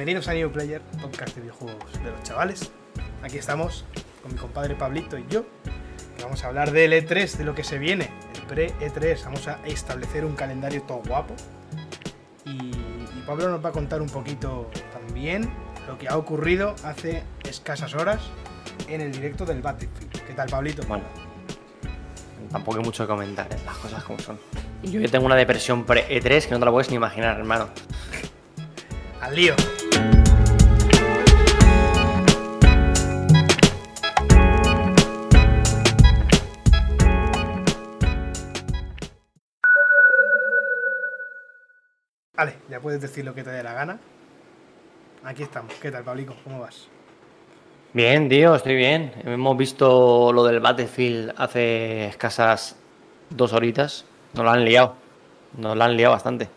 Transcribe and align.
bienvenidos 0.00 0.28
a 0.28 0.32
New 0.32 0.50
Player, 0.50 0.80
podcast 1.02 1.34
de 1.34 1.42
videojuegos 1.42 1.92
de 2.02 2.10
los 2.10 2.22
chavales. 2.22 2.72
Aquí 3.22 3.36
estamos 3.36 3.84
con 4.22 4.32
mi 4.32 4.38
compadre 4.38 4.74
Pablito 4.74 5.18
y 5.18 5.26
yo, 5.28 5.44
que 6.16 6.22
vamos 6.22 6.42
a 6.42 6.46
hablar 6.46 6.72
del 6.72 6.94
E3, 6.94 7.36
de 7.36 7.44
lo 7.44 7.54
que 7.54 7.64
se 7.64 7.78
viene, 7.78 8.08
el 8.34 8.46
pre-E3. 8.46 9.24
Vamos 9.24 9.46
a 9.46 9.60
establecer 9.66 10.24
un 10.24 10.36
calendario 10.36 10.80
todo 10.84 11.02
guapo. 11.06 11.34
Y, 12.46 12.70
y 12.70 13.24
Pablo 13.26 13.50
nos 13.50 13.62
va 13.62 13.68
a 13.68 13.72
contar 13.72 14.00
un 14.00 14.08
poquito 14.08 14.70
también 14.90 15.52
lo 15.86 15.98
que 15.98 16.08
ha 16.08 16.16
ocurrido 16.16 16.74
hace 16.82 17.22
escasas 17.46 17.94
horas 17.94 18.22
en 18.88 19.02
el 19.02 19.12
directo 19.12 19.44
del 19.44 19.60
Battlefield. 19.60 20.12
¿Qué 20.26 20.32
tal, 20.32 20.48
Pablito? 20.48 20.82
Bueno, 20.84 21.04
tampoco 22.50 22.78
hay 22.78 22.84
mucho 22.84 23.04
que 23.04 23.08
comentar, 23.08 23.52
¿eh? 23.52 23.58
las 23.66 23.76
cosas 23.76 24.02
como 24.04 24.18
son. 24.18 24.40
Yo 24.82 24.98
que 24.98 25.08
tengo 25.08 25.26
una 25.26 25.36
depresión 25.36 25.84
pre-E3 25.84 26.46
que 26.46 26.52
no 26.52 26.58
te 26.58 26.64
la 26.64 26.70
puedes 26.70 26.88
ni 26.88 26.96
imaginar, 26.96 27.38
hermano. 27.38 27.68
Al 29.20 29.36
lío. 29.36 29.54
Vale, 42.40 42.54
ya 42.70 42.80
puedes 42.80 43.02
decir 43.02 43.22
lo 43.22 43.34
que 43.34 43.44
te 43.44 43.50
dé 43.50 43.62
la 43.62 43.74
gana. 43.74 43.98
Aquí 45.24 45.42
estamos. 45.42 45.74
¿Qué 45.74 45.90
tal, 45.90 46.04
Pablico? 46.04 46.34
¿Cómo 46.42 46.58
vas? 46.58 46.88
Bien, 47.92 48.30
tío, 48.30 48.54
estoy 48.54 48.76
bien. 48.76 49.12
Hemos 49.26 49.58
visto 49.58 50.32
lo 50.32 50.42
del 50.44 50.58
Battlefield 50.58 51.34
hace 51.36 52.06
escasas 52.06 52.76
dos 53.28 53.52
horitas. 53.52 54.06
Nos 54.32 54.42
lo 54.42 54.50
han 54.52 54.64
liado. 54.64 54.94
Nos 55.58 55.76
lo 55.76 55.84
han 55.84 55.94
liado 55.94 56.14
bastante. 56.14 56.48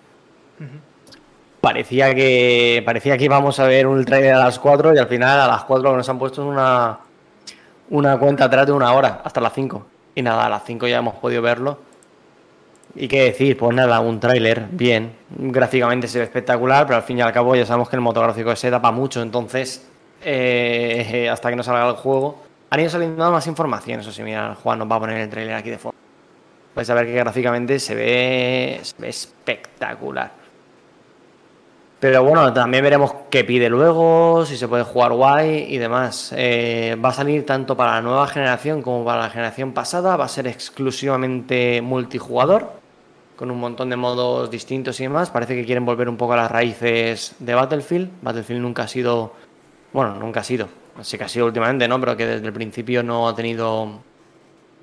Parecía 1.59 2.15
que 2.15 2.81
parecía 2.85 3.17
que 3.17 3.25
íbamos 3.25 3.59
a 3.59 3.67
ver 3.67 3.85
un 3.85 4.05
trailer 4.05 4.35
a 4.35 4.39
las 4.39 4.59
4 4.59 4.95
y 4.95 4.99
al 4.99 5.07
final 5.07 5.37
a 5.37 5.47
las 5.47 5.65
4 5.65 5.97
nos 5.97 6.07
han 6.07 6.17
puesto 6.17 6.47
una, 6.47 6.99
una 7.89 8.17
cuenta 8.17 8.45
atrás 8.45 8.67
de 8.67 8.71
una 8.71 8.93
hora, 8.93 9.19
hasta 9.21 9.41
las 9.41 9.51
5. 9.51 9.85
Y 10.15 10.21
nada, 10.21 10.45
a 10.45 10.49
las 10.49 10.63
5 10.63 10.87
ya 10.87 10.99
hemos 10.99 11.15
podido 11.15 11.41
verlo. 11.41 11.77
Y 12.95 13.07
qué 13.07 13.23
decir, 13.23 13.57
pues 13.57 13.75
nada, 13.75 13.99
un 13.99 14.19
tráiler, 14.19 14.67
bien. 14.71 15.13
Gráficamente 15.29 16.07
se 16.07 16.19
ve 16.19 16.25
espectacular, 16.25 16.85
pero 16.85 16.97
al 16.97 17.03
fin 17.03 17.17
y 17.17 17.21
al 17.21 17.33
cabo 17.33 17.55
ya 17.55 17.65
sabemos 17.65 17.89
que 17.89 17.95
el 17.95 18.01
motográfico 18.01 18.55
se 18.55 18.69
da 18.69 18.81
para 18.81 18.95
mucho, 18.95 19.21
entonces 19.21 19.87
eh, 20.23 21.27
hasta 21.31 21.49
que 21.49 21.55
no 21.55 21.63
salga 21.63 21.87
el 21.89 21.95
juego. 21.95 22.43
Han 22.69 22.79
ido 22.79 22.89
saliendo 22.89 23.31
más 23.31 23.47
información, 23.47 23.99
eso 23.99 24.11
sí, 24.11 24.23
mira, 24.23 24.55
Juan 24.55 24.79
nos 24.79 24.89
va 24.89 24.95
a 24.95 24.99
poner 24.99 25.17
el 25.17 25.29
tráiler 25.29 25.55
aquí 25.55 25.69
de 25.69 25.77
fondo. 25.77 25.97
A 26.75 26.93
ver 26.95 27.05
que 27.05 27.13
gráficamente 27.13 27.79
se 27.79 27.93
ve, 27.93 28.79
se 28.81 28.95
ve 28.99 29.09
espectacular. 29.09 30.31
Pero 31.99 32.21
bueno, 32.23 32.51
también 32.51 32.83
veremos 32.83 33.13
qué 33.29 33.45
pide 33.45 33.69
luego, 33.69 34.45
si 34.45 34.57
se 34.57 34.67
puede 34.67 34.83
jugar 34.83 35.13
guay 35.13 35.67
y 35.69 35.77
demás. 35.77 36.33
Eh, 36.35 36.97
va 37.03 37.09
a 37.09 37.13
salir 37.13 37.45
tanto 37.45 37.77
para 37.77 37.93
la 37.93 38.01
nueva 38.01 38.27
generación 38.27 38.81
como 38.81 39.05
para 39.05 39.21
la 39.21 39.29
generación 39.29 39.71
pasada. 39.71 40.17
Va 40.17 40.25
a 40.25 40.27
ser 40.27 40.47
exclusivamente 40.47 41.81
multijugador, 41.81 42.82
con 43.43 43.51
un 43.51 43.59
montón 43.59 43.89
de 43.89 43.97
modos 43.97 44.49
distintos 44.49 44.97
y 45.01 45.03
demás. 45.03 45.29
Parece 45.29 45.53
que 45.53 45.65
quieren 45.65 45.83
volver 45.83 46.07
un 46.07 46.15
poco 46.15 46.31
a 46.31 46.37
las 46.37 46.49
raíces 46.49 47.35
de 47.39 47.53
Battlefield. 47.53 48.09
Battlefield 48.21 48.61
nunca 48.61 48.83
ha 48.83 48.87
sido, 48.87 49.33
bueno, 49.91 50.15
nunca 50.15 50.39
ha 50.39 50.43
sido, 50.45 50.69
así 50.97 51.17
que 51.17 51.25
ha 51.25 51.27
sido 51.27 51.47
últimamente, 51.47 51.85
¿no? 51.89 51.99
Pero 51.99 52.15
que 52.15 52.25
desde 52.25 52.47
el 52.47 52.53
principio 52.53 53.03
no 53.03 53.27
ha 53.27 53.35
tenido 53.35 53.99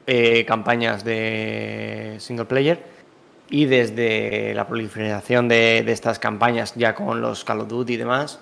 eh, 0.07 0.45
campañas 0.45 1.05
de 1.05 2.17
single 2.19 2.45
player. 2.45 2.85
Y 3.49 3.65
desde 3.65 4.53
la 4.53 4.67
proliferación 4.67 5.49
de, 5.49 5.83
de, 5.83 5.93
estas 5.93 6.19
campañas, 6.19 6.75
ya 6.77 6.95
con 6.95 7.23
los 7.23 7.45
Call 7.45 7.61
of 7.61 7.69
Duty 7.69 7.95
y 7.95 7.97
demás, 7.97 8.41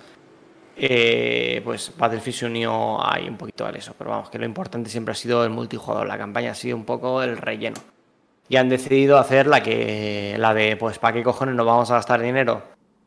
eh, 0.77 1.61
pues 1.63 1.93
Battlefield 1.97 2.37
se 2.37 2.47
unió 2.47 3.09
ahí 3.09 3.29
un 3.29 3.37
poquito 3.37 3.65
a 3.65 3.71
eso. 3.71 3.95
Pero 3.97 4.11
vamos, 4.11 4.31
que 4.31 4.39
lo 4.41 4.47
importante 4.47 4.91
siempre 4.91 5.13
ha 5.13 5.15
sido 5.15 5.45
el 5.45 5.51
multijugador. 5.51 6.09
La 6.09 6.19
campaña 6.19 6.51
ha 6.51 6.57
sido 6.57 6.77
un 6.77 6.85
poco 6.85 7.23
el 7.23 7.37
relleno. 7.37 7.77
Y 8.49 8.57
han 8.57 8.69
decidido 8.69 9.19
hacer 9.19 9.47
la 9.47 9.63
que 9.63 10.37
la 10.39 10.55
de, 10.55 10.77
pues, 10.77 10.99
¿para 10.99 11.13
qué 11.15 11.23
cojones 11.23 11.55
nos 11.55 11.67
vamos 11.67 11.91
a 11.91 11.95
gastar 11.95 12.21
dinero 12.21 12.63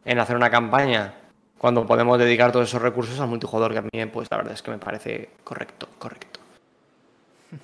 en 0.06 0.20
hacer 0.20 0.36
una 0.36 0.50
campaña 0.52 1.14
cuando 1.58 1.86
podemos 1.86 2.20
dedicar 2.20 2.52
todos 2.52 2.68
esos 2.70 2.82
recursos 2.82 3.20
al 3.20 3.28
multijugador? 3.28 3.72
Que 3.74 3.80
a 3.80 3.82
mí, 3.82 4.06
pues, 4.12 4.28
la 4.30 4.38
verdad 4.38 4.54
es 4.54 4.62
que 4.62 4.72
me 4.72 4.78
parece 4.78 5.30
correcto, 5.44 5.88
correcto. 5.98 6.40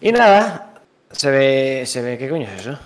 Y 0.02 0.12
nada, 0.12 0.74
se 1.12 1.30
ve, 1.32 1.84
se 1.86 2.02
ve, 2.02 2.18
¿qué 2.18 2.28
coño 2.30 2.48
es 2.48 2.62
eso? 2.62 2.80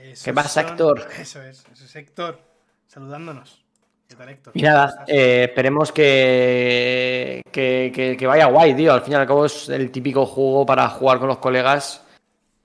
Esos 0.00 0.24
¿Qué 0.24 0.32
pasa, 0.34 0.62
son- 0.62 0.70
Héctor? 0.70 1.08
Eso 1.18 1.40
es, 1.42 1.64
eso 1.72 1.84
es 1.84 1.96
Héctor, 1.96 2.40
saludándonos. 2.88 3.62
¿Qué 4.08 4.16
tal, 4.16 4.28
Héctor? 4.28 4.52
Y 4.54 4.60
¿Cómo 4.62 4.72
nada, 4.74 5.04
eh, 5.06 5.44
esperemos 5.48 5.90
que, 5.92 7.40
que, 7.50 7.90
que- 7.94 8.16
que 8.16 8.26
vaya 8.26 8.46
guay, 8.46 8.74
tío. 8.74 8.92
Al 8.92 9.02
fin 9.02 9.12
y 9.12 9.16
al 9.16 9.26
cabo 9.26 9.46
es 9.46 9.68
el 9.70 9.90
típico 9.90 10.26
juego 10.26 10.66
para 10.66 10.88
jugar 10.88 11.18
con 11.18 11.28
los 11.28 11.38
colegas. 11.38 12.04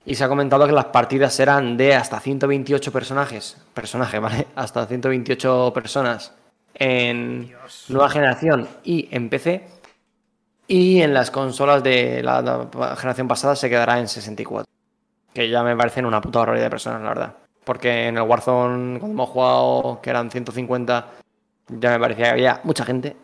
Y 0.07 0.15
se 0.15 0.23
ha 0.23 0.29
comentado 0.29 0.65
que 0.65 0.71
las 0.71 0.85
partidas 0.85 1.33
serán 1.33 1.75
de 1.75 1.93
hasta 1.93 2.21
128 2.21 2.93
personajes. 2.93 3.57
Personaje, 3.73 4.19
¿vale? 4.19 4.47
Hasta 4.55 4.85
128 4.85 5.73
personas 5.73 6.33
en 6.75 7.53
nueva 7.89 8.09
generación 8.09 8.69
y 8.85 9.09
en 9.11 9.29
PC. 9.29 9.67
Y 10.65 11.01
en 11.01 11.13
las 11.13 11.29
consolas 11.29 11.83
de 11.83 12.23
la, 12.23 12.41
la 12.41 12.95
generación 12.95 13.27
pasada 13.27 13.57
se 13.57 13.69
quedará 13.69 13.99
en 13.99 14.07
64. 14.07 14.65
Que 15.33 15.49
ya 15.49 15.61
me 15.61 15.75
parecen 15.75 16.05
una 16.05 16.21
puta 16.21 16.39
barbaridad 16.39 16.67
de 16.67 16.69
personas, 16.69 17.01
la 17.01 17.09
verdad. 17.09 17.35
Porque 17.65 18.07
en 18.07 18.15
el 18.15 18.23
Warzone, 18.23 18.99
cuando 18.99 19.13
hemos 19.13 19.29
jugado, 19.29 19.99
que 20.01 20.09
eran 20.09 20.31
150, 20.31 21.07
ya 21.67 21.91
me 21.91 21.99
parecía 21.99 22.27
que 22.27 22.31
había 22.31 22.61
mucha 22.63 22.85
gente. 22.85 23.17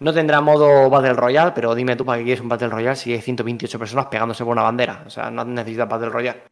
No 0.00 0.14
tendrá 0.14 0.40
modo 0.40 0.88
Battle 0.88 1.12
Royale, 1.12 1.52
pero 1.54 1.74
dime 1.74 1.94
tú 1.94 2.06
para 2.06 2.18
qué 2.18 2.24
quieres 2.24 2.40
un 2.40 2.48
Battle 2.48 2.70
Royale 2.70 2.96
si 2.96 3.12
hay 3.12 3.20
128 3.20 3.78
personas 3.78 4.06
pegándose 4.06 4.42
por 4.44 4.52
una 4.52 4.62
bandera. 4.62 5.04
O 5.06 5.10
sea, 5.10 5.30
no 5.30 5.44
necesitas 5.44 5.88
Battle 5.88 6.08
Royale. 6.08 6.42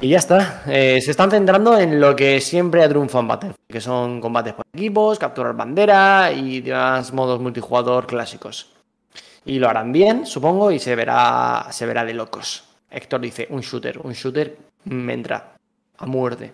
Y 0.00 0.10
ya 0.10 0.18
está. 0.18 0.62
Eh, 0.68 1.00
se 1.00 1.10
están 1.10 1.28
centrando 1.28 1.76
en 1.76 2.00
lo 2.00 2.14
que 2.14 2.40
siempre 2.40 2.84
ha 2.84 2.88
triunfado 2.88 3.22
en 3.22 3.28
Battlefield, 3.28 3.66
que 3.68 3.80
son 3.80 4.20
combates 4.20 4.54
por 4.54 4.64
equipos, 4.72 5.18
capturar 5.18 5.56
bandera 5.56 6.30
y 6.30 6.60
demás 6.60 7.12
modos 7.12 7.40
multijugador 7.40 8.06
clásicos. 8.06 8.72
Y 9.44 9.58
lo 9.58 9.68
harán 9.68 9.90
bien, 9.90 10.24
supongo, 10.24 10.70
y 10.70 10.78
se 10.78 10.94
verá, 10.94 11.66
se 11.70 11.84
verá 11.84 12.04
de 12.04 12.14
locos. 12.14 12.64
Héctor 12.88 13.22
dice, 13.22 13.48
un 13.50 13.60
shooter, 13.60 13.98
un 13.98 14.12
shooter 14.12 14.56
me 14.84 15.14
entra 15.14 15.56
a 15.96 16.06
muerte. 16.06 16.52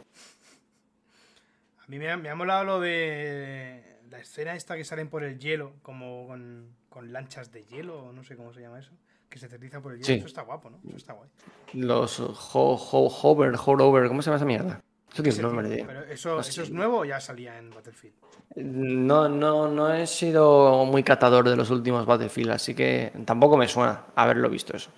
A 1.81 1.85
mí 1.89 1.99
me 1.99 2.11
ha, 2.11 2.17
me 2.17 2.31
ha 2.31 2.35
molado 2.35 2.65
lo 2.65 2.81
de 2.81 3.94
la 4.15 4.21
escena 4.21 4.55
esta 4.55 4.77
que 4.77 4.85
salen 4.85 5.09
por 5.09 5.25
el 5.25 5.39
hielo, 5.41 5.73
como 5.83 6.27
con, 6.29 6.69
con 6.89 7.13
lanchas 7.13 7.51
de 7.51 7.65
hielo, 7.65 7.99
o 8.07 8.13
no 8.13 8.23
sé 8.23 8.37
cómo 8.37 8.53
se 8.53 8.61
llama 8.61 8.79
eso, 8.79 8.93
que 9.29 9.39
se 9.41 9.47
aterriza 9.47 9.81
por 9.81 9.93
el 9.93 9.99
hielo. 9.99 10.07
Sí. 10.07 10.13
Eso 10.15 10.27
está 10.27 10.43
guapo, 10.43 10.71
¿no? 10.71 10.79
Eso 10.87 10.97
está 10.97 11.13
guay. 11.15 11.29
Los 11.73 12.21
ho, 12.21 12.33
ho- 12.53 13.09
hover, 13.23 13.55
hover, 13.59 14.07
¿cómo 14.09 14.23
se 14.23 14.27
llama 14.27 14.37
esa 14.37 14.45
mierda? 14.47 14.81
Eso 15.13 15.23
tiene 15.23 15.37
un 15.39 15.43
nombre, 15.55 15.77
tío. 15.77 15.87
Pero 15.87 16.05
eso, 16.05 16.35
No 16.37 16.41
¿eso 16.41 16.53
sé. 16.53 16.63
es 16.63 16.71
nuevo 16.71 16.99
o 16.99 17.05
ya 17.05 17.21
salía 17.21 17.59
en 17.59 17.71
Battlefield? 17.71 18.15
No, 18.57 19.29
no, 19.29 19.69
no 19.69 19.93
he 19.93 20.07
sido 20.07 20.85
muy 20.85 21.03
catador 21.03 21.49
de 21.49 21.57
los 21.57 21.71
últimos 21.71 22.07
Battlefield, 22.07 22.51
así 22.53 22.75
que 22.75 23.13
tampoco 23.25 23.57
me 23.57 23.67
suena 23.67 24.05
haberlo 24.15 24.49
visto 24.49 24.77
eso. 24.77 24.91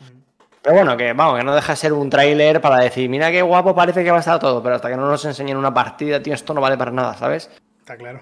Pero 0.62 0.76
bueno, 0.76 0.94
que 0.96 1.12
vamos, 1.14 1.38
que 1.38 1.44
no 1.44 1.54
deja 1.54 1.72
de 1.72 1.76
ser 1.76 1.92
un 1.94 2.10
tráiler 2.10 2.60
para 2.60 2.78
decir, 2.80 3.08
mira 3.08 3.30
qué 3.30 3.40
guapo 3.40 3.74
parece 3.74 4.04
que 4.04 4.10
va 4.10 4.18
a 4.18 4.20
estar 4.20 4.38
todo, 4.38 4.62
pero 4.62 4.74
hasta 4.74 4.90
que 4.90 4.96
no 4.96 5.08
nos 5.08 5.24
enseñen 5.24 5.56
una 5.56 5.72
partida, 5.72 6.22
tío, 6.22 6.34
esto 6.34 6.52
no 6.52 6.60
vale 6.60 6.76
para 6.76 6.90
nada, 6.90 7.14
¿sabes? 7.14 7.50
Está 7.78 7.96
claro. 7.96 8.20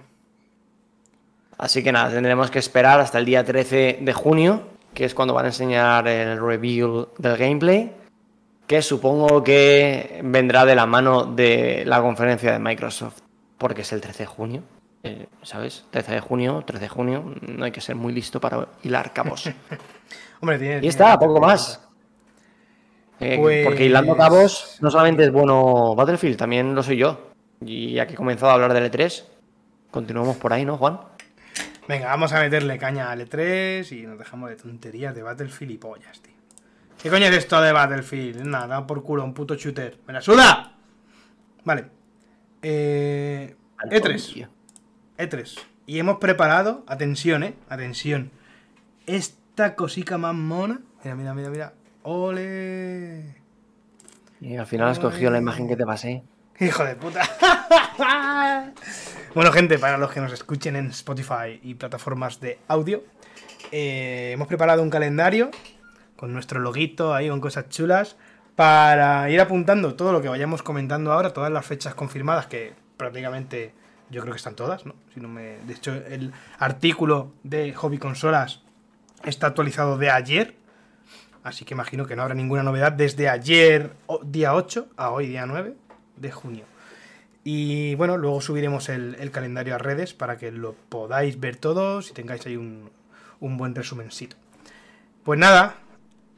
Así 1.64 1.82
que 1.82 1.92
nada, 1.92 2.10
tendremos 2.10 2.50
que 2.50 2.58
esperar 2.58 3.00
hasta 3.00 3.16
el 3.18 3.24
día 3.24 3.42
13 3.42 4.00
de 4.02 4.12
junio, 4.12 4.64
que 4.92 5.06
es 5.06 5.14
cuando 5.14 5.32
van 5.32 5.46
a 5.46 5.48
enseñar 5.48 6.06
el 6.06 6.38
reveal 6.38 7.08
del 7.16 7.38
gameplay, 7.38 7.90
que 8.66 8.82
supongo 8.82 9.42
que 9.42 10.20
vendrá 10.22 10.66
de 10.66 10.74
la 10.74 10.84
mano 10.84 11.24
de 11.24 11.84
la 11.86 12.02
conferencia 12.02 12.52
de 12.52 12.58
Microsoft, 12.58 13.20
porque 13.56 13.80
es 13.80 13.90
el 13.94 14.02
13 14.02 14.24
de 14.24 14.26
junio, 14.26 14.62
eh, 15.04 15.26
¿sabes? 15.40 15.86
13 15.90 16.12
de 16.12 16.20
junio, 16.20 16.62
13 16.66 16.82
de 16.82 16.88
junio, 16.90 17.34
no 17.40 17.64
hay 17.64 17.72
que 17.72 17.80
ser 17.80 17.96
muy 17.96 18.12
listo 18.12 18.38
para 18.42 18.68
hilar 18.82 19.14
cabos. 19.14 19.48
Hombre, 20.42 20.58
tiene. 20.58 20.84
Y 20.84 20.88
está, 20.88 21.18
poco 21.18 21.40
más. 21.40 21.80
Eh, 23.20 23.38
Pues- 23.40 23.64
Porque 23.64 23.86
hilando 23.86 24.14
cabos 24.18 24.76
no 24.82 24.90
solamente 24.90 25.24
es 25.24 25.32
bueno 25.32 25.94
Battlefield, 25.94 26.36
también 26.36 26.74
lo 26.74 26.82
soy 26.82 26.98
yo. 26.98 27.30
Y 27.64 27.94
ya 27.94 28.06
que 28.06 28.12
he 28.12 28.16
comenzado 28.16 28.50
a 28.50 28.54
hablar 28.54 28.74
del 28.74 28.92
E3, 28.92 29.24
continuamos 29.90 30.36
por 30.36 30.52
ahí, 30.52 30.66
¿no, 30.66 30.76
Juan? 30.76 31.00
Venga, 31.86 32.06
vamos 32.06 32.32
a 32.32 32.40
meterle 32.40 32.78
caña 32.78 33.10
al 33.10 33.28
E3 33.28 33.92
y 33.92 34.06
nos 34.06 34.18
dejamos 34.18 34.48
de 34.48 34.56
tonterías 34.56 35.14
de 35.14 35.22
Battlefield 35.22 35.72
y 35.72 35.78
pollas, 35.78 36.20
tío. 36.20 36.32
¿Qué 37.02 37.10
coño 37.10 37.26
es 37.26 37.36
esto 37.36 37.60
de 37.60 37.72
Battlefield? 37.72 38.42
Nada, 38.46 38.66
da 38.66 38.86
por 38.86 39.02
culo, 39.02 39.22
un 39.22 39.34
puto 39.34 39.54
shooter. 39.54 39.98
¡Me 40.06 40.14
la 40.14 40.22
suda! 40.22 40.72
Vale. 41.64 41.84
Eh, 42.62 43.54
E3. 43.90 44.32
Tío. 44.32 44.48
E3. 45.18 45.60
Y 45.86 45.98
hemos 45.98 46.16
preparado, 46.16 46.84
atención, 46.86 47.42
eh, 47.42 47.54
atención. 47.68 48.30
Esta 49.06 49.74
cosica 49.74 50.16
más 50.16 50.34
mona. 50.34 50.80
Mira, 51.02 51.16
mira, 51.16 51.34
mira, 51.34 51.50
mira. 51.50 51.72
¡Ole! 52.02 53.36
Y 54.40 54.56
al 54.56 54.66
final 54.66 54.88
has 54.88 54.98
cogido 54.98 55.30
la 55.30 55.38
imagen 55.38 55.68
que 55.68 55.76
te 55.76 55.84
pasé. 55.84 56.22
Hijo 56.58 56.84
de 56.84 56.96
puta. 56.96 57.20
Bueno, 59.34 59.50
gente, 59.50 59.80
para 59.80 59.98
los 59.98 60.12
que 60.12 60.20
nos 60.20 60.32
escuchen 60.32 60.76
en 60.76 60.86
Spotify 60.90 61.58
y 61.60 61.74
plataformas 61.74 62.38
de 62.38 62.60
audio, 62.68 63.02
eh, 63.72 64.30
hemos 64.32 64.46
preparado 64.46 64.80
un 64.80 64.90
calendario 64.90 65.50
con 66.14 66.32
nuestro 66.32 66.60
loguito 66.60 67.12
ahí, 67.12 67.28
con 67.28 67.40
cosas 67.40 67.68
chulas, 67.68 68.14
para 68.54 69.28
ir 69.30 69.40
apuntando 69.40 69.96
todo 69.96 70.12
lo 70.12 70.22
que 70.22 70.28
vayamos 70.28 70.62
comentando 70.62 71.12
ahora, 71.12 71.32
todas 71.32 71.50
las 71.50 71.66
fechas 71.66 71.96
confirmadas, 71.96 72.46
que 72.46 72.74
prácticamente 72.96 73.74
yo 74.08 74.20
creo 74.20 74.34
que 74.34 74.38
están 74.38 74.54
todas, 74.54 74.86
¿no? 74.86 74.94
Si 75.12 75.18
no 75.18 75.26
me... 75.26 75.58
De 75.66 75.72
hecho, 75.74 75.92
el 75.92 76.32
artículo 76.60 77.32
de 77.42 77.74
Hobby 77.74 77.98
Consolas 77.98 78.60
está 79.24 79.48
actualizado 79.48 79.98
de 79.98 80.10
ayer, 80.10 80.54
así 81.42 81.64
que 81.64 81.74
imagino 81.74 82.06
que 82.06 82.14
no 82.14 82.22
habrá 82.22 82.36
ninguna 82.36 82.62
novedad 82.62 82.92
desde 82.92 83.28
ayer, 83.28 83.96
día 84.22 84.54
8, 84.54 84.90
a 84.96 85.10
hoy, 85.10 85.26
día 85.26 85.44
9 85.44 85.74
de 86.18 86.30
junio. 86.30 86.73
Y 87.44 87.94
bueno, 87.96 88.16
luego 88.16 88.40
subiremos 88.40 88.88
el, 88.88 89.16
el 89.20 89.30
calendario 89.30 89.74
a 89.74 89.78
redes 89.78 90.14
para 90.14 90.38
que 90.38 90.50
lo 90.50 90.74
podáis 90.88 91.38
ver 91.38 91.56
todos 91.56 92.10
y 92.10 92.14
tengáis 92.14 92.46
ahí 92.46 92.56
un, 92.56 92.90
un 93.40 93.58
buen 93.58 93.74
resumencito. 93.74 94.36
Pues 95.22 95.38
nada, 95.38 95.76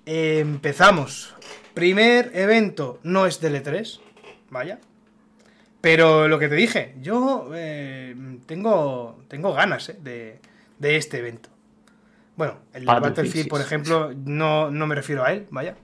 empezamos. 0.05 1.35
Primer 1.75 2.31
evento 2.35 3.01
no 3.03 3.27
es 3.27 3.41
del 3.41 3.63
E3, 3.63 4.01
vaya. 4.51 4.81
Pero 5.81 6.27
lo 6.27 6.39
que 6.39 6.49
te 6.49 6.55
dije, 6.55 6.95
yo 7.01 7.51
eh, 7.55 8.17
tengo, 8.47 9.23
tengo 9.29 9.53
ganas 9.53 9.89
eh, 9.89 9.99
de, 10.01 10.41
de, 10.79 10.97
este 10.97 11.19
evento. 11.19 11.49
Bueno, 12.37 12.59
el 12.73 12.85
de 12.85 12.93
Battlefield, 12.93 13.49
por 13.49 13.61
ejemplo, 13.61 14.13
no, 14.25 14.71
no 14.71 14.87
me 14.87 14.95
refiero 14.95 15.25
a 15.25 15.33
él, 15.33 15.47
vaya. 15.51 15.77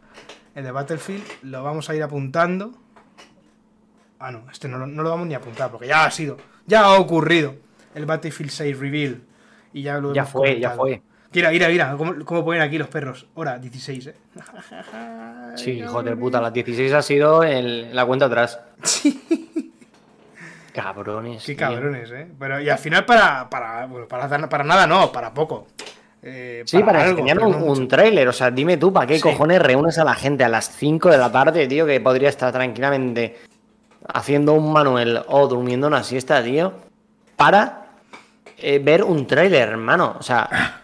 El 0.54 0.64
de 0.64 0.72
Battlefield 0.72 1.24
lo 1.42 1.62
vamos 1.62 1.88
a 1.88 1.94
ir 1.94 2.02
apuntando. 2.02 2.72
Ah, 4.24 4.30
no, 4.30 4.44
este 4.52 4.68
no, 4.68 4.78
no, 4.86 5.02
lo 5.02 5.10
vamos 5.10 5.26
ni 5.26 5.34
a 5.34 5.38
apuntar 5.38 5.68
porque 5.68 5.88
ya 5.88 6.04
ha 6.04 6.10
sido, 6.12 6.36
ya 6.64 6.84
ha 6.84 6.94
ocurrido 6.94 7.56
el 7.92 8.06
Battlefield 8.06 8.52
6 8.52 8.78
Reveal. 8.78 9.20
Y 9.72 9.82
ya 9.82 9.98
lo 9.98 10.14
Ya 10.14 10.24
fue, 10.24 10.60
ya 10.60 10.70
fue. 10.70 11.02
Mira, 11.34 11.50
mira, 11.50 11.68
mira, 11.68 11.96
¿cómo, 11.96 12.44
ponen 12.44 12.62
aquí 12.62 12.78
los 12.78 12.86
perros? 12.86 13.26
Hora 13.34 13.58
16, 13.58 14.06
¿eh? 14.06 14.14
Sí, 15.56 15.72
hijo 15.72 16.02
de 16.04 16.14
puta, 16.14 16.40
las 16.40 16.52
16 16.52 16.92
ha 16.92 17.02
sido 17.02 17.42
la 17.42 18.06
cuenta 18.06 18.26
atrás. 18.26 18.60
Sí. 18.84 19.20
Cabrones. 20.72 21.44
Qué 21.44 21.54
cabrones, 21.54 22.10
¿eh? 22.12 22.26
Pero, 22.38 22.58
y 22.60 22.68
al 22.70 22.78
final 22.78 23.04
para, 23.04 23.50
para, 23.50 23.86
para, 24.08 24.48
para 24.48 24.64
nada 24.64 24.86
no, 24.86 25.12
para 25.12 25.34
poco. 25.34 25.66
Eh, 26.22 26.62
sí, 26.64 26.82
para, 26.82 27.06
enseñar 27.08 27.40
un, 27.40 27.54
un 27.54 27.88
tráiler. 27.88 28.26
O 28.28 28.32
sea, 28.32 28.50
dime 28.50 28.78
tú, 28.78 28.90
¿para 28.90 29.06
qué 29.06 29.20
cojones 29.20 29.60
reúnes 29.60 29.98
a 29.98 30.04
la 30.04 30.14
gente 30.14 30.44
a 30.44 30.48
las 30.48 30.70
5 30.70 31.10
de 31.10 31.18
la 31.18 31.30
tarde, 31.30 31.66
tío? 31.66 31.84
Que 31.84 32.00
podría 32.00 32.30
estar 32.30 32.50
tranquilamente 32.52 33.36
haciendo 34.12 34.54
un 34.54 34.72
manuel 34.72 35.20
o 35.28 35.48
durmiendo 35.48 35.86
una 35.86 36.02
siesta, 36.02 36.42
tío. 36.42 36.72
Para 37.36 37.86
eh, 38.58 38.78
ver 38.78 39.04
un 39.04 39.26
tráiler, 39.26 39.68
hermano. 39.68 40.16
O 40.18 40.22
sea 40.22 40.80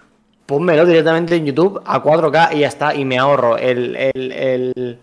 pónmelo 0.48 0.86
directamente 0.86 1.36
en 1.36 1.44
YouTube 1.44 1.82
a 1.84 2.02
4K 2.02 2.54
y 2.54 2.60
ya 2.60 2.68
está, 2.68 2.94
y 2.94 3.04
me 3.04 3.18
ahorro 3.18 3.58
el, 3.58 3.94
el, 3.94 4.98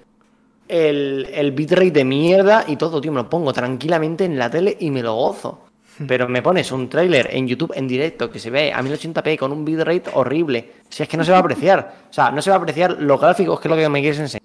el, 0.67 1.51
bitrate 1.51 1.91
de 1.91 2.03
mierda 2.03 2.65
y 2.67 2.77
todo, 2.77 2.99
tío, 2.99 3.11
me 3.11 3.21
lo 3.21 3.29
pongo 3.29 3.53
tranquilamente 3.53 4.25
en 4.25 4.39
la 4.39 4.49
tele 4.49 4.75
y 4.79 4.89
me 4.89 5.03
lo 5.03 5.13
gozo. 5.13 5.59
Pero 6.07 6.27
me 6.27 6.41
pones 6.41 6.71
un 6.71 6.89
tráiler 6.89 7.29
en 7.31 7.47
YouTube 7.47 7.73
en 7.75 7.87
directo 7.87 8.31
que 8.31 8.39
se 8.39 8.49
ve 8.49 8.73
a 8.73 8.81
1080p 8.81 9.37
con 9.37 9.51
un 9.51 9.63
bitrate 9.63 10.09
horrible. 10.15 10.71
Si 10.89 11.03
es 11.03 11.07
que 11.07 11.15
no 11.15 11.23
se 11.23 11.31
va 11.31 11.37
a 11.37 11.41
apreciar. 11.41 11.95
O 12.09 12.13
sea, 12.13 12.31
no 12.31 12.41
se 12.41 12.49
va 12.49 12.55
a 12.55 12.59
apreciar 12.59 12.97
los 12.99 13.21
gráficos, 13.21 13.59
que 13.59 13.67
es 13.67 13.69
lo 13.69 13.77
que 13.77 13.87
me 13.87 14.01
quieres 14.01 14.19
enseñar. 14.19 14.44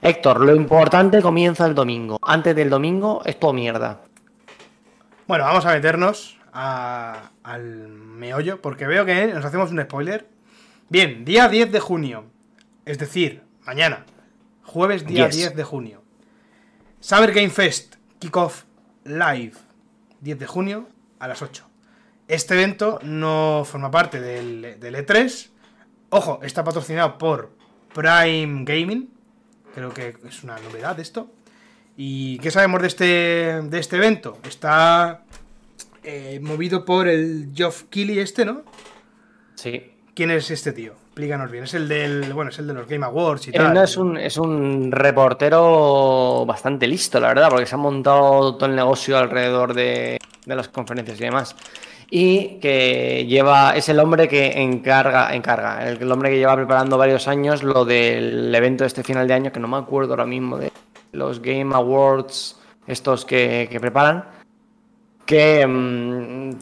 Héctor, 0.00 0.40
lo 0.40 0.54
importante 0.54 1.20
comienza 1.20 1.66
el 1.66 1.74
domingo. 1.74 2.18
Antes 2.22 2.54
del 2.54 2.70
domingo 2.70 3.22
es 3.24 3.38
todo 3.38 3.52
mierda. 3.52 4.00
Bueno, 5.26 5.44
vamos 5.44 5.66
a 5.66 5.72
meternos 5.72 6.38
al 6.52 7.88
meollo, 7.88 8.62
porque 8.62 8.86
veo 8.86 9.04
que 9.04 9.26
nos 9.28 9.44
hacemos 9.44 9.70
un 9.70 9.82
spoiler. 9.82 10.28
Bien, 10.88 11.24
día 11.24 11.48
10 11.48 11.72
de 11.72 11.80
junio, 11.80 12.24
es 12.86 12.98
decir, 12.98 13.42
mañana, 13.66 14.06
jueves 14.62 15.04
día 15.04 15.28
10 15.28 15.54
de 15.54 15.64
junio. 15.64 16.02
Summer 17.00 17.32
Game 17.32 17.50
Fest, 17.50 17.96
Kickoff 18.18 18.64
Live, 19.04 19.54
10 20.20 20.38
de 20.38 20.46
junio 20.46 20.88
a 21.18 21.28
las 21.28 21.42
8. 21.42 21.64
Este 22.28 22.54
evento 22.54 22.98
no 23.02 23.64
forma 23.66 23.90
parte 23.90 24.20
del, 24.20 24.78
del 24.80 24.94
E3. 24.94 25.50
Ojo, 26.10 26.40
está 26.42 26.64
patrocinado 26.64 27.18
por 27.18 27.50
Prime 27.92 28.64
Gaming. 28.64 29.17
Creo 29.74 29.92
que 29.92 30.16
es 30.26 30.44
una 30.44 30.58
novedad 30.58 30.98
esto. 31.00 31.30
¿Y 31.96 32.38
qué 32.38 32.50
sabemos 32.50 32.80
de 32.80 32.86
este, 32.86 33.04
de 33.04 33.78
este 33.78 33.96
evento? 33.96 34.38
Está 34.44 35.24
eh, 36.04 36.38
movido 36.40 36.84
por 36.84 37.08
el 37.08 37.50
Geoff 37.54 37.84
Keighley 37.90 38.20
este, 38.20 38.44
¿no? 38.44 38.62
Sí. 39.56 39.92
¿Quién 40.14 40.30
es 40.30 40.50
este 40.50 40.72
tío? 40.72 40.92
Explícanos 40.92 41.50
bien. 41.50 41.64
Es 41.64 41.74
el 41.74 41.88
del. 41.88 42.32
Bueno, 42.32 42.50
es 42.50 42.58
el 42.60 42.68
de 42.68 42.74
los 42.74 42.86
Game 42.86 43.04
Awards 43.04 43.48
y 43.48 43.52
tal. 43.52 43.76
es 43.76 43.96
un, 43.96 44.16
es 44.16 44.36
un 44.36 44.92
reportero 44.92 46.44
bastante 46.46 46.86
listo, 46.86 47.18
la 47.18 47.28
verdad, 47.28 47.50
porque 47.50 47.66
se 47.66 47.74
ha 47.74 47.78
montado 47.78 48.54
todo 48.54 48.66
el 48.66 48.76
negocio 48.76 49.18
alrededor 49.18 49.74
de, 49.74 50.18
las 50.46 50.68
conferencias 50.68 51.20
y 51.20 51.24
demás. 51.24 51.56
Y 52.10 52.58
que 52.60 53.26
lleva. 53.26 53.76
Es 53.76 53.88
el 53.88 54.00
hombre 54.00 54.28
que 54.28 54.60
encarga. 54.60 55.34
Encarga. 55.34 55.88
El, 55.88 56.10
hombre 56.10 56.30
que 56.30 56.38
lleva 56.38 56.56
preparando 56.56 56.96
varios 56.96 57.28
años 57.28 57.62
lo 57.62 57.84
del 57.84 58.54
evento 58.54 58.84
de 58.84 58.88
este 58.88 59.02
final 59.02 59.28
de 59.28 59.34
año, 59.34 59.52
que 59.52 59.60
no 59.60 59.68
me 59.68 59.76
acuerdo 59.76 60.12
ahora 60.14 60.26
mismo 60.26 60.56
de 60.56 60.72
los 61.12 61.40
Game 61.42 61.74
Awards, 61.74 62.58
estos 62.86 63.24
que, 63.24 63.68
que 63.70 63.80
preparan 63.80 64.24
que 65.28 65.66
mm, 65.66 66.52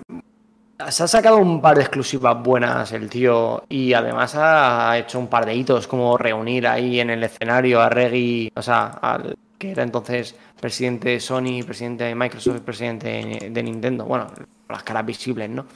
se 0.89 1.05
ha 1.05 1.07
sacado 1.07 1.39
un 1.39 1.63
par 1.63 1.77
de 1.77 1.83
exclusivas 1.83 2.43
buenas 2.43 2.91
el 2.91 3.09
tío 3.09 3.63
y 3.69 3.93
además 3.93 4.35
ha 4.35 4.99
hecho 4.99 5.21
un 5.21 5.29
par 5.29 5.47
de 5.47 5.55
hitos 5.55 5.87
como 5.87 6.19
reunir 6.19 6.67
ahí 6.67 6.99
en 6.99 7.11
el 7.11 7.23
escenario 7.23 7.81
a 7.81 7.89
Reggie, 7.89 8.51
o 8.57 8.63
sea, 8.63 8.87
al 8.87 9.37
que 9.59 9.71
era 9.71 9.83
entonces 9.83 10.35
presidente 10.61 11.11
de 11.11 11.21
Sony, 11.21 11.63
presidente 11.65 12.05
de 12.05 12.15
Microsoft, 12.15 12.61
presidente 12.61 13.51
de 13.51 13.63
Nintendo, 13.63 14.05
bueno, 14.05 14.27
las 14.69 14.83
caras 14.83 15.07
visibles, 15.07 15.49
¿no? 15.51 15.67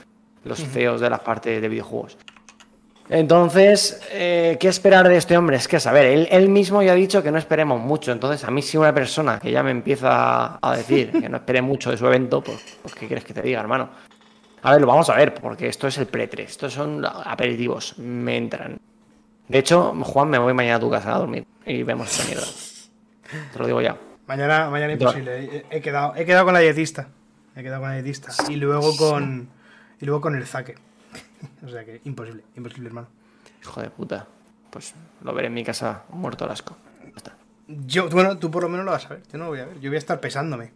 Los 0.45 0.59
CEOs 0.59 1.01
de 1.01 1.11
las 1.11 1.21
partes 1.21 1.61
de 1.61 1.69
videojuegos. 1.69 2.17
Entonces, 3.11 4.01
eh, 4.13 4.57
¿qué 4.61 4.69
esperar 4.69 5.09
de 5.09 5.17
este 5.17 5.37
hombre? 5.37 5.57
Es 5.57 5.67
que, 5.67 5.77
a 5.77 5.81
saber, 5.81 6.29
él, 6.31 6.49
mismo 6.49 6.81
ya 6.81 6.93
ha 6.93 6.95
dicho 6.95 7.25
que 7.25 7.33
no 7.33 7.39
esperemos 7.39 7.81
mucho. 7.81 8.13
Entonces, 8.13 8.45
a 8.45 8.53
mí 8.53 8.63
si 8.63 8.77
una 8.77 8.95
persona 8.95 9.41
que 9.41 9.51
ya 9.51 9.65
me 9.65 9.73
empieza 9.73 10.61
a 10.63 10.77
decir 10.77 11.11
que 11.11 11.29
no 11.29 11.39
espere 11.39 11.61
mucho 11.61 11.91
de 11.91 11.97
su 11.97 12.07
evento, 12.07 12.41
pues, 12.41 12.79
pues 12.81 12.95
¿qué 12.95 13.09
quieres 13.09 13.25
que 13.25 13.35
te 13.35 13.43
diga, 13.43 13.61
hermano? 13.61 13.91
A 14.63 14.73
ver, 14.73 14.81
lo 14.81 14.87
vamos 14.87 15.11
a 15.11 15.17
ver, 15.17 15.35
porque 15.35 15.67
esto 15.67 15.89
es 15.89 15.99
el 15.99 16.07
pre-3. 16.07 16.41
Estos 16.41 16.73
son 16.73 17.05
aperitivos. 17.05 17.99
Me 17.99 18.37
entran. 18.37 18.79
De 19.49 19.59
hecho, 19.59 19.93
Juan, 20.05 20.31
me 20.31 20.39
voy 20.39 20.55
mañana 20.55 20.77
a 20.77 20.81
tu 20.81 20.89
casa 20.89 21.13
a 21.13 21.19
dormir 21.19 21.45
y 21.67 21.83
vemos 21.83 22.13
esta 22.13 22.25
mierda. 22.29 22.47
Te 23.53 23.59
lo 23.59 23.67
digo 23.67 23.81
ya. 23.81 23.97
Mañana, 24.27 24.71
mañana 24.71 24.93
imposible. 24.93 25.67
He, 25.71 25.81
quedado, 25.81 26.15
he 26.17 26.25
quedado 26.25 26.45
con 26.45 26.55
la 26.55 26.61
dietista. 26.61 27.09
He 27.57 27.63
quedado 27.63 27.81
con 27.81 27.91
la 27.91 27.97
dietista. 27.97 28.33
Y 28.49 28.57
luego 28.57 28.97
con, 28.97 29.49
y 30.01 30.05
luego 30.05 30.21
con 30.21 30.37
el 30.37 30.47
zaque. 30.47 30.77
o 31.67 31.69
sea 31.69 31.85
que 31.85 32.01
imposible, 32.05 32.45
imposible, 32.57 32.89
hermano. 32.89 33.09
Hijo 33.63 33.83
de 33.83 33.91
puta. 33.91 34.27
Pues 34.71 34.95
lo 35.23 35.35
veré 35.35 35.49
en 35.49 35.55
mi 35.55 35.65
casa 35.65 36.05
muerto 36.11 36.45
al 36.45 36.53
asco. 36.53 36.77
Yo, 37.67 38.09
bueno, 38.09 38.37
tú 38.39 38.51
por 38.51 38.65
lo 38.65 38.69
menos 38.69 38.85
lo 38.85 38.93
vas 38.93 39.07
a 39.07 39.11
ver. 39.11 39.23
Yo 39.31 39.39
no 39.39 39.45
lo 39.45 39.51
voy 39.51 39.61
a 39.61 39.67
ver. 39.67 39.79
Yo 39.81 39.91
voy 39.91 39.97
a 39.97 39.99
estar 39.99 40.19
pesándome. 40.21 40.73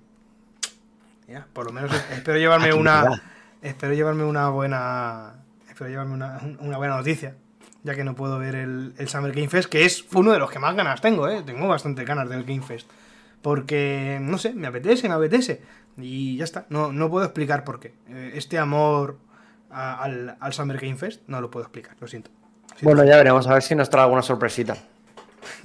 Ya, 1.27 1.47
por 1.53 1.67
lo 1.67 1.73
menos 1.73 1.91
espero 2.13 2.39
llevarme 2.39 2.73
una. 2.75 3.23
Espero 3.63 3.95
llevarme 3.95 4.25
una 4.25 4.49
buena. 4.51 5.35
Espero 5.69 5.91
llevarme 5.91 6.15
una, 6.15 6.77
buena 6.77 6.97
noticia. 6.97 7.35
Ya 7.85 7.95
que 7.95 8.03
no 8.03 8.15
puedo 8.15 8.39
ver 8.39 8.57
el, 8.57 8.95
el, 8.99 9.09
Summer 9.09 9.33
Game 9.33 9.49
Fest, 9.49 9.69
que 9.69 9.85
es 9.85 10.05
uno 10.15 10.33
de 10.33 10.39
los 10.39 10.51
que 10.51 10.59
más 10.59 10.75
ganas 10.75 11.01
tengo, 11.01 11.29
¿eh? 11.29 11.43
Tengo 11.45 11.69
bastante 11.69 12.05
ganas 12.05 12.29
del 12.29 12.45
Game 12.45 12.63
Fest. 12.63 12.91
Porque, 13.43 14.19
no 14.21 14.39
sé, 14.39 14.55
me 14.55 14.67
apetece, 14.67 15.07
me 15.09 15.15
apetece. 15.15 15.61
Y 15.99 16.37
ya 16.39 16.45
está. 16.45 16.67
No, 16.71 16.93
no 16.93 17.11
puedo 17.11 17.25
explicar 17.25 17.63
por 17.63 17.79
qué. 17.79 17.95
Eh, 18.09 18.33
este 18.35 18.59
amor 18.59 19.19
al, 19.71 20.53
Summer 20.53 20.79
Game 20.79 20.97
Fest, 20.97 21.23
no 21.27 21.41
lo 21.41 21.51
puedo 21.51 21.65
explicar, 21.65 21.97
lo 22.01 22.07
siento. 22.07 22.31
bueno, 22.83 23.05
ya 23.05 23.17
veremos, 23.17 23.47
a 23.47 23.55
ver 23.55 23.63
si 23.63 23.75
nos 23.75 23.91
trae 23.91 24.05
alguna 24.05 24.23
sorpresita. 24.23 24.77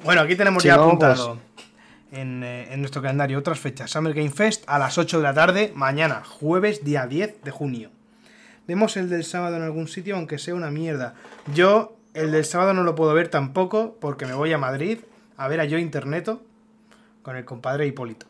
Bueno, 0.04 0.22
aquí 0.22 0.36
tenemos 0.36 0.64
ya 0.64 0.76
apuntado 0.76 1.36
pues- 1.36 1.68
eh, 2.12 2.68
en, 2.72 2.80
nuestro 2.80 3.02
calendario 3.02 3.38
otras 3.38 3.60
fechas. 3.60 3.92
Summer 3.92 4.14
Game 4.14 4.32
Fest 4.32 4.64
a 4.68 4.80
las 4.80 4.98
8 4.98 5.18
de 5.18 5.24
la 5.24 5.34
tarde, 5.34 5.72
mañana, 5.76 6.24
jueves, 6.24 6.84
día 6.84 7.06
10 7.06 7.42
de 7.44 7.52
junio. 7.52 7.92
Vemos 8.68 8.98
el 8.98 9.10
del 9.10 9.24
sábado 9.24 9.58
en 9.58 9.64
algún 9.64 9.88
sitio, 9.88 10.16
aunque 10.16 10.38
sea 10.38 10.56
una 10.56 10.72
mierda. 10.72 11.16
Yo, 11.54 11.98
el 12.14 12.32
del 12.32 12.46
sábado 12.46 12.74
no 12.74 12.84
lo 12.84 12.96
puedo 12.96 13.14
ver 13.14 13.30
tampoco, 13.30 13.98
porque 14.00 14.26
me 14.26 14.34
voy 14.34 14.52
a 14.54 14.58
Madrid 14.58 15.00
a 15.38 15.48
ver 15.48 15.62
a 15.62 15.66
Yo 15.66 15.78
Interneto 15.78 16.42
con 17.22 17.36
el 17.36 17.46
compadre 17.46 17.88
Hipólito. 17.88 18.26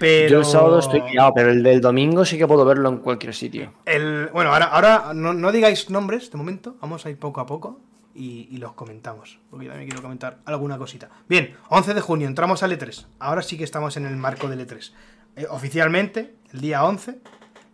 Yo 0.00 0.38
el 0.38 0.44
sábado 0.46 0.78
estoy 0.78 1.00
guiado, 1.00 1.32
pero 1.34 1.50
el 1.50 1.62
del 1.62 1.80
domingo 1.80 2.24
sí 2.24 2.38
que 2.38 2.46
puedo 2.46 2.64
verlo 2.64 2.88
en 2.88 2.98
cualquier 2.98 3.34
sitio. 3.34 3.74
El, 3.84 4.28
bueno, 4.32 4.50
ahora, 4.52 4.66
ahora 4.66 5.12
no, 5.14 5.52
digáis 5.52 5.90
nombres 5.90 6.30
de 6.30 6.38
momento, 6.38 6.76
vamos 6.80 7.04
a 7.04 7.10
ir 7.10 7.18
poco 7.18 7.40
a 7.40 7.46
poco 7.46 7.80
y, 8.14 8.56
los 8.56 8.72
comentamos, 8.72 9.38
porque 9.50 9.66
yo 9.66 9.72
también 9.72 9.90
quiero 9.90 10.02
comentar 10.02 10.38
alguna 10.46 10.78
cosita. 10.78 11.10
Bien, 11.28 11.54
11 11.68 11.92
de 11.92 12.00
junio, 12.00 12.28
entramos 12.28 12.62
al 12.62 12.72
E3. 12.72 13.06
Ahora 13.18 13.42
sí 13.42 13.58
que 13.58 13.64
estamos 13.64 13.96
en 13.98 14.06
el 14.06 14.16
marco 14.16 14.48
del 14.48 14.66
E3. 14.66 14.92
Eh, 15.36 15.46
oficialmente, 15.50 16.34
el 16.52 16.60
día 16.62 16.82
11, 16.84 17.18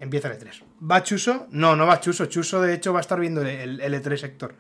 empieza 0.00 0.28
el 0.28 0.38
E3. 0.38 0.62
¿Va 0.90 1.02
Chuso? 1.04 1.46
No, 1.50 1.76
no 1.76 1.86
va 1.86 2.00
Chuso. 2.00 2.26
Chuso, 2.26 2.60
de 2.60 2.74
hecho, 2.74 2.92
va 2.92 2.98
a 2.98 3.02
estar 3.02 3.20
viendo 3.20 3.42
el, 3.42 3.80
el 3.80 3.94
E3 3.94 4.24
Héctor. 4.24 4.54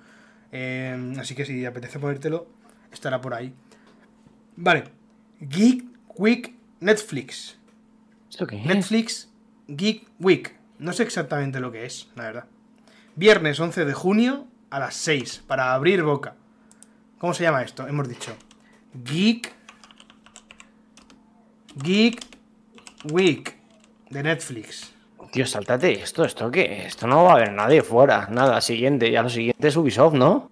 Eh, 0.58 1.14
así 1.20 1.34
que 1.34 1.44
si 1.44 1.66
apetece 1.66 1.98
ponértelo, 1.98 2.46
estará 2.90 3.20
por 3.20 3.34
ahí. 3.34 3.52
Vale. 4.56 4.84
Geek 5.38 5.84
Week 6.16 6.54
Netflix. 6.80 7.58
¿Esto 8.30 8.46
qué 8.46 8.56
es? 8.56 8.64
Netflix 8.64 9.28
Geek 9.68 10.08
Week. 10.18 10.56
No 10.78 10.94
sé 10.94 11.02
exactamente 11.02 11.60
lo 11.60 11.70
que 11.70 11.84
es, 11.84 12.08
la 12.14 12.22
verdad. 12.22 12.44
Viernes 13.16 13.60
11 13.60 13.84
de 13.84 13.92
junio 13.92 14.46
a 14.70 14.80
las 14.80 14.94
6 14.94 15.44
para 15.46 15.74
abrir 15.74 16.02
boca. 16.02 16.36
¿Cómo 17.18 17.34
se 17.34 17.42
llama 17.42 17.60
esto? 17.60 17.86
Hemos 17.86 18.08
dicho 18.08 18.34
Geek 19.04 19.52
Geek 21.82 22.24
Week 23.12 23.58
de 24.08 24.22
Netflix. 24.22 24.95
Tío, 25.32 25.46
sáltate 25.46 25.92
esto, 26.02 26.24
¿esto 26.24 26.50
qué? 26.50 26.86
Esto 26.86 27.06
no 27.06 27.24
va 27.24 27.32
a 27.32 27.34
haber 27.36 27.52
nadie 27.52 27.82
fuera. 27.82 28.28
Nada, 28.30 28.60
siguiente. 28.60 29.10
Ya 29.10 29.22
lo 29.22 29.28
siguiente 29.28 29.68
es 29.68 29.76
Ubisoft, 29.76 30.14
¿no? 30.14 30.50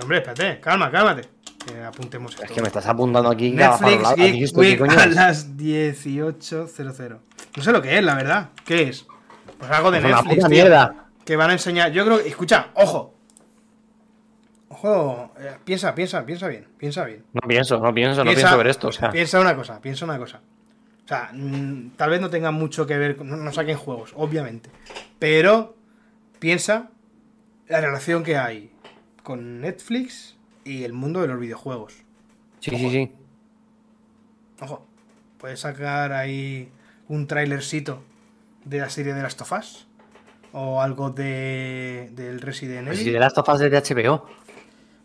Hombre, 0.00 0.18
espérate, 0.18 0.60
calma, 0.60 0.90
cálmate. 0.90 1.28
Que 1.66 1.82
apuntemos 1.82 2.32
esto. 2.32 2.44
Es 2.44 2.50
que 2.50 2.60
me 2.60 2.66
estás 2.68 2.86
apuntando 2.86 3.30
aquí 3.30 3.50
Netflix 3.50 4.02
lado. 4.02 4.16
Geek 4.16 4.28
¿Aquí 4.34 4.42
esto 4.44 4.60
Week 4.60 4.78
coño 4.78 4.98
a 4.98 5.06
las 5.06 5.56
18.00. 5.56 7.18
No 7.56 7.62
sé 7.62 7.72
lo 7.72 7.80
que 7.82 7.98
es, 7.98 8.02
la 8.04 8.14
verdad. 8.14 8.48
¿Qué 8.64 8.84
es? 8.88 9.06
Pues 9.58 9.70
algo 9.70 9.90
de 9.90 9.98
Es 9.98 10.04
una 10.04 10.16
Netflix. 10.16 10.38
tío, 10.38 10.48
mierda. 10.48 11.06
Que 11.24 11.36
van 11.36 11.50
a 11.50 11.52
enseñar. 11.52 11.92
Yo 11.92 12.04
creo 12.04 12.20
que. 12.22 12.28
Escucha, 12.28 12.68
ojo. 12.74 13.14
Ojo, 14.70 15.32
eh, 15.38 15.58
piensa, 15.64 15.94
piensa, 15.94 16.24
piensa 16.26 16.48
bien, 16.48 16.66
piensa 16.78 17.04
bien. 17.04 17.24
No 17.32 17.46
pienso, 17.46 17.78
no 17.78 17.94
pienso, 17.94 18.24
no 18.24 18.32
pienso 18.32 18.56
ver 18.56 18.66
esto. 18.66 18.88
O 18.88 18.92
sea, 18.92 19.10
Piensa 19.10 19.38
una 19.38 19.54
cosa, 19.54 19.80
piensa 19.80 20.04
una 20.04 20.18
cosa. 20.18 20.40
O 21.12 21.14
sea, 21.14 21.30
mm, 21.34 21.90
tal 21.98 22.08
vez 22.08 22.22
no 22.22 22.30
tenga 22.30 22.50
mucho 22.52 22.86
que 22.86 22.96
ver, 22.96 23.16
con- 23.16 23.28
no, 23.28 23.36
no 23.36 23.52
saquen 23.52 23.76
juegos, 23.76 24.14
obviamente. 24.16 24.70
Pero 25.18 25.76
piensa 26.38 26.88
la 27.68 27.82
relación 27.82 28.22
que 28.24 28.38
hay 28.38 28.72
con 29.22 29.60
Netflix 29.60 30.36
y 30.64 30.84
el 30.84 30.94
mundo 30.94 31.20
de 31.20 31.28
los 31.28 31.38
videojuegos. 31.38 31.92
sí, 32.60 32.70
sí, 32.70 32.90
sí. 32.90 33.12
Ojo, 34.62 34.86
puedes 35.36 35.60
sacar 35.60 36.12
ahí 36.12 36.70
un 37.08 37.26
trailercito 37.26 38.02
de 38.64 38.78
la 38.78 38.88
serie 38.88 39.12
de 39.12 39.20
las 39.22 39.36
tofas 39.36 39.86
o 40.52 40.80
algo 40.80 41.10
de 41.10 42.10
del 42.12 42.40
Resident 42.40 42.86
Pues 42.86 42.98
Evil. 43.00 43.08
si 43.08 43.12
de 43.12 43.18
las 43.20 43.34
tofas 43.34 43.58
de 43.58 43.68
HBO. 43.70 44.26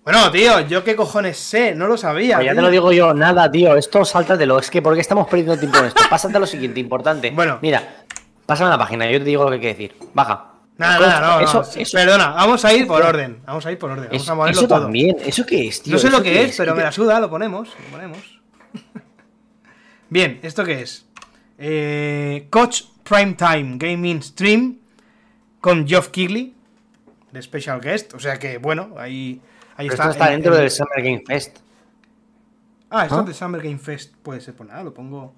Bueno, 0.07 0.31
tío, 0.31 0.61
yo 0.61 0.85
qué 0.85 0.95
cojones 0.95 1.37
sé, 1.37 1.75
no 1.75 1.85
lo 1.85 1.97
sabía. 1.97 2.37
Pues 2.37 2.45
ya 2.45 2.55
te 2.55 2.61
lo 2.61 2.69
digo 2.69 2.93
yo, 2.93 3.13
nada, 3.13 3.51
tío. 3.51 3.75
Esto 3.75 4.05
sáltatelo. 4.05 4.57
Es 4.57 4.71
que, 4.71 4.81
¿por 4.81 4.95
qué 4.95 5.01
estamos 5.01 5.27
perdiendo 5.27 5.57
tiempo 5.57 5.79
en 5.79 5.87
esto? 5.87 6.01
Pásate 6.09 6.37
a 6.37 6.39
lo 6.39 6.47
siguiente, 6.47 6.79
importante. 6.79 7.29
Bueno. 7.31 7.59
Mira, 7.61 8.05
pásame 8.45 8.69
la 8.69 8.77
página, 8.77 9.11
yo 9.11 9.19
te 9.19 9.25
digo 9.25 9.43
lo 9.43 9.49
que 9.49 9.55
hay 9.55 9.61
que 9.61 9.67
decir. 9.67 9.95
Baja. 10.13 10.53
Nada, 10.77 10.97
nada, 11.05 11.39
no, 11.39 11.43
Eso, 11.43 11.61
no. 11.61 11.81
eso, 11.81 11.97
Perdona, 11.97 12.29
vamos 12.29 12.63
a 12.63 12.73
ir 12.73 12.87
por 12.87 13.01
orden. 13.01 13.41
Vamos 13.45 13.65
a 13.65 13.71
ir 13.73 13.77
por 13.77 13.91
orden. 13.91 14.05
Vamos 14.05 14.23
eso, 14.23 14.31
a 14.31 14.35
moverlo 14.35 14.59
eso 14.59 14.67
todo. 14.69 14.81
también. 14.83 15.17
¿Eso 15.25 15.45
qué 15.45 15.67
es, 15.67 15.83
tío? 15.83 15.91
No 15.91 15.99
sé 15.99 16.09
lo 16.09 16.15
¿Eso 16.19 16.23
que 16.23 16.43
es, 16.45 16.55
pero 16.55 16.71
¿Qué 16.71 16.77
me 16.77 16.83
la 16.85 16.91
suda, 16.93 17.19
lo 17.19 17.29
ponemos. 17.29 17.67
Lo 17.67 17.91
ponemos. 17.97 18.39
Bien, 20.09 20.39
¿esto 20.41 20.63
qué 20.63 20.83
es? 20.83 21.05
Eh, 21.57 22.47
Coach 22.49 22.83
Primetime 23.03 23.75
Gaming 23.75 24.23
Stream 24.23 24.77
con 25.59 25.85
Geoff 25.85 26.07
Keighley 26.11 26.55
de 27.33 27.41
Special 27.41 27.81
Guest. 27.81 28.13
O 28.13 28.19
sea 28.19 28.39
que, 28.39 28.57
bueno, 28.57 28.95
ahí, 28.97 29.41
ahí 29.77 29.87
Pero 29.87 29.93
está. 29.93 30.03
esto 30.03 30.11
está 30.11 30.29
dentro 30.31 30.53
el- 30.53 30.59
del 30.61 30.71
Summer 30.71 31.01
Game 31.03 31.23
Fest. 31.25 31.59
Ah, 32.89 33.03
esto 33.03 33.17
¿Ah? 33.17 33.21
es 33.21 33.27
de 33.27 33.33
Summer 33.33 33.61
Game 33.61 33.77
Fest. 33.79 34.15
Puede 34.15 34.41
ser, 34.41 34.53
pues 34.55 34.67
nada, 34.69 34.83
lo 34.83 34.93
pongo. 34.93 35.33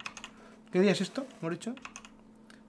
¿Qué 0.72 0.80
día 0.80 0.92
es 0.92 1.02
esto? 1.02 1.26
¿Hemos 1.42 1.52
dicho? 1.54 1.74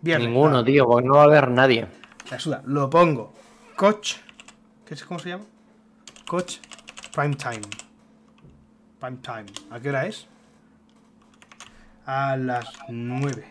Viernes. 0.01 0.29
Ninguno, 0.29 0.65
tío, 0.65 0.87
porque 0.87 1.07
no 1.07 1.15
va 1.15 1.23
a 1.23 1.25
haber 1.25 1.51
nadie. 1.51 1.87
La 2.31 2.39
suda. 2.39 2.63
Lo 2.67 2.89
pongo. 2.89 3.33
Coach. 3.77 4.15
¿Qué 4.87 4.95
es? 4.95 5.05
¿Cómo 5.05 5.21
se 5.21 5.31
llama? 5.31 5.45
Coach 6.27 6.57
Primetime. 7.15 7.61
Primetime. 8.99 9.47
¿A 9.71 9.81
qué 9.81 9.89
hora 9.91 10.07
es? 10.07 10.27
A 12.07 12.37
las 12.37 12.67
9. 12.89 13.45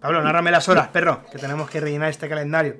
Pablo, 0.00 0.22
nárrame 0.22 0.50
las 0.50 0.68
horas, 0.68 0.88
perro, 0.88 1.22
que 1.30 1.38
tenemos 1.38 1.68
que 1.68 1.80
rellenar 1.80 2.08
este 2.10 2.28
calendario. 2.28 2.76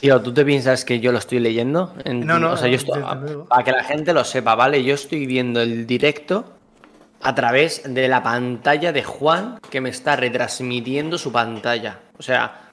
Tío, 0.00 0.20
¿tú 0.20 0.34
te 0.34 0.44
piensas 0.44 0.84
que 0.84 1.00
yo 1.00 1.12
lo 1.12 1.18
estoy 1.18 1.38
leyendo? 1.40 1.94
En- 2.04 2.26
No, 2.26 2.38
no, 2.38 2.52
O 2.52 2.56
sea, 2.56 2.66
yo 2.66 2.72
no, 2.72 2.76
estoy. 2.78 3.00
desde 3.02 3.20
luego. 3.20 3.44
Para 3.46 3.64
que 3.64 3.72
la 3.72 3.84
gente 3.84 4.12
lo 4.12 4.24
sepa, 4.24 4.54
¿vale? 4.54 4.82
Yo 4.84 4.94
estoy 4.94 5.26
viendo 5.26 5.60
el 5.60 5.86
directo 5.86 6.44
a 7.22 7.34
través 7.34 7.82
de 7.84 8.08
la 8.08 8.22
pantalla 8.22 8.92
de 8.92 9.02
Juan 9.04 9.58
que 9.70 9.80
me 9.80 9.88
está 9.90 10.16
retransmitiendo 10.16 11.16
su 11.18 11.32
pantalla. 11.32 12.00
O 12.18 12.22
sea. 12.22 12.64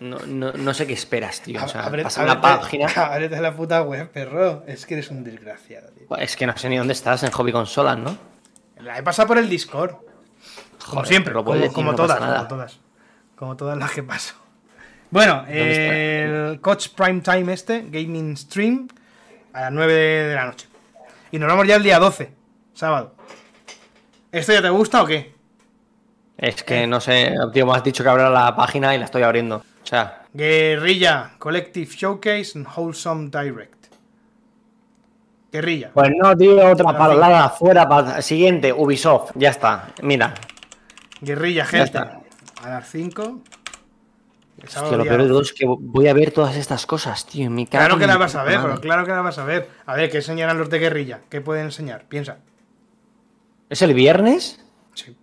No, 0.00 0.18
no, 0.26 0.52
no 0.52 0.72
sé 0.74 0.86
qué 0.86 0.94
esperas, 0.94 1.42
tío. 1.42 1.62
O 1.62 1.68
sea, 1.68 1.84
Abre- 1.86 2.02
pasa 2.02 2.22
una 2.24 2.40
página. 2.40 2.86
ábrete 2.96 3.40
la 3.40 3.54
puta 3.54 3.82
web, 3.82 4.10
perro. 4.10 4.64
Es 4.66 4.86
que 4.86 4.94
eres 4.94 5.10
un 5.10 5.22
desgraciado, 5.24 5.88
tío. 5.90 6.16
Es 6.16 6.36
que 6.36 6.46
no 6.46 6.56
sé 6.56 6.68
ni 6.70 6.78
dónde 6.78 6.94
estás 6.94 7.22
en 7.22 7.30
Hobby 7.30 7.52
Consolas, 7.52 7.98
¿no? 7.98 8.16
La 8.80 8.98
he 8.98 9.02
pasado 9.02 9.28
por 9.28 9.38
el 9.38 9.48
Discord. 9.48 9.96
Como 10.88 11.04
siempre, 11.04 11.34
lo 11.34 11.44
como, 11.44 11.56
decir, 11.56 11.72
como 11.72 11.90
no 11.92 11.96
todas, 11.96 12.18
como 12.18 12.48
todas. 12.48 12.78
Como 13.36 13.56
todas 13.56 13.76
las 13.76 13.90
que 13.92 14.02
paso. 14.02 14.34
Bueno, 15.10 15.36
¿Dónde 15.46 16.50
el 16.52 16.60
Coach 16.60 16.88
Prime 16.96 17.20
Time 17.20 17.52
este, 17.52 17.82
Gaming 17.88 18.36
Stream, 18.36 18.88
a 19.52 19.62
las 19.62 19.72
9 19.72 19.92
de 19.92 20.34
la 20.34 20.46
noche. 20.46 20.68
Y 21.32 21.38
nos 21.38 21.48
vamos 21.48 21.66
ya 21.66 21.76
el 21.76 21.82
día 21.82 21.98
12, 21.98 22.32
sábado. 22.74 23.14
¿Esto 24.30 24.52
ya 24.52 24.62
te 24.62 24.70
gusta 24.70 25.02
o 25.02 25.06
qué? 25.06 25.34
Es 26.38 26.62
que 26.62 26.86
no 26.86 27.00
sé, 27.00 27.34
tío, 27.52 27.66
me 27.66 27.72
has 27.72 27.82
dicho 27.84 28.02
que 28.02 28.08
abra 28.08 28.30
la 28.30 28.54
página 28.54 28.94
y 28.94 28.98
la 28.98 29.04
estoy 29.04 29.22
abriendo. 29.22 29.56
O 29.56 29.86
sea, 29.86 30.22
Guerrilla 30.32 31.32
Collective 31.38 31.90
Showcase 31.92 32.52
and 32.54 32.66
Wholesome 32.76 33.30
Direct. 33.30 33.74
Guerrilla. 35.52 35.90
pues 35.92 36.10
no, 36.16 36.36
tío, 36.36 36.70
otra 36.70 36.96
palabra 36.96 37.48
fuera. 37.48 37.88
pa- 37.88 38.22
Siguiente, 38.22 38.72
Ubisoft, 38.72 39.32
ya 39.34 39.50
está. 39.50 39.88
Mira, 40.02 40.32
Guerrilla, 41.20 41.64
gente. 41.64 41.98
A 41.98 42.20
las 42.68 42.88
5. 42.88 43.40
Hostia, 44.64 44.96
lo 44.96 45.04
peor 45.04 45.22
de 45.22 45.28
12. 45.28 45.28
todo 45.28 45.42
es 45.42 45.52
que 45.52 45.64
voy 45.66 46.08
a 46.08 46.14
ver 46.14 46.30
todas 46.32 46.56
estas 46.56 46.86
cosas, 46.86 47.26
tío. 47.26 47.46
en 47.46 47.54
mi 47.54 47.66
cago 47.66 47.80
Claro 47.84 47.94
que 47.98 48.06
mi 48.06 48.12
la 48.12 48.18
vas 48.18 48.34
a 48.34 48.44
ver, 48.44 48.58
madre. 48.58 48.80
claro 48.80 49.04
que 49.04 49.10
la 49.10 49.20
vas 49.22 49.38
a 49.38 49.44
ver. 49.44 49.68
A 49.86 49.94
ver, 49.94 50.10
¿qué 50.10 50.18
enseñarán 50.18 50.58
los 50.58 50.68
de 50.70 50.78
guerrilla? 50.78 51.20
¿Qué 51.28 51.40
pueden 51.40 51.66
enseñar? 51.66 52.04
Piensa. 52.08 52.38
¿Es 53.68 53.82
el 53.82 53.94
viernes? 53.94 54.64
Sí. 54.94 55.16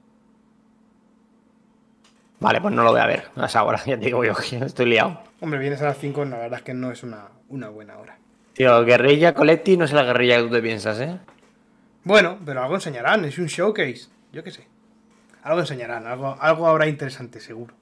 Vale, 2.40 2.62
pues 2.62 2.74
no 2.74 2.84
lo 2.84 2.92
voy 2.92 3.02
a 3.02 3.06
ver. 3.08 3.30
A 3.36 3.46
esa 3.46 3.64
hora, 3.64 3.78
ya 3.86 3.98
te 3.98 4.06
digo 4.06 4.24
yo 4.24 4.34
que 4.36 4.58
estoy 4.58 4.86
liado. 4.88 5.22
Hombre, 5.40 5.60
vienes 5.60 5.82
a 5.82 5.86
las 5.86 5.98
5, 5.98 6.26
la 6.26 6.38
verdad 6.38 6.60
es 6.60 6.64
que 6.66 6.74
no 6.74 6.92
es 6.92 7.04
una, 7.04 7.26
una 7.50 7.70
buena 7.70 7.98
hora. 7.98 8.18
Tío, 8.54 8.84
Guerrilla 8.86 9.34
Collective 9.34 9.78
no 9.78 9.86
es 9.86 9.94
la 9.94 10.04
guerrilla 10.04 10.38
que 10.38 10.44
tú 10.44 10.50
te 10.50 10.62
piensas, 10.62 11.00
¿eh? 11.00 11.20
Bueno, 12.04 12.38
pero 12.44 12.64
algo 12.64 12.76
enseñarán, 12.76 13.24
es 13.26 13.38
un 13.38 13.46
showcase. 13.46 14.08
Yo 14.32 14.44
qué 14.44 14.50
sé. 14.52 14.68
Algo 15.44 15.60
enseñarán, 15.60 16.08
algo, 16.08 16.36
algo 16.40 16.68
habrá 16.68 16.88
interesante, 16.88 17.40
seguro. 17.40 17.76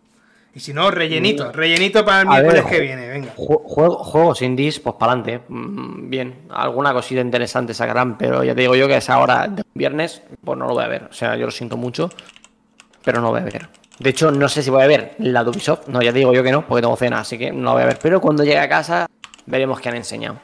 Y 0.56 0.60
si 0.62 0.74
no, 0.74 0.90
rellenito, 0.90 1.52
rellenito 1.52 2.06
para 2.06 2.22
el 2.22 2.28
miércoles 2.30 2.64
que 2.66 2.80
viene, 2.80 3.10
venga. 3.10 3.36
Ju- 3.36 3.62
juego- 3.66 3.98
juegos 3.98 4.42
indies, 4.42 4.80
pues 4.80 4.96
para 4.98 5.12
adelante. 5.12 5.44
bien, 5.50 6.44
alguna 6.50 6.94
cosita 6.94 7.20
interesante 7.20 7.74
sacarán, 7.74 8.18
pero 8.18 8.42
ya 8.42 8.56
te 8.56 8.62
digo 8.62 8.74
yo 8.74 8.88
que 8.88 8.96
a 8.96 9.00
esa 9.00 9.20
hora 9.20 9.48
de 9.50 9.64
viernes, 9.74 10.22
pues 10.44 10.58
no 10.58 10.66
lo 10.68 10.74
voy 10.74 10.86
a 10.86 10.88
ver. 10.88 11.04
O 11.10 11.14
sea, 11.14 11.36
yo 11.36 11.46
lo 11.46 11.52
siento 11.52 11.76
mucho, 11.76 12.10
pero 13.04 13.20
no 13.20 13.28
lo 13.28 13.32
voy 13.32 13.42
a 13.42 13.44
ver. 13.44 13.68
De 14.00 14.10
hecho, 14.10 14.32
no 14.32 14.48
sé 14.48 14.64
si 14.64 14.70
voy 14.70 14.84
a 14.84 14.88
ver 14.88 15.16
la 15.20 15.44
de 15.44 15.50
Ubisoft. 15.50 15.88
No, 15.90 16.02
ya 16.02 16.14
te 16.14 16.20
digo 16.20 16.34
yo 16.34 16.42
que 16.42 16.52
no, 16.54 16.66
porque 16.66 16.82
tengo 16.82 16.96
cena, 16.96 17.20
así 17.20 17.38
que 17.38 17.52
no 17.52 17.64
la 17.66 17.72
voy 17.74 17.84
a 17.84 17.86
ver. 17.88 18.00
Pero 18.02 18.22
cuando 18.22 18.44
llegue 18.46 18.60
a 18.60 18.70
casa, 18.70 19.08
veremos 19.46 19.82
qué 19.82 19.90
han 19.90 19.96
enseñado. 19.98 20.38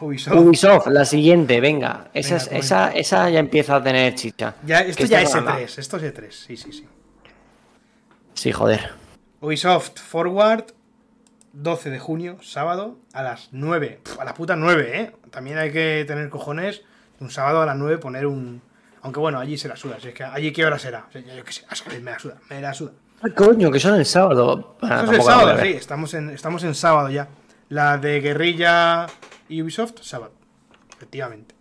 Ubisoft. 0.00 0.36
Ubisoft, 0.36 0.86
la 0.88 1.04
siguiente, 1.04 1.60
venga. 1.60 2.08
Esa, 2.12 2.30
Venga, 2.30 2.36
es- 2.42 2.48
comenta. 2.48 2.66
esa, 2.66 2.90
esa 2.92 3.30
ya 3.30 3.38
empieza 3.38 3.76
a 3.76 3.82
tener 3.82 4.14
chicha. 4.16 4.54
Ya, 4.64 4.80
esto 4.80 5.04
ya 5.06 5.22
es 5.22 5.32
la- 5.34 5.40
E3, 5.60 5.78
esto 5.78 5.96
es 5.98 6.02
E3, 6.02 6.30
sí, 6.32 6.56
sí, 6.56 6.72
sí. 6.72 6.84
Sí, 8.34 8.52
joder. 8.52 9.05
Ubisoft 9.40 9.98
Forward, 9.98 10.66
12 11.52 11.90
de 11.90 11.98
junio, 11.98 12.38
sábado, 12.42 12.96
a 13.12 13.22
las 13.22 13.48
9. 13.52 14.00
Pf, 14.02 14.20
a 14.20 14.24
la 14.24 14.34
puta 14.34 14.56
9, 14.56 15.00
¿eh? 15.00 15.12
También 15.30 15.58
hay 15.58 15.72
que 15.72 16.04
tener 16.06 16.28
cojones 16.28 16.82
un 17.20 17.30
sábado 17.30 17.62
a 17.62 17.66
las 17.66 17.76
9 17.76 17.98
poner 17.98 18.26
un... 18.26 18.62
Aunque 19.02 19.20
bueno, 19.20 19.38
allí 19.38 19.56
se 19.56 19.68
la 19.68 19.76
suda, 19.76 20.00
si 20.00 20.08
es 20.08 20.14
que 20.14 20.24
allí 20.24 20.52
qué 20.52 20.66
hora 20.66 20.78
será. 20.78 21.06
O 21.08 21.12
sea, 21.12 21.20
yo 21.20 21.44
qué 21.44 21.52
sé, 21.52 21.64
a 21.68 21.76
saber, 21.76 22.00
me 22.02 22.10
la 22.10 22.18
suda, 22.18 22.36
me 22.50 22.60
la 22.60 22.74
suda. 22.74 22.92
Ay, 23.22 23.32
coño, 23.32 23.70
que 23.70 23.78
son 23.78 23.94
el 23.94 24.04
sábado. 24.04 24.76
Ah, 24.82 25.02
Eso 25.02 25.12
es 25.12 25.18
el 25.18 25.24
sábado, 25.24 25.58
sí, 25.62 25.68
estamos 25.68 26.14
en, 26.14 26.30
estamos 26.30 26.64
en 26.64 26.74
sábado 26.74 27.08
ya. 27.08 27.28
La 27.68 27.98
de 27.98 28.20
Guerrilla 28.20 29.06
y 29.48 29.62
Ubisoft, 29.62 30.02
sábado. 30.02 30.32
Efectivamente. 30.96 31.54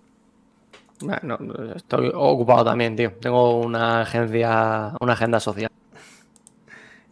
Bueno, 1.01 1.37
estoy 1.75 2.11
ocupado 2.13 2.65
también, 2.65 2.95
tío. 2.95 3.13
Tengo 3.21 3.59
una 3.59 4.01
agencia, 4.01 4.93
una 4.99 5.13
agenda 5.13 5.39
social. 5.39 5.69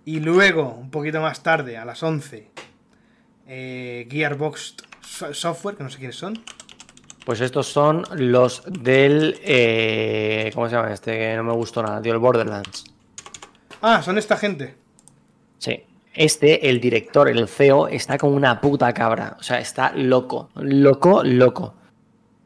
Y 0.06 0.20
luego, 0.20 0.70
un 0.70 0.90
poquito 0.92 1.22
más 1.22 1.44
tarde, 1.44 1.78
a 1.78 1.86
las 1.86 2.04
11, 2.04 2.50
eh, 3.48 4.08
Gearbox 4.10 4.76
So- 5.02 5.34
Software, 5.34 5.76
que 5.78 5.84
no 5.84 5.90
sé 5.90 5.98
quiénes 5.98 6.16
son. 6.18 6.40
Pues 7.26 7.40
estos 7.42 7.68
son 7.68 8.04
los 8.16 8.64
del. 8.68 9.38
eh, 9.44 10.52
¿Cómo 10.54 10.68
se 10.68 10.76
llama 10.76 10.92
este? 10.94 11.18
Que 11.18 11.36
no 11.38 11.44
me 11.44 11.54
gustó 11.54 11.82
nada, 11.82 12.02
tío. 12.02 12.12
El 12.14 12.20
Borderlands. 12.20 12.84
Ah, 13.82 14.02
son 14.02 14.18
esta 14.18 14.36
gente. 14.38 14.76
Sí. 15.58 15.84
Este, 16.14 16.70
el 16.70 16.80
director, 16.80 17.28
el 17.30 17.48
CEO, 17.48 17.88
está 17.88 18.18
como 18.18 18.36
una 18.36 18.60
puta 18.62 18.94
cabra. 18.94 19.38
O 19.40 19.44
sea, 19.44 19.60
está 19.60 19.94
loco. 19.96 20.50
Loco, 20.56 21.24
loco. 21.24 21.76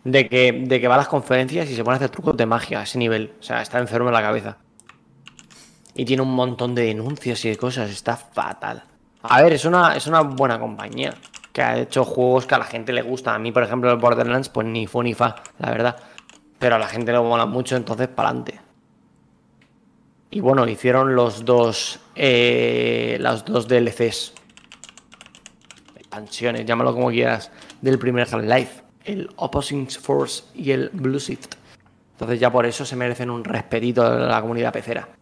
De 0.03 0.29
que, 0.29 0.51
de 0.53 0.79
que 0.79 0.87
va 0.87 0.93
a 0.95 0.99
las 0.99 1.07
conferencias 1.09 1.69
y 1.69 1.75
se 1.75 1.83
pone 1.83 1.95
a 1.95 1.97
hacer 1.97 2.09
trucos 2.09 2.37
de 2.37 2.45
magia 2.45 2.79
a 2.79 2.83
ese 2.83 2.97
nivel. 2.97 3.33
O 3.39 3.43
sea, 3.43 3.61
está 3.61 3.79
enfermo 3.79 4.09
en 4.09 4.13
la 4.13 4.21
cabeza. 4.21 4.57
Y 5.97 6.05
tiene 6.05 6.21
un 6.21 6.33
montón 6.35 6.75
de 6.75 6.83
denuncias 6.83 7.43
y 7.43 7.49
de 7.49 7.57
cosas. 7.57 7.89
Está 7.89 8.15
fatal. 8.15 8.83
A 9.23 9.41
ver, 9.41 9.53
es 9.53 9.65
una, 9.65 9.95
es 9.97 10.05
una 10.05 10.21
buena 10.21 10.59
compañía. 10.59 11.15
Que 11.51 11.63
ha 11.63 11.79
hecho 11.79 12.05
juegos 12.05 12.45
que 12.45 12.53
a 12.53 12.59
la 12.59 12.65
gente 12.65 12.93
le 12.93 13.01
gusta. 13.01 13.33
A 13.33 13.39
mí, 13.39 13.51
por 13.51 13.63
ejemplo, 13.63 13.89
el 13.91 13.97
Borderlands, 13.97 14.47
pues 14.49 14.67
ni 14.67 14.85
fu 14.85 15.01
ni 15.01 15.15
fa, 15.15 15.35
la 15.57 15.71
verdad. 15.71 15.97
Pero 16.59 16.75
a 16.75 16.79
la 16.79 16.87
gente 16.87 17.11
le 17.11 17.19
mola 17.19 17.47
mucho, 17.47 17.75
entonces 17.75 18.07
para 18.09 18.29
adelante. 18.29 18.61
Y 20.29 20.39
bueno, 20.39 20.67
hicieron 20.67 21.15
los 21.15 21.43
dos. 21.43 21.99
Eh, 22.13 23.17
los 23.19 23.43
dos 23.43 23.67
DLCs. 23.67 24.33
Expansiones, 25.95 26.63
llámalo 26.63 26.93
como 26.93 27.09
quieras. 27.09 27.51
Del 27.81 27.97
primer 27.97 28.27
Half-Life. 28.31 28.83
El 29.03 29.31
Opposing 29.37 29.89
Force 29.89 30.43
y 30.53 30.69
el 30.69 30.89
Blue 30.93 31.17
Shift. 31.17 31.55
Entonces 32.11 32.39
ya 32.39 32.51
por 32.51 32.67
eso 32.67 32.85
se 32.85 32.95
merecen 32.95 33.31
un 33.31 33.43
respetito 33.43 34.07
de 34.07 34.27
la 34.27 34.41
comunidad 34.41 34.71
pecera. 34.71 35.16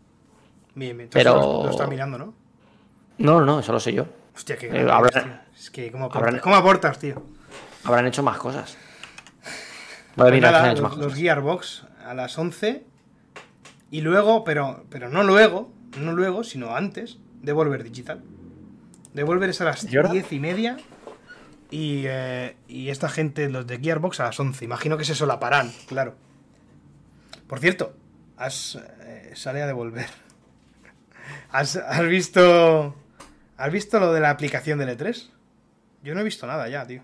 Bien, 0.75 0.97
bien. 0.97 1.09
Pero- 1.11 1.35
Lo, 1.35 1.63
lo 1.65 1.69
está 1.71 1.87
mirando, 1.87 2.17
¿no? 2.17 2.33
No, 3.17 3.41
no, 3.41 3.59
eso 3.59 3.71
lo 3.71 3.79
sé 3.79 3.93
yo. 3.93 4.05
Hostia, 4.35 4.57
qué 4.57 4.67
Eh, 4.67 4.87
habrá- 4.89 5.23
tío. 5.23 5.33
Es 5.57 5.69
que, 5.69 5.91
¿cómo 5.91 6.05
aportas, 6.05 6.21
habrán- 6.27 6.41
¿cómo 6.41 6.55
aportas, 6.55 6.99
tío? 6.99 7.23
Habrán 7.85 8.07
hecho 8.07 8.21
más 8.23 8.37
cosas. 8.37 8.77
Vale, 10.15 10.31
Pues 10.31 10.33
mira, 10.33 10.51
nada, 10.51 10.71
los, 10.71 10.81
más 10.81 10.91
los 10.97 11.05
cosas. 11.07 11.19
Gearbox 11.19 11.85
a 12.05 12.13
las 12.13 12.37
11. 12.37 12.83
Y 13.91 14.01
luego, 14.01 14.43
pero, 14.43 14.85
pero 14.89 15.09
no 15.09 15.23
luego, 15.23 15.71
no 15.97 16.11
luego, 16.13 16.43
sino 16.43 16.75
antes, 16.75 17.19
Devolver 17.41 17.83
Digital. 17.83 18.21
Devolver 19.13 19.49
es 19.49 19.61
a 19.61 19.65
las 19.65 19.83
¿Y 19.91 19.95
ahora? 19.95 20.09
10 20.11 20.31
y 20.33 20.39
media. 20.39 20.77
Y, 21.71 22.03
eh, 22.07 22.55
y 22.67 22.89
esta 22.89 23.07
gente, 23.09 23.49
los 23.49 23.65
de 23.67 23.79
Gearbox, 23.79 24.19
a 24.19 24.25
las 24.25 24.39
11. 24.39 24.65
Imagino 24.65 24.97
que 24.97 25.05
se 25.05 25.15
solaparán, 25.15 25.71
claro. 25.87 26.15
Por 27.47 27.59
cierto, 27.59 27.93
has, 28.37 28.77
eh, 29.01 29.31
sale 29.35 29.61
a 29.61 29.67
devolver. 29.67 30.07
¿Has, 31.59 31.75
has 31.77 32.07
visto. 32.07 32.95
¿Has 33.57 33.71
visto 33.71 33.99
lo 33.99 34.11
de 34.11 34.19
la 34.19 34.29
aplicación 34.31 34.79
del 34.79 34.89
E3? 34.97 35.29
Yo 36.03 36.13
no 36.13 36.21
he 36.21 36.23
visto 36.23 36.45
nada 36.45 36.67
ya, 36.67 36.85
tío. 36.85 37.01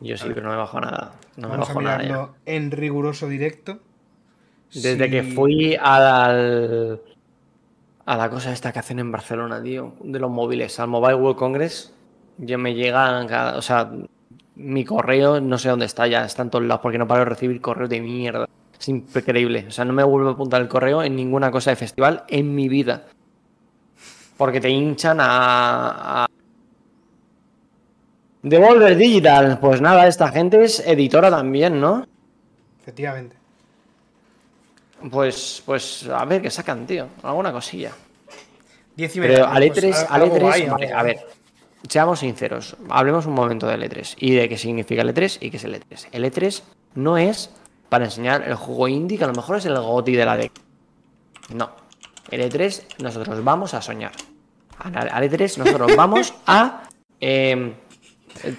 Yo 0.00 0.16
sí, 0.16 0.28
pero 0.34 0.42
no 0.42 0.50
me 0.50 0.56
bajo 0.56 0.80
nada. 0.80 1.12
No 1.36 1.48
me 1.48 1.52
Vamos 1.52 1.70
a 1.70 1.72
bajo 1.72 1.82
nada 1.82 2.02
ya. 2.02 2.28
en 2.46 2.70
riguroso 2.70 3.28
directo. 3.28 3.78
Desde 4.72 5.04
Sí. 5.06 5.10
que 5.10 5.22
fui 5.22 5.76
al, 5.80 7.00
a 8.06 8.16
la 8.16 8.30
cosa 8.30 8.52
esta 8.52 8.72
que 8.72 8.78
hacen 8.78 8.98
en 8.98 9.10
Barcelona, 9.10 9.62
tío, 9.62 9.94
de 10.02 10.18
los 10.18 10.30
móviles, 10.30 10.78
al 10.78 10.88
Mobile 10.88 11.14
World 11.16 11.38
Congress, 11.38 11.92
ya 12.38 12.56
me 12.58 12.74
llegan, 12.74 13.26
cada- 13.26 13.56
o 13.56 13.62
sea, 13.62 13.90
mi 14.56 14.84
correo, 14.84 15.40
no 15.40 15.58
sé 15.58 15.70
dónde 15.70 15.86
está 15.86 16.06
ya, 16.06 16.24
está 16.24 16.42
en 16.42 16.50
todos 16.50 16.64
lados, 16.64 16.82
porque 16.82 16.98
no 16.98 17.06
paro 17.08 17.20
de 17.20 17.30
recibir 17.30 17.60
correos 17.60 17.90
de 17.90 18.00
mierda. 18.00 18.46
Es 18.78 18.88
increíble. 18.88 19.64
O 19.68 19.70
sea, 19.70 19.84
no 19.84 19.92
me 19.92 20.04
vuelvo 20.04 20.28
a 20.28 20.32
apuntar 20.32 20.60
el 20.62 20.68
correo 20.68 21.02
en 21.02 21.16
ninguna 21.16 21.50
cosa 21.50 21.70
de 21.70 21.76
festival 21.76 22.24
en 22.28 22.54
mi 22.54 22.68
vida. 22.68 23.06
Porque 24.40 24.58
te 24.58 24.70
hinchan 24.70 25.18
a, 25.20 26.22
a... 26.22 26.26
Devolver 28.42 28.96
Digital. 28.96 29.58
Pues 29.60 29.82
nada, 29.82 30.06
esta 30.06 30.28
gente 30.28 30.64
es 30.64 30.80
editora 30.80 31.28
también, 31.28 31.78
¿no? 31.78 32.06
Efectivamente. 32.80 33.36
Pues, 35.10 35.62
pues 35.66 36.08
a 36.08 36.24
ver 36.24 36.40
qué 36.40 36.50
sacan, 36.50 36.86
tío. 36.86 37.08
Alguna 37.22 37.52
cosilla. 37.52 37.92
10 38.96 39.16
y 39.16 39.20
media. 39.20 39.34
Pero 39.34 39.46
al 39.46 39.68
Pues, 39.68 39.84
E3, 39.84 40.06
algo 40.08 40.34
al 40.34 40.40
E3, 40.40 40.40
guay, 40.40 40.66
vale, 40.68 40.90
a 40.90 41.02
ver, 41.02 41.26
seamos 41.86 42.20
sinceros, 42.20 42.78
hablemos 42.88 43.26
un 43.26 43.34
momento 43.34 43.66
del 43.66 43.82
E3 43.82 44.14
y 44.20 44.36
de 44.36 44.48
qué 44.48 44.56
significa 44.56 45.02
el 45.02 45.14
E3 45.14 45.36
y 45.42 45.50
qué 45.50 45.58
es 45.58 45.64
el 45.64 45.74
E3. 45.74 46.08
El 46.12 46.24
E3 46.24 46.62
no 46.94 47.18
es 47.18 47.50
para 47.90 48.06
enseñar 48.06 48.48
el 48.48 48.54
juego 48.54 48.88
indie, 48.88 49.18
que 49.18 49.24
a 49.24 49.26
lo 49.26 49.34
mejor 49.34 49.58
es 49.58 49.66
el 49.66 49.78
GOTI 49.78 50.16
de 50.16 50.24
la 50.24 50.38
década. 50.38 50.66
No. 51.52 51.72
El 52.30 52.40
E3 52.50 53.02
nosotros 53.02 53.44
vamos 53.44 53.74
a 53.74 53.82
soñar. 53.82 54.12
Al 54.80 55.08
al 55.10 55.30
E3 55.30 55.58
nosotros 55.58 55.94
vamos 55.96 56.34
a 56.46 56.82
eh, 57.20 57.74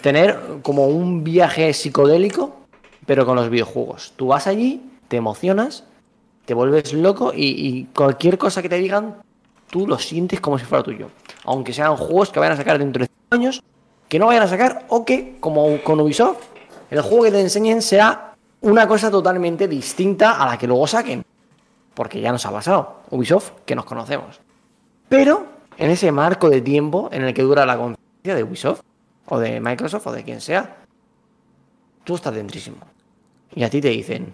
tener 0.02 0.40
como 0.62 0.88
un 0.88 1.24
viaje 1.24 1.74
psicodélico, 1.74 2.56
pero 3.06 3.26
con 3.26 3.36
los 3.36 3.50
videojuegos. 3.50 4.14
Tú 4.16 4.28
vas 4.28 4.48
allí, 4.48 4.82
te 5.08 5.18
emocionas, 5.18 5.84
te 6.46 6.54
vuelves 6.54 6.94
loco 6.94 7.34
y, 7.34 7.48
y 7.48 7.86
cualquier 7.96 8.38
cosa 8.38 8.62
que 8.62 8.70
te 8.70 8.78
digan, 8.78 9.18
tú 9.70 9.88
lo 9.88 9.98
sientes 9.98 10.40
como 10.40 10.60
si 10.60 10.66
fuera 10.66 10.84
tuyo. 10.84 11.10
Aunque 11.46 11.74
sean 11.74 11.98
juegos 11.98 12.30
que 12.30 12.40
vayan 12.40 12.54
a 12.54 12.58
sacar 12.58 12.78
dentro 12.78 13.02
de 13.02 13.08
5 13.08 13.36
años, 13.36 13.64
que 14.08 14.20
no 14.20 14.28
vayan 14.28 14.44
a 14.44 14.48
sacar, 14.48 14.86
o 14.90 15.04
que, 15.04 15.38
como 15.40 15.82
con 15.84 16.00
Ubisoft, 16.00 16.44
el 16.92 17.02
juego 17.02 17.24
que 17.24 17.32
te 17.32 17.42
enseñen 17.42 17.82
sea 17.82 18.36
una 18.60 18.88
cosa 18.88 19.10
totalmente 19.10 19.68
distinta 19.68 20.34
a 20.34 20.46
la 20.46 20.58
que 20.58 20.68
luego 20.68 20.86
saquen. 20.86 21.24
Porque 21.94 22.22
ya 22.22 22.32
nos 22.32 22.46
ha 22.46 22.52
pasado. 22.52 23.02
Ubisoft, 23.10 23.52
que 23.66 23.76
nos 23.76 23.86
conocemos. 23.86 24.40
Pero 25.10 25.46
en 25.82 25.89
ese 25.91 26.12
marco 26.12 26.50
de 26.50 26.62
tiempo 26.62 27.10
en 27.12 27.24
el 27.24 27.34
que 27.34 27.41
dura 27.41 27.65
la 27.65 27.76
conferencia 27.78 28.36
de 28.36 28.44
Ubisoft, 28.44 28.82
o 29.28 29.39
de 29.39 29.60
Microsoft, 29.60 30.08
o 30.08 30.12
de 30.12 30.24
quien 30.24 30.41
sea, 30.41 30.78
tú 32.04 32.15
estás 32.15 32.34
dentrísimo. 32.34 32.78
Y 33.56 33.63
a 33.63 33.70
ti 33.70 33.82
te 33.82 33.89
dicen 33.89 34.32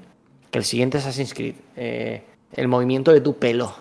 que 0.52 0.58
el 0.60 0.66
siguiente 0.66 0.98
Assassin's 0.98 1.34
Creed, 1.34 1.56
eh, 1.76 2.24
el 2.54 2.68
movimiento 2.68 3.12
de 3.12 3.22
tu 3.22 3.38
pelo, 3.38 3.74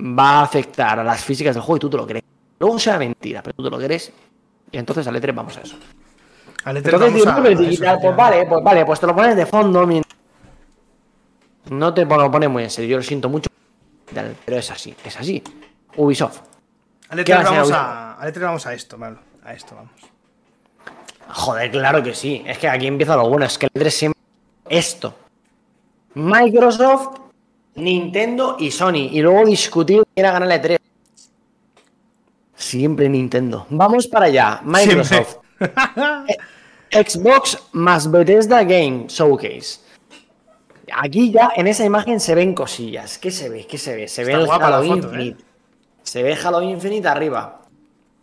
va 0.00 0.40
a 0.40 0.42
afectar 0.42 0.98
a 0.98 1.04
las 1.04 1.22
físicas 1.24 1.54
del 1.54 1.62
juego 1.62 1.76
y 1.76 1.80
tú 1.80 1.90
te 1.90 1.96
lo 1.96 2.06
crees. 2.06 2.24
Luego 2.58 2.78
sea 2.78 2.98
mentira, 2.98 3.42
pero 3.42 3.54
tú 3.56 3.64
te 3.64 3.70
lo 3.70 3.78
crees. 3.78 4.12
Y 4.70 4.78
entonces 4.78 5.06
al 5.06 5.16
E3 5.16 5.34
vamos 5.34 5.56
a 5.56 5.60
eso. 5.60 5.76
Al 6.64 6.76
E3 6.76 6.84
Entonces, 6.94 7.24
vamos 7.24 7.46
a- 7.46 7.50
eso, 7.52 7.62
digital, 7.62 7.98
pues 8.00 8.16
vale, 8.16 8.46
pues 8.46 8.64
vale, 8.64 8.84
pues 8.86 9.00
te 9.00 9.06
lo 9.06 9.14
pones 9.14 9.36
de 9.36 9.46
fondo. 9.46 9.86
No 11.70 11.94
te 11.94 12.04
lo 12.04 12.30
pones 12.30 12.50
muy 12.50 12.62
en 12.64 12.70
serio, 12.70 12.90
yo 12.92 12.96
lo 12.98 13.02
siento 13.02 13.28
mucho. 13.28 13.50
Pero 14.44 14.58
es 14.58 14.70
así, 14.70 14.94
es 15.04 15.16
así. 15.18 15.42
Ubisoft. 15.96 16.40
Al 17.12 17.24
¿Qué 17.24 17.34
E3 17.34 17.36
ser 17.36 17.44
vamos 17.44 17.72
a, 17.72 18.14
al 18.14 18.32
E3 18.32 18.40
vamos 18.40 18.66
a 18.66 18.72
esto. 18.72 18.98
A 19.44 19.52
esto 19.52 19.74
vamos. 19.74 19.92
Joder, 21.28 21.70
claro 21.70 22.02
que 22.02 22.14
sí. 22.14 22.42
Es 22.46 22.56
que 22.56 22.66
aquí 22.66 22.86
empieza 22.86 23.14
lo 23.16 23.28
bueno. 23.28 23.44
Es 23.44 23.58
que 23.58 23.66
el 23.66 23.72
3 23.72 23.94
siempre. 23.94 24.20
Esto. 24.66 25.14
Microsoft, 26.14 27.18
Nintendo 27.74 28.56
y 28.58 28.70
Sony. 28.70 29.10
Y 29.12 29.20
luego 29.20 29.44
discutir 29.44 30.02
quién 30.14 30.24
a 30.24 30.32
ganar 30.32 30.50
el 30.52 30.60
3. 30.62 30.78
Siempre 32.54 33.10
Nintendo. 33.10 33.66
Vamos 33.68 34.06
para 34.06 34.26
allá. 34.26 34.62
Microsoft. 34.64 35.36
Xbox 36.90 37.58
más 37.72 38.10
Bethesda 38.10 38.64
Game 38.64 39.04
Showcase. 39.08 39.80
Aquí 40.94 41.30
ya 41.30 41.50
en 41.56 41.66
esa 41.66 41.84
imagen 41.84 42.20
se 42.20 42.34
ven 42.34 42.54
cosillas. 42.54 43.18
¿Qué 43.18 43.30
se 43.30 43.50
ve? 43.50 43.66
¿Qué 43.66 43.76
se 43.76 43.94
ve? 43.96 44.08
Se 44.08 44.24
ve 44.24 44.32
Está 44.32 44.40
el 44.40 44.46
guapa 44.46 44.70
la 44.70 44.76
Halo 44.78 44.86
foto, 44.86 45.14
¿eh? 45.14 45.36
Se 46.02 46.22
ve 46.22 46.34
Halo 46.34 46.62
Infinite 46.62 47.08
arriba. 47.08 47.60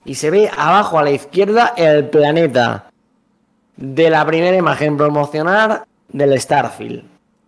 Y 0.06 0.16
se 0.16 0.30
ve 0.30 0.50
abajo 0.56 0.98
a 0.98 1.04
la 1.04 1.12
izquierda 1.12 1.74
el 1.76 2.10
planeta 2.10 2.90
de 3.76 4.10
la 4.10 4.26
primera 4.26 4.56
imagen 4.56 4.98
promocional 4.98 5.84
del 6.10 6.40
Starfield. 6.40 7.04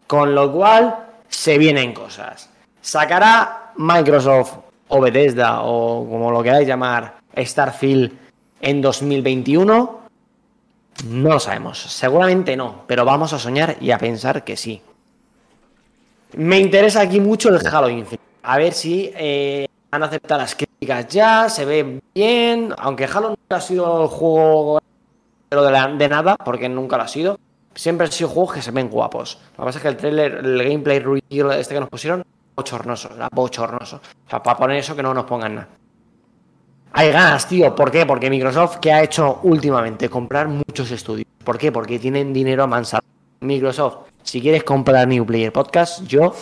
Con 0.07 0.35
lo 0.35 0.51
cual 0.51 0.95
se 1.27 1.57
vienen 1.57 1.93
cosas. 1.93 2.49
Sacará 2.81 3.71
Microsoft 3.77 4.53
o 4.89 4.99
Bethesda 4.99 5.61
o 5.61 6.07
como 6.09 6.31
lo 6.31 6.43
queráis 6.43 6.67
llamar 6.67 7.15
Starfield 7.37 8.11
en 8.61 8.81
2021. 8.81 10.01
No 11.05 11.29
lo 11.29 11.39
sabemos. 11.39 11.79
Seguramente 11.79 12.55
no, 12.55 12.83
pero 12.87 13.05
vamos 13.05 13.33
a 13.33 13.39
soñar 13.39 13.77
y 13.79 13.91
a 13.91 13.97
pensar 13.97 14.43
que 14.43 14.57
sí. 14.57 14.81
Me 16.33 16.59
interesa 16.59 17.01
aquí 17.01 17.19
mucho 17.19 17.49
el 17.49 17.65
Halo 17.65 17.89
Infinite. 17.89 18.23
A 18.43 18.57
ver 18.57 18.73
si 18.73 19.11
eh, 19.15 19.67
han 19.91 20.03
aceptado 20.03 20.41
las 20.41 20.55
críticas 20.55 21.07
ya, 21.07 21.49
se 21.49 21.65
ve 21.65 22.01
bien. 22.15 22.73
Aunque 22.77 23.05
Halo 23.05 23.29
nunca 23.29 23.57
ha 23.57 23.61
sido 23.61 24.03
el 24.03 24.07
juego 24.07 24.81
pero 25.51 25.63
de, 25.63 26.07
nada, 26.07 26.37
porque 26.37 26.69
nunca 26.69 26.95
lo 26.95 27.03
ha 27.03 27.07
sido. 27.09 27.37
Siempre 27.75 28.05
han 28.05 28.11
sido 28.13 28.29
juegos 28.29 28.53
que 28.53 28.61
se 28.61 28.71
ven 28.71 28.89
guapos. 28.89 29.37
Lo 29.57 29.63
que 29.63 29.65
pasa 29.65 29.79
es 29.79 29.81
que 29.81 29.87
el 29.89 29.97
trailer, 29.97 30.35
el 30.35 30.63
gameplay 30.63 30.99
reveal 30.99 31.59
este 31.59 31.73
que 31.73 31.81
nos 31.81 31.89
pusieron, 31.89 32.23
bochornoso, 32.55 33.09
era 33.13 33.27
bochornoso. 33.29 33.97
O 33.97 34.29
sea, 34.29 34.41
para 34.41 34.57
poner 34.57 34.77
eso 34.77 34.95
que 34.95 35.03
no 35.03 35.13
nos 35.13 35.25
pongan 35.25 35.55
nada. 35.55 35.67
Hay 36.93 37.11
ganas, 37.11 37.49
tío. 37.49 37.75
¿Por 37.75 37.91
qué? 37.91 38.05
Porque 38.05 38.29
Microsoft, 38.29 38.77
¿qué 38.77 38.93
ha 38.93 39.03
hecho 39.03 39.41
últimamente? 39.43 40.07
Comprar 40.07 40.47
muchos 40.47 40.89
estudios. 40.91 41.27
¿Por 41.43 41.57
qué? 41.57 41.69
Porque 41.69 41.99
tienen 41.99 42.31
dinero 42.31 42.63
a 42.63 42.67
mansalva. 42.67 43.05
Microsoft, 43.41 44.07
si 44.23 44.39
quieres 44.41 44.63
comprar 44.63 45.05
New 45.05 45.25
Player 45.25 45.51
Podcast, 45.51 46.03
yo 46.03 46.33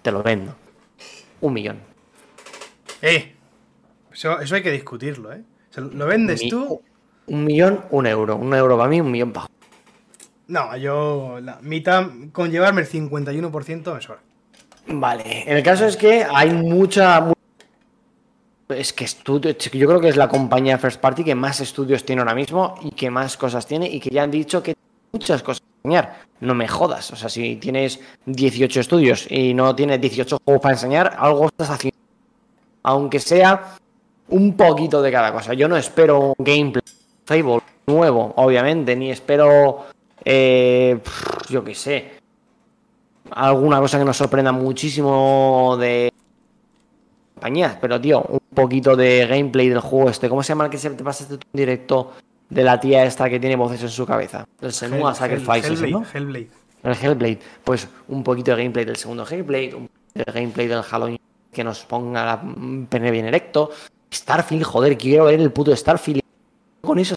te 0.00 0.10
lo 0.10 0.22
vendo. 0.22 0.54
Un 1.42 1.52
millón. 1.52 1.93
Eh, 3.06 3.34
eso, 4.12 4.40
eso 4.40 4.54
hay 4.54 4.62
que 4.62 4.70
discutirlo, 4.70 5.32
¿eh? 5.32 5.42
O 5.70 5.74
sea, 5.74 5.84
¿Lo 5.84 6.06
vendes 6.06 6.42
Mi- 6.42 6.48
tú? 6.48 6.80
Un 7.26 7.44
millón, 7.44 7.84
un 7.90 8.06
euro. 8.06 8.36
Un 8.36 8.54
euro 8.54 8.76
para 8.76 8.88
mí, 8.88 9.00
un 9.00 9.10
millón 9.10 9.32
para. 9.32 9.46
No, 10.46 10.76
yo 10.76 11.38
la 11.40 11.58
mitad, 11.62 12.06
con 12.32 12.50
llevarme 12.50 12.82
el 12.82 12.86
51% 12.86 13.94
me 13.94 14.00
sobra. 14.00 14.20
Vale, 14.86 15.44
el 15.46 15.62
caso 15.62 15.86
es 15.86 15.96
que 15.96 16.24
hay 16.24 16.50
mucha, 16.50 17.20
mu- 17.20 17.32
es 18.68 18.92
que 18.92 19.04
estudio, 19.04 19.52
yo 19.52 19.86
creo 19.88 20.00
que 20.00 20.08
es 20.10 20.16
la 20.16 20.28
compañía 20.28 20.76
First 20.78 21.00
Party 21.00 21.24
que 21.24 21.34
más 21.34 21.60
estudios 21.60 22.04
tiene 22.04 22.20
ahora 22.20 22.34
mismo 22.34 22.74
y 22.82 22.90
que 22.90 23.10
más 23.10 23.36
cosas 23.38 23.66
tiene 23.66 23.88
y 23.88 23.98
que 24.00 24.10
ya 24.10 24.22
han 24.22 24.30
dicho 24.30 24.62
que 24.62 24.74
muchas 25.12 25.42
cosas 25.42 25.62
enseñar. 25.82 26.20
No 26.40 26.54
me 26.54 26.68
jodas. 26.68 27.10
O 27.12 27.16
sea, 27.16 27.30
si 27.30 27.56
tienes 27.56 28.00
18 28.26 28.80
estudios 28.80 29.26
y 29.30 29.54
no 29.54 29.74
tienes 29.74 29.98
18 30.00 30.38
juegos 30.44 30.62
para 30.62 30.74
enseñar, 30.74 31.16
algo 31.18 31.46
estás 31.46 31.70
haciendo. 31.70 31.93
Aunque 32.84 33.18
sea 33.18 33.76
un 34.28 34.56
poquito 34.56 35.02
de 35.02 35.10
cada 35.10 35.32
cosa. 35.32 35.54
Yo 35.54 35.68
no 35.68 35.76
espero 35.76 36.34
un 36.38 36.44
gameplay 36.44 36.82
Fable 37.26 37.60
nuevo, 37.86 38.34
obviamente, 38.36 38.94
ni 38.94 39.10
espero, 39.10 39.86
eh, 40.24 40.98
yo 41.48 41.64
qué 41.64 41.74
sé, 41.74 42.12
alguna 43.30 43.80
cosa 43.80 43.98
que 43.98 44.04
nos 44.04 44.16
sorprenda 44.16 44.52
muchísimo 44.52 45.76
de 45.80 46.12
compañías, 47.34 47.78
pero 47.80 47.98
tío, 48.00 48.22
un 48.28 48.40
poquito 48.54 48.94
de 48.94 49.26
gameplay 49.26 49.70
del 49.70 49.80
juego 49.80 50.10
este. 50.10 50.28
¿Cómo 50.28 50.42
se 50.42 50.50
llama 50.50 50.64
el 50.64 50.70
que 50.70 50.78
se 50.78 50.90
te 50.90 51.02
pasaste 51.02 51.34
este 51.34 51.46
directo 51.52 52.12
de 52.50 52.62
la 52.62 52.78
tía 52.78 53.04
esta 53.04 53.28
que 53.30 53.40
tiene 53.40 53.56
voces 53.56 53.82
en 53.82 53.88
su 53.88 54.04
cabeza? 54.04 54.46
El 54.60 54.72
Senua 54.72 55.14
Sacrifice, 55.14 55.68
Hellblade, 55.68 55.90
¿no? 55.90 56.04
Hellblade. 56.12 56.48
El 56.82 56.92
Hellblade. 56.92 57.38
Pues 57.64 57.88
un 58.08 58.22
poquito 58.22 58.50
de 58.50 58.58
gameplay 58.58 58.84
del 58.84 58.96
segundo 58.96 59.26
Hellblade, 59.26 59.74
un 59.74 59.88
poquito 59.88 60.32
de 60.32 60.40
gameplay 60.40 60.66
del 60.66 60.82
Halloween 60.82 61.18
que 61.54 61.64
nos 61.64 61.84
ponga 61.86 62.26
la 62.26 62.42
pene 62.90 63.10
bien 63.10 63.24
erecto. 63.26 63.70
Starfield, 64.12 64.64
joder, 64.64 64.98
quiero 64.98 65.24
ver 65.24 65.40
el 65.40 65.50
puto 65.50 65.74
Starfield. 65.74 66.20
Con 66.82 66.98
eso, 66.98 67.14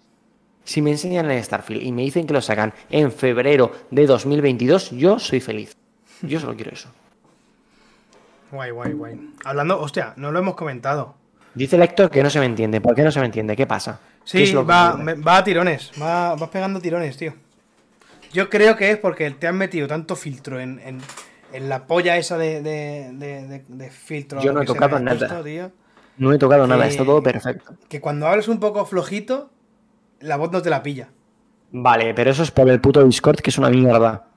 si 0.64 0.82
me 0.82 0.92
enseñan 0.92 1.30
el 1.30 1.44
Starfield 1.44 1.84
y 1.84 1.92
me 1.92 2.04
dicen 2.04 2.26
que 2.26 2.34
lo 2.34 2.42
sacan 2.42 2.74
en 2.90 3.12
febrero 3.12 3.72
de 3.92 4.06
2022, 4.08 4.92
yo 4.92 5.20
soy 5.20 5.42
feliz. 5.42 5.74
Yo 6.22 6.40
solo 6.40 6.56
quiero 6.56 6.72
eso. 6.72 6.90
Guay, 8.52 8.72
guay, 8.72 8.94
guay. 8.94 9.34
Hablando, 9.44 9.80
hostia, 9.80 10.14
no 10.16 10.32
lo 10.32 10.40
hemos 10.40 10.56
comentado. 10.56 11.16
Dice 11.54 11.76
el 11.76 11.82
Héctor 11.82 12.10
que 12.10 12.24
no 12.24 12.30
se 12.30 12.40
me 12.40 12.46
entiende. 12.46 12.80
¿Por 12.80 12.96
qué 12.96 13.04
no 13.04 13.12
se 13.12 13.20
me 13.20 13.26
entiende? 13.26 13.56
¿Qué 13.56 13.68
pasa? 13.68 14.00
¿Qué 14.32 14.46
Sí, 14.46 14.54
va, 14.54 14.96
me- 14.96 15.16
va 15.16 15.38
a 15.38 15.44
tirones. 15.44 15.92
Va, 16.02 16.36
vas 16.36 16.50
pegando 16.50 16.80
tirones, 16.80 17.18
tío. 17.18 17.34
Yo 18.32 18.50
creo 18.50 18.76
que 18.76 18.92
es 18.92 18.98
porque 18.98 19.32
te 19.32 19.48
han 19.48 19.58
metido 19.58 19.88
tanto 19.88 20.16
filtro 20.16 20.60
en, 20.60 20.80
en- 20.80 21.02
en 21.54 21.70
la 21.70 21.88
polla 21.88 22.18
esa 22.18 22.38
de, 22.38 22.62
de, 22.62 23.64
de- 23.68 23.90
filtro. 23.90 24.42
Yo 24.42 24.54
no 24.54 24.62
he 24.62 24.66
tocado 24.66 25.00
nada. 25.00 25.18
puesto, 25.18 25.44
tío, 25.44 25.72
No 26.18 26.34
he 26.34 26.38
tocado 26.38 26.68
nada, 26.68 26.88
está 26.88 27.04
todo 27.06 27.22
perfecto. 27.24 27.74
que 27.90 28.02
cuando 28.02 28.28
hablas 28.28 28.48
un 28.48 28.60
poco 28.60 28.86
flojito, 28.86 29.50
la 30.20 30.36
voz 30.38 30.52
no 30.52 30.62
te 30.62 30.70
la 30.70 30.84
pilla. 30.84 31.10
Vale, 31.72 32.14
pero 32.14 32.32
eso 32.32 32.44
es 32.44 32.52
por 32.52 32.70
el 32.70 32.80
puto 32.82 33.04
Discord, 33.04 33.38
que 33.40 33.50
es 33.50 33.58
una 33.58 33.70
mierda. 33.70 34.28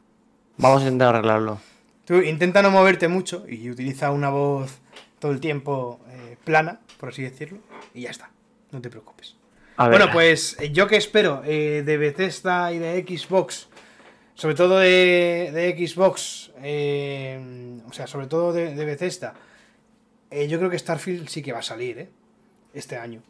Vamos 0.57 0.81
a 0.83 0.85
intentar 0.85 1.15
arreglarlo. 1.15 1.59
Tú 2.05 2.17
intenta 2.17 2.61
no 2.63 2.71
moverte 2.71 3.07
mucho 3.09 3.45
y 3.49 3.71
utiliza 3.71 4.11
una 4.11 4.31
voz 4.31 4.81
todo 5.21 5.31
el 5.33 5.41
tiempo 5.41 6.01
eh, 6.09 6.37
plana, 6.45 6.81
por 6.99 7.11
así 7.11 7.23
decirlo, 7.23 7.59
y 7.95 8.03
ya 8.03 8.11
está. 8.11 8.31
No 8.73 8.81
te 8.81 8.91
preocupes. 8.91 9.37
Bueno, 9.79 10.07
pues 10.13 10.57
eh, 10.61 10.73
yo 10.73 10.87
que 10.89 10.97
espero 10.97 11.41
eh, 11.47 11.83
de 11.87 11.97
Bethesda 11.97 12.71
y 12.73 12.79
de 12.79 13.03
Xbox, 13.07 13.69
sobre 14.41 14.55
todo 14.55 14.79
de, 14.79 15.77
Xbox, 15.77 16.51
eh, 16.63 17.79
o 17.87 17.93
sea, 17.93 18.07
sobre 18.07 18.27
todo 18.27 18.55
de, 18.55 18.75
de 18.75 18.85
Bethesda, 18.87 19.35
eh, 20.31 20.49
yo 20.49 20.57
creo 20.57 20.71
que 20.71 20.79
Starfield 20.79 21.29
sí 21.29 21.43
que 21.43 21.53
va 21.53 21.59
a 21.59 21.63
salir, 21.63 21.99
¿eh? 21.99 22.09
Este 22.73 22.97
año. 22.97 23.21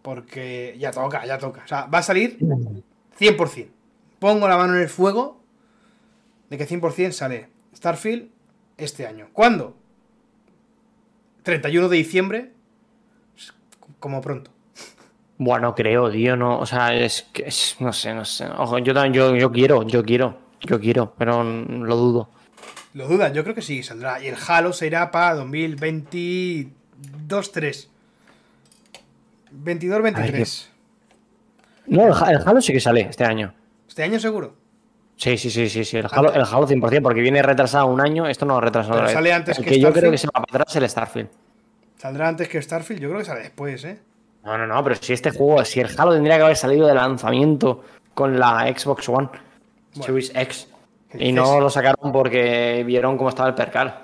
Porque 0.00 0.74
ya 0.78 0.90
toca, 0.90 1.26
ya 1.26 1.36
toca. 1.36 1.64
O 1.64 1.68
sea, 1.68 1.84
va 1.84 1.98
a 1.98 2.02
salir 2.02 2.38
100%. 2.38 3.68
Pongo 4.18 4.48
la 4.48 4.56
mano 4.56 4.74
en 4.74 4.80
el 4.80 4.88
fuego 4.88 5.38
de 6.48 6.56
que 6.56 6.66
100% 6.66 7.12
sale 7.12 7.50
Starfield 7.76 8.30
este 8.78 9.06
año. 9.06 9.28
¿Cuándo? 9.34 9.76
31 11.42 11.90
de 11.90 11.96
diciembre, 11.98 12.52
como 14.00 14.22
pronto. 14.22 14.50
Bueno, 15.36 15.74
creo, 15.74 16.10
tío, 16.10 16.36
no. 16.36 16.58
O 16.58 16.64
sea, 16.64 16.94
es 16.94 17.28
que 17.34 17.52
no 17.80 17.92
sé, 17.92 18.14
no 18.14 18.24
sé. 18.24 18.46
Ojo, 18.46 18.78
yo 18.78 18.94
yo, 19.12 19.36
yo 19.36 19.52
quiero, 19.52 19.82
yo 19.82 20.02
quiero, 20.02 20.43
yo 20.66 20.80
quiero, 20.80 21.14
pero 21.16 21.42
lo 21.42 21.96
dudo. 21.96 22.28
Lo 22.94 23.08
dudas, 23.08 23.32
yo 23.32 23.42
creo 23.42 23.54
que 23.54 23.62
sí 23.62 23.82
saldrá. 23.82 24.22
Y 24.22 24.28
el 24.28 24.36
Halo 24.46 24.72
se 24.72 24.86
irá 24.86 25.10
para 25.10 25.36
2022-3. 25.44 26.68
22-23. 29.52 30.66
No, 31.86 32.06
el, 32.06 32.34
el 32.34 32.42
Halo 32.46 32.60
sí 32.60 32.72
que 32.72 32.80
sale 32.80 33.02
este 33.02 33.24
año. 33.24 33.52
Este 33.88 34.02
año 34.02 34.18
seguro. 34.20 34.54
Sí, 35.16 35.36
sí, 35.38 35.50
sí, 35.50 35.68
sí, 35.68 35.84
sí. 35.84 35.96
El 35.96 36.06
Halo, 36.10 36.32
el 36.32 36.42
Halo 36.42 36.66
100%, 36.66 37.02
porque 37.02 37.20
viene 37.20 37.42
retrasado 37.42 37.86
un 37.86 38.00
año. 38.00 38.26
Esto 38.26 38.46
no 38.46 38.54
lo 38.54 38.60
retrasado. 38.60 39.00
Pero 39.00 39.08
sale 39.10 39.32
antes 39.32 39.58
el 39.58 39.64
que 39.64 39.70
que 39.70 39.80
yo 39.80 39.92
creo 39.92 40.10
que 40.10 40.18
se 40.18 40.26
va 40.26 40.42
para 40.42 40.62
atrás 40.62 40.76
el 40.76 40.88
Starfield. 40.88 41.28
Saldrá 41.96 42.28
antes 42.28 42.48
que 42.48 42.60
Starfield. 42.60 43.00
Yo 43.00 43.08
creo 43.08 43.20
que 43.20 43.26
sale 43.26 43.42
después, 43.42 43.84
¿eh? 43.84 43.98
No, 44.44 44.58
no, 44.58 44.66
no, 44.66 44.84
pero 44.84 44.96
si 44.96 45.12
este 45.12 45.30
juego, 45.30 45.64
si 45.64 45.80
el 45.80 45.88
Halo 45.96 46.12
tendría 46.12 46.36
que 46.36 46.42
haber 46.42 46.56
salido 46.56 46.86
de 46.86 46.94
lanzamiento 46.94 47.82
con 48.12 48.38
la 48.38 48.72
Xbox 48.76 49.08
One 49.08 49.28
Bueno. 49.94 50.04
Series 50.04 50.32
X. 50.34 50.68
¿Qué 51.10 51.24
Y 51.26 51.32
no 51.32 51.60
lo 51.60 51.70
sacaron 51.70 52.12
porque 52.12 52.82
vieron 52.86 53.16
cómo 53.16 53.28
estaba 53.28 53.48
el 53.48 53.54
percal. 53.54 54.00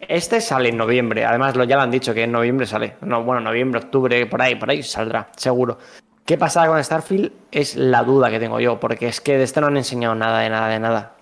Este 0.00 0.40
sale 0.40 0.68
en 0.70 0.76
noviembre, 0.76 1.24
además 1.24 1.54
lo, 1.54 1.62
ya 1.64 1.76
lo 1.76 1.82
han 1.82 1.90
dicho 1.90 2.12
que 2.12 2.24
en 2.24 2.32
noviembre 2.32 2.66
sale. 2.66 2.96
No, 3.02 3.22
bueno, 3.22 3.40
noviembre, 3.40 3.80
octubre, 3.80 4.26
por 4.26 4.42
ahí, 4.42 4.56
por 4.56 4.68
ahí 4.70 4.82
saldrá, 4.82 5.28
seguro. 5.36 5.78
¿Qué 6.24 6.36
pasará 6.38 6.68
con 6.68 6.82
Starfield? 6.82 7.30
Es 7.50 7.76
la 7.76 8.02
duda 8.02 8.30
que 8.30 8.38
tengo 8.40 8.58
yo, 8.60 8.78
porque 8.80 9.08
es 9.08 9.20
que 9.20 9.36
de 9.38 9.44
este 9.44 9.60
no 9.60 9.68
han 9.68 9.76
enseñado 9.76 10.14
nada, 10.14 10.40
de 10.40 10.50
nada, 10.50 10.68
de 10.68 10.78
nada. 10.80 11.12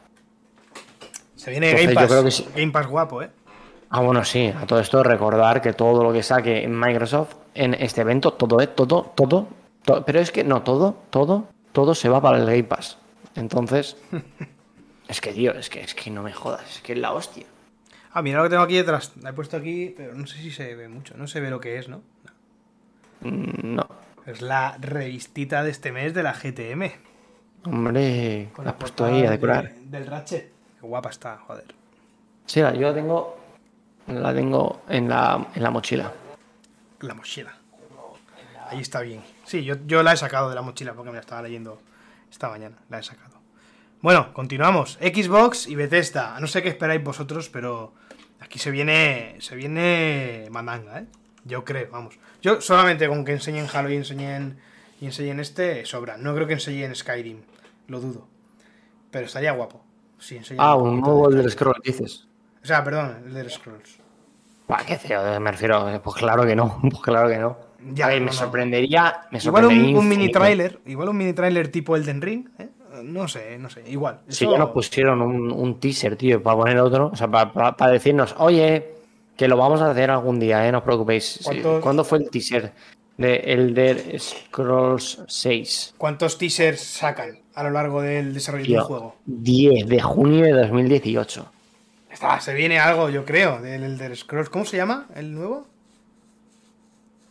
Se 1.36 1.50
viene 1.50 1.70
Entonces, 1.70 1.86
Game 1.86 1.94
yo 1.94 2.00
Pass. 2.00 2.10
creo 2.10 2.24
que 2.24 2.30
sí. 2.30 2.48
Game 2.54 2.72
Pass 2.72 2.86
guapo, 2.86 3.22
¿eh? 3.22 3.30
Ah, 3.90 4.00
bueno, 4.02 4.24
sí, 4.24 4.52
a 4.56 4.66
todo 4.66 4.78
esto 4.80 5.02
recordar 5.02 5.60
que 5.60 5.72
todo 5.72 6.02
lo 6.04 6.12
que 6.12 6.22
saque 6.22 6.62
en 6.64 6.78
Microsoft 6.78 7.34
en 7.54 7.74
este 7.74 8.02
evento, 8.02 8.32
todo, 8.34 8.60
¿eh? 8.60 8.66
Todo, 8.68 9.12
todo, 9.14 9.48
to- 9.84 10.04
pero 10.04 10.20
es 10.20 10.30
que 10.30 10.44
no, 10.44 10.62
todo, 10.62 10.96
todo, 11.10 11.44
todo 11.72 11.94
se 11.94 12.08
va 12.08 12.20
para 12.20 12.38
el 12.38 12.46
Game 12.46 12.64
Pass. 12.64 12.98
Entonces, 13.40 13.96
es 15.08 15.20
que, 15.20 15.32
tío, 15.32 15.52
es 15.52 15.68
que, 15.70 15.80
es 15.80 15.94
que 15.94 16.10
no 16.10 16.22
me 16.22 16.32
jodas, 16.32 16.76
es 16.76 16.80
que 16.82 16.92
es 16.92 16.98
la 16.98 17.12
hostia. 17.12 17.46
Ah, 18.12 18.22
mira 18.22 18.38
lo 18.38 18.44
que 18.44 18.50
tengo 18.50 18.62
aquí 18.62 18.76
detrás. 18.76 19.12
La 19.22 19.30
he 19.30 19.32
puesto 19.32 19.56
aquí, 19.56 19.94
pero 19.96 20.14
no 20.14 20.26
sé 20.26 20.36
si 20.38 20.50
se 20.50 20.74
ve 20.74 20.88
mucho. 20.88 21.16
No 21.16 21.26
se 21.26 21.40
ve 21.40 21.48
lo 21.50 21.60
que 21.60 21.78
es, 21.78 21.88
¿no? 21.88 22.02
Mm, 23.20 23.74
No, 23.76 23.86
Es 24.26 24.42
la 24.42 24.76
revistita 24.78 25.62
de 25.62 25.70
este 25.70 25.92
mes 25.92 26.12
de 26.14 26.22
la 26.22 26.32
GTM. 26.34 26.90
hombre, 27.64 28.48
Con 28.54 28.64
la 28.64 28.70
la 28.70 28.74
has 28.74 28.80
puesto 28.80 29.04
ahí 29.04 29.20
a 29.20 29.24
de- 29.24 29.30
decorar. 29.30 29.74
del 29.74 30.06
Ratchet. 30.06 30.52
Qué 30.80 30.86
guapa 30.86 31.10
está, 31.10 31.38
joder. 31.46 31.74
Sí, 32.46 32.60
la- 32.60 32.74
yo 32.74 32.88
la 32.88 32.94
tengo, 32.94 33.38
la 34.08 34.34
tengo 34.34 34.82
en 34.88 35.08
la, 35.08 35.46
en 35.54 35.62
la 35.62 35.70
mochila. 35.70 36.12
La 37.00 37.14
mochila. 37.14 37.54
Ahí 38.68 38.80
está 38.80 39.00
bien. 39.00 39.22
Sí, 39.44 39.64
yo, 39.64 39.76
yo 39.86 40.02
la 40.02 40.12
he 40.12 40.16
sacado 40.16 40.48
de 40.48 40.54
la 40.54 40.62
mochila 40.62 40.94
porque 40.94 41.10
me 41.10 41.16
la 41.16 41.20
estaba 41.20 41.42
leyendo 41.42 41.80
esta 42.30 42.48
mañana. 42.48 42.76
La 42.88 42.98
he 43.00 43.02
sacado. 43.02 43.29
Bueno, 44.02 44.32
continuamos. 44.32 44.98
Xbox 45.00 45.66
y 45.66 45.74
Bethesda. 45.74 46.38
No 46.40 46.46
sé 46.46 46.62
qué 46.62 46.68
esperáis 46.70 47.02
vosotros, 47.04 47.48
pero 47.50 47.92
aquí 48.40 48.58
se 48.58 48.70
viene. 48.70 49.36
Se 49.40 49.54
viene 49.56 50.46
mandanga, 50.50 51.00
¿eh? 51.00 51.06
Yo 51.44 51.64
creo, 51.64 51.88
vamos. 51.90 52.18
Yo 52.42 52.60
solamente 52.60 53.08
con 53.08 53.24
que 53.24 53.32
enseñen 53.32 53.66
Halo 53.72 53.90
y 53.90 53.96
enseñen. 53.96 54.58
Y 55.00 55.06
enseñen 55.06 55.40
este, 55.40 55.84
sobra. 55.86 56.16
No 56.18 56.34
creo 56.34 56.46
que 56.46 56.54
enseñen 56.54 56.94
Skyrim. 56.94 57.38
Lo 57.88 58.00
dudo. 58.00 58.26
Pero 59.10 59.26
estaría 59.26 59.52
guapo. 59.52 59.82
Si 60.18 60.36
enseñan 60.36 60.64
Ah, 60.64 60.76
un 60.76 61.00
nuevo 61.00 61.28
de 61.28 61.38
Elder. 61.38 61.50
Scrolls, 61.50 61.80
dices. 61.82 62.26
O 62.62 62.66
sea, 62.66 62.84
perdón, 62.84 63.22
el 63.26 63.32
de 63.34 63.48
Scrolls. 63.50 63.98
Bah, 64.68 64.82
qué 64.86 64.96
feo, 64.96 65.40
me 65.40 65.50
refiero. 65.50 65.88
eh, 65.90 66.00
Pues 66.00 66.16
claro 66.16 66.44
que 66.46 66.54
no, 66.54 66.78
pues 66.90 67.02
claro 67.02 67.28
que 67.28 67.38
no. 67.38 67.58
Ya, 67.94 68.06
A 68.06 68.08
ver, 68.08 68.18
no, 68.20 68.26
me 68.26 68.30
no. 68.32 68.36
sorprendería. 68.36 69.22
Me 69.30 69.38
Igual 69.38 69.64
un, 69.64 69.70
sorprendería 69.70 69.98
un 69.98 70.08
mini 70.08 70.30
trailer, 70.30 70.80
igual 70.84 71.08
un 71.08 71.16
mini 71.16 71.32
trailer 71.32 71.68
tipo 71.68 71.96
Elden 71.96 72.20
Ring, 72.20 72.48
¿eh? 72.58 72.68
No 73.02 73.28
sé, 73.28 73.58
no 73.58 73.68
sé, 73.70 73.82
igual. 73.88 74.20
Si 74.28 74.44
Eso- 74.44 74.52
ya 74.52 74.58
nos 74.58 74.70
pusieron 74.70 75.22
un, 75.22 75.50
un 75.52 75.80
teaser, 75.80 76.16
tío, 76.16 76.42
para 76.42 76.56
poner 76.56 76.78
otro, 76.78 77.10
o 77.12 77.16
sea, 77.16 77.28
para, 77.28 77.90
decirnos, 77.90 78.34
oye, 78.38 78.94
que 79.36 79.48
lo 79.48 79.56
vamos 79.56 79.80
a 79.80 79.90
hacer 79.90 80.10
algún 80.10 80.38
día, 80.38 80.66
eh, 80.66 80.72
no 80.72 80.78
os 80.78 80.84
preocupéis. 80.84 81.24
Sí, 81.24 81.44
¿Cuántos- 81.44 81.82
¿Cuándo 81.82 82.04
fue 82.04 82.18
el 82.18 82.30
teaser 82.30 82.72
de 83.16 83.36
Elder 83.36 84.18
Scrolls 84.20 85.22
6? 85.26 85.94
¿Cuántos 85.98 86.38
teasers 86.38 86.80
sacan 86.80 87.38
a 87.54 87.62
lo 87.62 87.70
largo 87.70 88.02
del 88.02 88.32
desarrollo 88.34 88.64
Tío, 88.64 88.76
del 88.76 88.84
juego? 88.84 89.16
10 89.26 89.86
de 89.88 90.00
junio 90.00 90.44
de 90.44 90.52
2018. 90.52 91.46
Está, 92.10 92.40
se 92.40 92.54
viene 92.54 92.78
algo, 92.78 93.08
yo 93.08 93.24
creo, 93.24 93.60
del 93.60 93.84
Elder 93.84 94.16
Scrolls. 94.16 94.48
¿Cómo 94.50 94.64
se 94.64 94.76
llama 94.76 95.06
el 95.14 95.32
nuevo? 95.34 95.66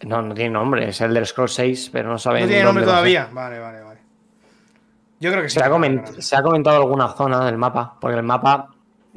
No, 0.01 0.21
no 0.21 0.33
tiene 0.33 0.51
nombre, 0.51 0.87
es 0.87 1.01
Elder 1.01 1.27
Scrolls 1.27 1.53
6, 1.55 1.89
pero 1.91 2.07
no 2.09 2.17
saben. 2.17 2.43
No 2.43 2.47
tiene 2.47 2.63
nombre 2.63 2.85
todavía. 2.85 3.29
Vale, 3.33 3.59
vale, 3.59 3.81
vale. 3.81 3.88
Yo 5.19 5.31
creo 5.31 5.43
que 5.43 5.49
sí. 5.49 5.59
Se 5.59 5.65
ha, 5.65 5.69
coment- 5.69 6.19
se 6.21 6.35
ha 6.35 6.41
comentado 6.43 6.77
alguna 6.77 7.09
zona 7.09 7.45
del 7.45 7.57
mapa, 7.57 7.95
porque 7.99 8.17
el 8.17 8.23
mapa 8.23 8.69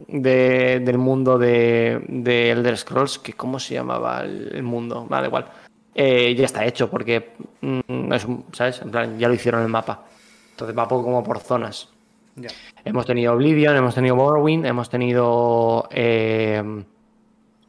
de- 0.08 0.80
del 0.84 0.98
mundo 0.98 1.38
de, 1.38 2.04
de 2.08 2.50
Elder 2.50 2.76
Scrolls, 2.76 3.18
que 3.18 3.34
¿cómo 3.34 3.58
se 3.60 3.74
llamaba 3.74 4.22
el, 4.22 4.62
mundo? 4.62 5.06
Vale, 5.08 5.28
igual. 5.28 5.46
Eh, 5.94 6.34
ya 6.34 6.46
está 6.46 6.64
hecho, 6.64 6.88
porque 6.90 7.32
mm, 7.60 8.12
es 8.12 8.24
un- 8.24 8.44
¿sabes? 8.52 8.80
En 8.82 8.90
plan, 8.90 9.18
ya 9.18 9.28
lo 9.28 9.34
hicieron 9.34 9.62
el 9.62 9.68
mapa. 9.68 10.02
Entonces 10.50 10.76
va 10.76 10.88
poco 10.88 11.04
como 11.04 11.22
por 11.22 11.38
zonas. 11.38 11.88
Ya. 12.34 12.48
Hemos 12.84 13.04
tenido 13.06 13.34
Oblivion, 13.34 13.76
hemos 13.76 13.94
tenido 13.94 14.16
Morrowind, 14.16 14.64
hemos 14.66 14.88
tenido 14.88 15.86
eh, 15.90 16.82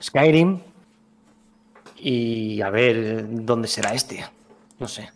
Skyrim 0.02 0.60
y 1.98 2.62
a 2.62 2.70
ver 2.70 3.26
dónde 3.46 3.68
será 3.68 3.94
este. 3.94 4.26
No 4.80 4.88
sé. 4.88 5.10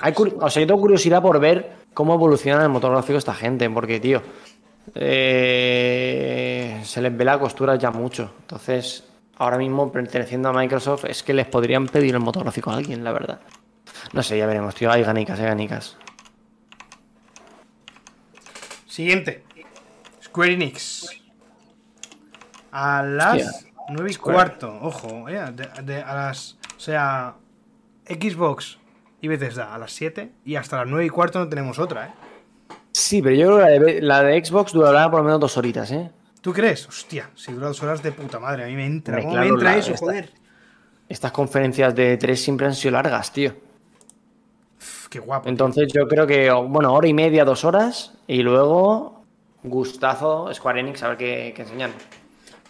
Hay 0.00 0.14
o 0.16 0.50
sea, 0.50 0.60
yo 0.62 0.66
tengo 0.66 0.80
curiosidad 0.80 1.20
por 1.22 1.38
ver 1.40 1.72
cómo 1.94 2.14
evoluciona 2.14 2.62
el 2.62 2.68
motor 2.68 2.92
gráfico 2.92 3.18
esta 3.18 3.34
gente, 3.34 3.68
porque, 3.70 4.00
tío, 4.00 4.22
eh, 4.94 6.80
se 6.84 7.02
les 7.02 7.16
ve 7.16 7.24
la 7.24 7.38
costura 7.38 7.76
ya 7.76 7.90
mucho. 7.90 8.32
Entonces, 8.40 9.04
ahora 9.38 9.58
mismo, 9.58 9.90
perteneciendo 9.90 10.48
a 10.48 10.52
Microsoft, 10.52 11.04
es 11.06 11.22
que 11.22 11.34
les 11.34 11.46
podrían 11.46 11.86
pedir 11.86 12.14
el 12.14 12.20
motor 12.20 12.42
gráfico 12.44 12.70
a 12.70 12.76
alguien, 12.76 13.02
la 13.04 13.12
verdad. 13.12 13.40
No 14.12 14.22
sé, 14.22 14.38
ya 14.38 14.46
veremos, 14.46 14.74
tío. 14.74 14.90
Hay 14.90 15.02
ganicas, 15.02 15.38
hay 15.40 15.46
ganicas. 15.46 15.96
Siguiente. 18.86 19.44
Square 20.22 20.52
Enix. 20.54 21.08
A 22.72 23.02
las 23.02 23.42
Hostia. 23.42 23.70
9 23.90 24.10
y 24.10 24.14
Square. 24.14 24.34
cuarto. 24.36 24.78
Ojo, 24.82 25.28
eh, 25.28 25.40
de- 25.52 25.82
de- 25.82 26.02
a 26.02 26.14
las. 26.14 26.56
O 26.76 26.80
sea, 26.80 27.34
Xbox 28.06 28.78
y 29.20 29.28
Bethesda 29.28 29.74
a 29.74 29.78
las 29.78 29.92
7 29.92 30.30
y 30.44 30.56
hasta 30.56 30.78
las 30.78 30.86
9 30.86 31.04
y 31.06 31.08
cuarto 31.08 31.38
no 31.38 31.48
tenemos 31.48 31.78
otra, 31.78 32.06
¿eh? 32.06 32.10
Sí, 32.92 33.22
pero 33.22 33.34
yo 33.36 33.46
creo 33.46 33.58
que 33.58 33.62
la 33.62 33.68
de, 33.92 34.02
la 34.02 34.22
de 34.22 34.44
Xbox 34.44 34.72
durará 34.72 35.10
por 35.10 35.20
lo 35.20 35.24
menos 35.24 35.40
dos 35.40 35.56
horitas, 35.56 35.90
¿eh? 35.92 36.10
¿Tú 36.40 36.52
crees? 36.52 36.88
Hostia, 36.88 37.30
si 37.34 37.52
dura 37.52 37.68
dos 37.68 37.82
horas 37.82 38.02
de 38.02 38.12
puta 38.12 38.38
madre. 38.40 38.64
A 38.64 38.66
mí 38.66 38.74
me 38.74 38.86
entra. 38.86 39.14
Hombre, 39.16 39.22
¿Cómo 39.24 39.34
claro, 39.34 39.46
me 39.48 39.54
entra 39.54 39.70
la- 39.72 39.78
eso, 39.78 39.92
esta- 39.92 40.06
joder? 40.06 40.30
Estas 41.08 41.32
conferencias 41.32 41.94
de 41.94 42.16
tres 42.16 42.42
siempre 42.42 42.66
han 42.66 42.74
sido 42.74 42.92
largas, 42.92 43.32
tío. 43.32 43.54
Uf, 44.78 45.08
qué 45.08 45.18
guapo. 45.18 45.48
Entonces 45.48 45.92
yo 45.92 46.06
creo 46.08 46.26
que, 46.26 46.50
bueno, 46.50 46.92
hora 46.94 47.08
y 47.08 47.14
media, 47.14 47.44
dos 47.44 47.64
horas, 47.64 48.14
y 48.26 48.42
luego 48.42 49.24
gustazo 49.62 50.52
Square 50.54 50.80
Enix 50.80 51.02
a 51.02 51.08
ver 51.08 51.16
qué, 51.18 51.52
qué 51.54 51.62
enseñan. 51.62 51.92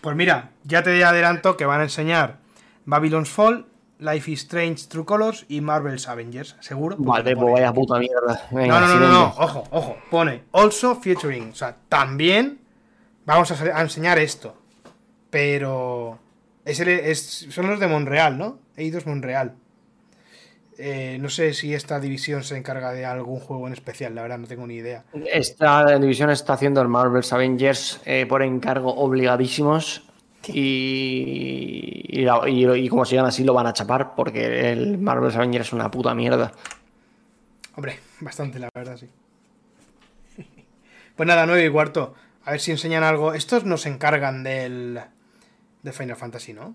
Pues 0.01 0.17
mira, 0.17 0.51
ya 0.65 0.83
te 0.83 1.05
adelanto 1.05 1.57
que 1.57 1.67
van 1.67 1.81
a 1.81 1.85
enseñar 1.85 2.39
Babylon's 2.87 3.29
Fall, 3.31 3.67
Life 4.01 4.31
is 4.31 4.41
Strange 4.41 4.87
True 4.89 5.05
Colors 5.05 5.45
y 5.49 5.61
Marvel's 5.61 6.09
Avengers, 6.09 6.57
seguro. 6.61 6.97
Vale, 6.99 7.37
pues 7.37 7.53
vaya 7.53 7.73
puta 7.73 7.99
mierda. 7.99 8.49
Venga, 8.51 8.81
No, 8.81 8.89
no, 8.89 8.95
no, 8.95 9.01
no, 9.01 9.09
no, 9.13 9.25
ojo, 9.39 9.65
ojo, 9.71 9.97
pone 10.11 10.45
also 10.53 10.97
featuring, 10.97 11.51
o 11.51 11.55
sea, 11.55 11.77
también 11.89 12.59
vamos 13.27 13.51
a, 13.53 13.81
enseñar 13.83 14.19
esto, 14.19 14.55
pero 15.29 16.19
es 16.65 16.81
el- 16.81 16.89
es- 16.89 17.47
son 17.51 17.67
los 17.69 17.79
de 17.79 17.87
Monreal, 17.89 18.39
¿no? 18.39 18.59
Eidos 18.77 19.07
Monreal. 19.07 19.55
Eh, 20.83 21.19
no 21.21 21.29
sé 21.29 21.53
si 21.53 21.75
esta 21.75 22.01
división 22.01 22.43
se 22.43 22.57
encarga 22.57 22.93
de 22.93 23.05
algún 23.05 23.39
juego 23.39 23.67
en 23.67 23.75
especial, 23.75 24.15
la 24.15 24.23
verdad 24.23 24.39
no 24.39 24.47
tengo 24.47 24.67
ni 24.67 24.77
idea. 24.77 25.05
Esta 25.31 25.99
división 25.99 26.31
está 26.31 26.55
haciendo 26.55 26.81
el 26.81 26.89
Marvel's 26.89 27.35
Avengers 27.35 28.01
eh, 28.07 28.25
por 28.27 28.43
encargo 28.43 28.95
obligadísimos. 28.95 30.05
Y, 30.49 32.23
y, 32.23 32.27
y- 32.27 32.73
y 32.85 32.89
como 32.89 33.05
sigan 33.05 33.27
así 33.27 33.45
lo 33.45 33.53
van 33.55 33.67
a 33.67 33.73
chapar 33.73 34.15
porque 34.15 34.71
el 34.73 34.99
Marvel's 34.99 35.37
Avengers 35.37 35.67
es 35.69 35.73
una 35.73 35.91
puta 35.91 36.15
mierda. 36.15 36.53
Hombre, 37.77 37.99
bastante, 38.21 38.59
la 38.59 38.69
verdad, 38.75 38.97
sí. 38.97 39.09
Pues 41.17 41.27
nada, 41.27 41.47
9 41.47 41.65
y 41.67 41.71
cuarto. 41.71 42.15
A 42.45 42.53
ver 42.53 42.61
si 42.61 42.71
enseñan 42.71 43.03
algo. 43.05 43.35
Estos 43.35 43.65
no 43.65 43.77
se 43.77 43.91
encargan 43.91 44.43
del. 44.43 44.99
de 45.83 45.93
Final 45.93 46.17
Fantasy, 46.17 46.53
¿no? 46.55 46.75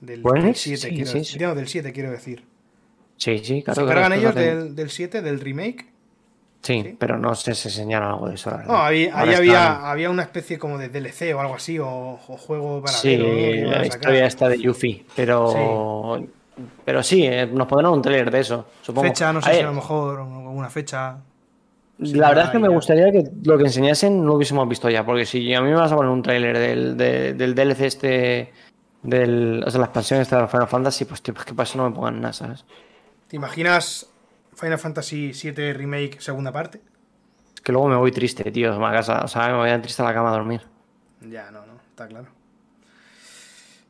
Del, 0.00 0.22
del 0.22 0.36
Enix, 0.36 0.60
7, 0.60 0.76
sí, 0.80 0.88
quiero 0.94 1.10
sí, 1.10 1.18
decir. 1.18 1.38
sí. 1.38 1.44
No, 1.44 1.54
del 1.54 1.68
7, 1.68 1.92
quiero 1.92 2.10
decir. 2.10 2.44
Sí, 3.16 3.38
sí, 3.44 3.62
claro. 3.62 3.82
¿Se 3.82 3.84
encargan 3.84 4.12
ellos 4.14 4.34
del, 4.34 4.74
del 4.74 4.90
7, 4.90 5.22
del 5.22 5.40
remake? 5.40 5.86
Sí, 6.62 6.82
sí. 6.82 6.96
pero 6.98 7.18
no 7.18 7.34
sé 7.34 7.54
si 7.54 7.68
enseñan 7.68 8.02
algo 8.02 8.28
de 8.28 8.34
eso. 8.34 8.50
No, 8.66 8.76
ahí, 8.76 9.08
había, 9.12 9.90
había 9.90 10.10
una 10.10 10.22
especie 10.22 10.58
como 10.58 10.76
de 10.78 10.88
DLC 10.88 11.34
o 11.34 11.40
algo 11.40 11.54
así, 11.54 11.78
o, 11.78 11.88
o 11.88 12.36
juego 12.36 12.82
para 12.82 12.98
Sí, 12.98 13.16
la 13.16 13.86
historia 13.86 14.26
esta 14.26 14.48
de 14.48 14.58
Yuffie, 14.60 15.06
pero 15.16 16.18
pero 16.84 17.02
sí, 17.02 17.24
eh, 17.24 17.46
nos 17.46 17.66
pondrán 17.66 17.92
un 17.92 18.02
trailer 18.02 18.30
de 18.30 18.40
eso, 18.40 18.66
supongo. 18.82 19.08
Fecha, 19.08 19.32
no 19.32 19.40
sé 19.40 19.48
A 19.48 19.52
si 19.52 19.56
ver, 19.56 19.64
a 19.64 19.68
lo 19.68 19.74
mejor 19.74 20.20
alguna 20.20 20.68
fecha. 20.70 21.16
La 21.98 22.28
verdad 22.30 22.46
es 22.46 22.50
que 22.50 22.58
me 22.58 22.68
gustaría 22.68 23.12
que 23.12 23.24
lo 23.44 23.58
que 23.58 23.64
enseñasen 23.64 24.24
lo 24.24 24.34
hubiésemos 24.34 24.66
visto 24.68 24.88
ya, 24.88 25.04
porque 25.04 25.26
si 25.26 25.52
a 25.54 25.60
mí 25.60 25.68
me 25.68 25.74
vas 25.76 25.92
a 25.92 25.96
poner 25.96 26.10
un 26.10 26.22
trailer 26.22 26.56
del, 26.58 26.96
de- 26.96 27.34
del 27.34 27.54
DLC 27.54 27.86
este, 27.86 28.52
del, 29.02 29.62
o 29.66 29.70
sea, 29.70 29.80
la 29.80 29.86
expansión 29.86 30.20
esta 30.20 30.40
de 30.40 30.48
Final 30.48 30.68
Fantasy, 30.68 31.04
pues 31.04 31.20
tío, 31.22 31.34
pues 31.34 31.44
que 31.44 31.52
para 31.54 31.68
eso 31.68 31.76
no 31.78 31.88
me 31.90 31.94
pongan 31.94 32.20
nada, 32.20 32.32
¿sabes? 32.32 32.64
¿Te 33.28 33.36
imaginas 33.36 34.09
Final 34.60 34.78
Fantasy 34.78 35.32
7 35.34 35.72
Remake 35.72 36.20
segunda 36.20 36.52
parte? 36.52 36.80
Es 37.54 37.60
que 37.62 37.72
luego 37.72 37.88
me 37.88 37.96
voy 37.96 38.10
triste, 38.12 38.50
tío, 38.50 38.72
a 38.84 38.92
casa, 38.92 39.22
o 39.24 39.28
sea, 39.28 39.48
me 39.48 39.56
voy 39.56 39.70
a 39.70 39.80
triste 39.80 40.02
a 40.02 40.06
la 40.06 40.14
cama 40.14 40.28
a 40.30 40.32
dormir. 40.32 40.62
Ya, 41.20 41.50
no, 41.50 41.64
no, 41.66 41.74
está 41.90 42.06
claro. 42.06 42.28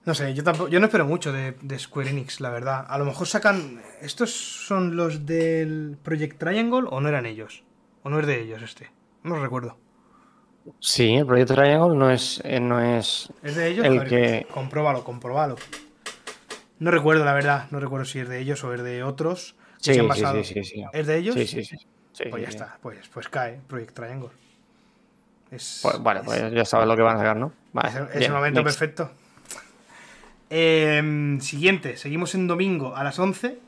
No 0.05 0.15
sé, 0.15 0.33
yo 0.35 0.43
tampoco, 0.43 0.69
yo 0.69 0.81
no 0.81 0.87
espero 0.87 1.05
mucho 1.05 1.33
de, 1.33 1.53
de 1.61 1.79
Square 1.79 2.11
Enix, 2.11 2.41
la 2.41 2.51
verdad. 2.51 2.87
A 2.89 2.97
lo 2.99 3.05
mejor 3.05 3.27
sacan. 3.27 3.83
¿Estos 4.01 4.31
son 4.33 4.97
los 4.97 5.27
del 5.27 5.99
Project 6.03 6.39
Triangle 6.39 6.89
o 6.91 7.01
no 7.01 7.09
eran 7.09 7.27
ellos? 7.27 7.65
¿O 8.03 8.09
no 8.09 8.19
es 8.19 8.27
de 8.27 8.41
ellos 8.43 8.63
este? 8.63 8.91
No 9.23 9.37
lo 9.37 9.43
recuerdo. 9.43 9.77
Sí, 10.79 11.15
el 11.17 11.27
proyecto 11.27 11.55
Triangle 11.55 11.97
no 11.97 12.11
es, 12.11 12.41
eh, 12.45 12.61
no 12.61 12.81
es 12.81 13.31
¿Es 13.43 13.57
de 13.57 13.69
ellos? 13.69 13.85
El 13.87 13.99
ver, 13.99 14.09
que- 14.09 14.47
Compróbalo, 14.53 15.05
compróbalo. 15.05 15.57
No 16.79 16.91
recuerdo, 16.91 17.25
la 17.25 17.35
verdad. 17.35 17.67
No 17.71 17.79
recuerdo 17.79 18.07
si 18.07 18.21
es 18.21 18.29
de 18.29 18.41
ellos 18.41 18.65
o 18.65 18.73
es 18.73 18.83
de 18.83 19.03
otros. 19.03 19.55
Sí, 19.81 19.95
se 19.95 20.01
han 20.01 20.05
sí, 20.05 20.09
basado. 20.09 20.45
sí. 20.45 20.85
¿Es 20.93 21.07
de 21.07 21.17
ellos? 21.19 21.35
Sí, 21.35 21.47
sí, 21.47 21.65
sí. 21.65 21.77
Pues 22.31 22.43
ya 22.43 22.49
está. 22.49 22.79
Pues, 22.83 23.09
pues 23.09 23.29
cae 23.29 23.61
Project 23.67 23.95
Triangle. 23.95 24.29
Es, 25.51 25.81
Pues, 25.83 26.03
vale, 26.03 26.21
es- 26.21 26.27
pues 26.27 26.53
ya 26.53 26.65
sabes 26.65 26.87
lo 26.87 26.95
que 26.97 27.03
van 27.03 27.17
a 27.17 27.19
sacar, 27.19 27.37
¿no? 27.37 27.53
Vale, 27.73 27.89
Es 27.89 27.95
el, 27.97 28.03
es 28.05 28.11
bien, 28.19 28.23
el 28.25 28.33
momento 28.33 28.63
next. 28.63 28.79
perfecto. 28.79 29.11
Em, 30.51 31.41
siguiente, 31.41 31.97
seguimos 31.97 32.35
en 32.35 32.47
domingo 32.47 32.97
a 32.97 33.05
las 33.05 33.19
11. 33.19 33.59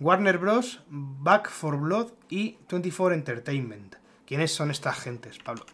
Warner 0.00 0.38
Bros., 0.38 0.82
Back 0.88 1.48
for 1.50 1.76
Blood 1.78 2.08
y 2.28 2.58
24 2.68 3.14
Entertainment. 3.14 3.94
¿Quiénes 4.26 4.52
son 4.52 4.70
estas 4.70 4.98
gentes, 4.98 5.38
Pablo? 5.38 5.64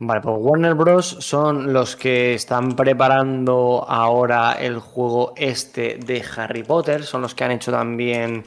Vale, 0.00 0.20
pues 0.20 0.36
Warner 0.38 0.74
Bros. 0.74 1.16
son 1.20 1.72
los 1.72 1.96
que 1.96 2.34
están 2.34 2.76
preparando 2.76 3.84
ahora 3.88 4.52
el 4.52 4.78
juego 4.78 5.32
este 5.36 5.96
de 5.96 6.22
Harry 6.36 6.62
Potter. 6.62 7.02
Son 7.02 7.20
los 7.20 7.34
que 7.34 7.44
han 7.44 7.50
hecho 7.50 7.72
también 7.72 8.44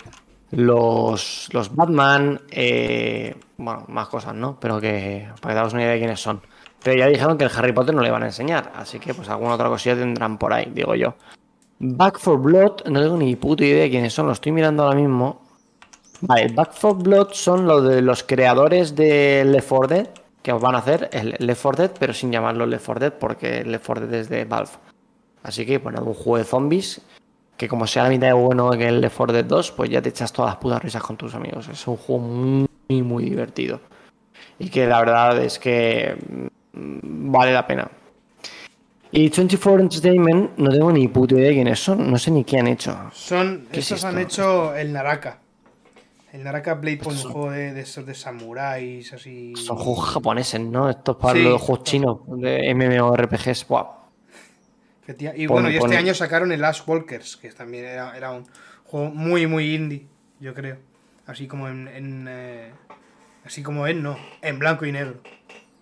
los, 0.51 1.49
los 1.51 1.75
Batman. 1.75 2.39
eh, 2.51 3.35
bueno, 3.57 3.83
más 3.89 4.07
cosas, 4.07 4.33
¿no? 4.33 4.57
Pero 4.59 4.79
que 4.79 5.27
para 5.41 5.53
que 5.53 5.59
daos 5.59 5.73
una 5.73 5.83
idea 5.83 5.93
de 5.93 5.99
quiénes 5.99 6.21
son. 6.21 6.41
Pero 6.83 6.97
ya 6.97 7.07
dijeron 7.07 7.37
que 7.37 7.43
el 7.43 7.51
Harry 7.55 7.73
Potter 7.73 7.93
no 7.93 8.01
le 8.01 8.11
van 8.11 8.23
a 8.23 8.27
enseñar. 8.27 8.71
Así 8.75 8.99
que 8.99 9.13
pues 9.13 9.27
alguna 9.29 9.55
otra 9.55 9.67
cosilla 9.67 9.95
tendrán 9.97 10.37
por 10.37 10.53
ahí, 10.53 10.71
digo 10.73 10.95
yo. 10.95 11.15
Back 11.79 12.19
for 12.19 12.39
Blood, 12.39 12.85
no 12.87 13.01
tengo 13.01 13.17
ni 13.17 13.35
puta 13.35 13.65
idea 13.65 13.83
de 13.83 13.89
quiénes 13.89 14.13
son. 14.13 14.27
Lo 14.27 14.31
estoy 14.33 14.53
mirando 14.53 14.83
ahora 14.83 14.95
mismo. 14.95 15.41
Vale, 16.21 16.47
Back 16.53 16.73
for 16.73 16.95
Blood 16.95 17.29
son 17.33 17.67
los 17.67 17.83
de 17.87 18.01
los 18.01 18.23
creadores 18.23 18.95
de 18.95 19.43
Left 19.45 19.67
4 19.69 19.87
Dead, 19.87 20.07
que 20.41 20.51
van 20.51 20.75
a 20.75 20.80
hacer 20.80 21.10
el 21.13 21.36
Left 21.39 21.62
4 21.62 21.88
Dead, 21.88 21.97
pero 21.99 22.13
sin 22.13 22.32
llamarlo 22.32 22.65
Left 22.65 22.86
4 22.86 22.99
Dead, 22.99 23.13
porque 23.13 23.63
Left 23.63 23.86
4 23.86 24.08
Dead 24.08 24.21
es 24.21 24.30
de 24.30 24.45
Valve. 24.45 24.71
Así 25.43 25.65
que, 25.65 25.77
bueno, 25.77 26.01
un 26.04 26.13
juego 26.13 26.38
de 26.38 26.43
zombies, 26.43 27.01
que 27.58 27.67
como 27.67 27.86
sea 27.88 28.04
la 28.04 28.10
mitad 28.10 28.27
de 28.27 28.34
bueno 28.34 28.71
que 28.71 28.88
el 28.88 29.01
Left 29.01 29.17
4 29.17 29.34
Dead 29.34 29.45
2, 29.45 29.71
pues 29.71 29.89
ya 29.89 30.01
te 30.01 30.10
echas 30.10 30.34
todas 30.34 30.51
las 30.51 30.58
putas 30.58 30.82
risas 30.82 31.04
con 31.04 31.17
tus 31.17 31.36
amigos. 31.36 31.67
Es 31.67 31.86
un 31.88 31.97
juego 31.97 32.21
muy, 32.21 33.01
muy 33.01 33.25
divertido. 33.25 33.82
Y 34.58 34.69
que 34.69 34.88
la 34.88 34.99
verdad 34.99 35.41
es 35.43 35.60
que 35.60 36.15
mm, 36.73 37.32
vale 37.32 37.54
la 37.54 37.65
pena. 37.65 37.89
Y 39.13 39.30
24 39.30 39.82
Entertainment, 39.82 40.58
no 40.58 40.71
tengo 40.71 40.91
ni 40.91 41.08
puta 41.10 41.36
idea 41.36 41.49
de 41.49 41.56
quiénes 41.56 41.80
son, 41.84 42.10
no 42.10 42.17
sé 42.17 42.32
ni 42.32 42.45
qué 42.45 42.60
han 42.60 42.67
hecho. 42.67 42.97
Son, 43.12 43.67
¿Qué 43.69 43.82
es 43.82 43.91
estos 43.91 44.06
han 44.06 44.17
hecho 44.19 44.73
el 44.73 44.93
Naraka. 44.93 45.40
El 46.31 46.43
Naraka 46.45 46.75
Blade 46.75 46.97
Point, 46.97 47.25
un 47.25 47.31
juego 47.31 47.51
de, 47.51 47.73
de 47.73 47.81
esos 47.81 48.05
de 48.05 48.13
samuráis, 48.15 49.11
así. 49.11 49.53
Son 49.55 49.75
juegos 49.77 50.09
japoneses, 50.11 50.61
¿no? 50.61 50.89
Estos 50.89 51.17
para 51.17 51.33
Sí. 51.37 51.43
los 51.43 51.61
juegos 51.61 51.83
chinos 51.83 52.19
de 52.27 52.73
MMORPGs. 52.73 53.65
Efectiva- 55.03 55.33
Y 55.35 55.47
bueno, 55.47 55.69
y 55.69 55.75
este 55.77 55.97
año 55.97 56.13
sacaron 56.13 56.51
el 56.51 56.61
Last 56.61 56.87
Walkers, 56.87 57.35
que 57.37 57.51
también 57.51 57.85
era, 57.85 58.15
era 58.15 58.31
un 58.31 58.45
juego 58.85 59.09
muy, 59.09 59.45
muy 59.47 59.75
indie, 59.75 60.07
yo 60.39 60.53
creo. 60.53 60.77
Así 61.25 61.47
como 61.47 61.67
en. 61.67 61.87
en, 61.87 62.25
eh, 62.29 62.71
así 63.45 63.61
como 63.61 63.85
en, 63.87 64.01
no. 64.01 64.17
En 64.41 64.57
blanco 64.59 64.85
y 64.85 64.91
negro. 64.91 65.15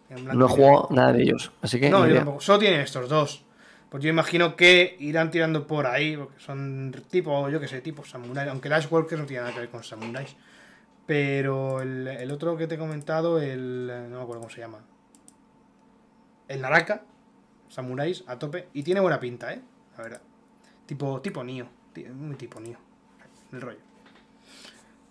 En 0.09 0.23
blanco 0.25 0.39
No 0.39 0.45
he 0.45 0.49
jugado 0.49 0.87
nada 0.91 1.13
de 1.13 1.21
ellos. 1.23 1.51
Así 1.61 1.79
que. 1.79 1.89
No, 1.89 2.07
yo 2.07 2.15
tampoco. 2.15 2.41
Solo 2.41 2.59
tienen 2.59 2.79
estos 2.81 3.07
dos. 3.07 3.45
Pues 3.89 4.03
yo 4.03 4.09
imagino 4.09 4.55
que 4.55 4.95
irán 4.99 5.31
tirando 5.31 5.65
por 5.65 5.87
ahí, 5.87 6.15
porque 6.15 6.39
son 6.39 6.93
tipo, 7.09 7.49
yo 7.49 7.59
que 7.59 7.67
sé, 7.67 7.81
tipo 7.81 8.05
samurai. 8.05 8.47
Aunque 8.49 8.69
Last 8.69 8.91
Walkers 8.91 9.19
no 9.19 9.25
tiene 9.25 9.41
nada 9.41 9.53
que 9.53 9.61
ver 9.61 9.69
con 9.69 9.83
samuráis. 9.83 10.35
Pero 11.07 11.81
el, 11.81 12.07
el 12.07 12.29
otro 12.31 12.55
que 12.55 12.67
te 12.67 12.75
he 12.75 12.77
comentado, 12.77 13.41
el. 13.41 13.87
No 13.87 14.17
me 14.17 14.21
acuerdo 14.21 14.41
cómo 14.41 14.53
se 14.53 14.61
llama. 14.61 14.79
El 16.47 16.61
Naraka. 16.61 17.03
Samuráis 17.67 18.23
a 18.27 18.37
tope. 18.37 18.67
Y 18.73 18.83
tiene 18.83 18.99
buena 18.99 19.19
pinta, 19.19 19.51
¿eh? 19.53 19.61
La 19.97 20.03
verdad. 20.03 20.21
Tipo, 20.85 21.19
tipo 21.21 21.43
Nio. 21.43 21.67
Muy 22.13 22.35
tipo 22.35 22.59
Nio. 22.59 22.77
El 23.51 23.61
rollo. 23.61 23.79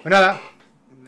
Pues 0.00 0.12
nada. 0.12 0.40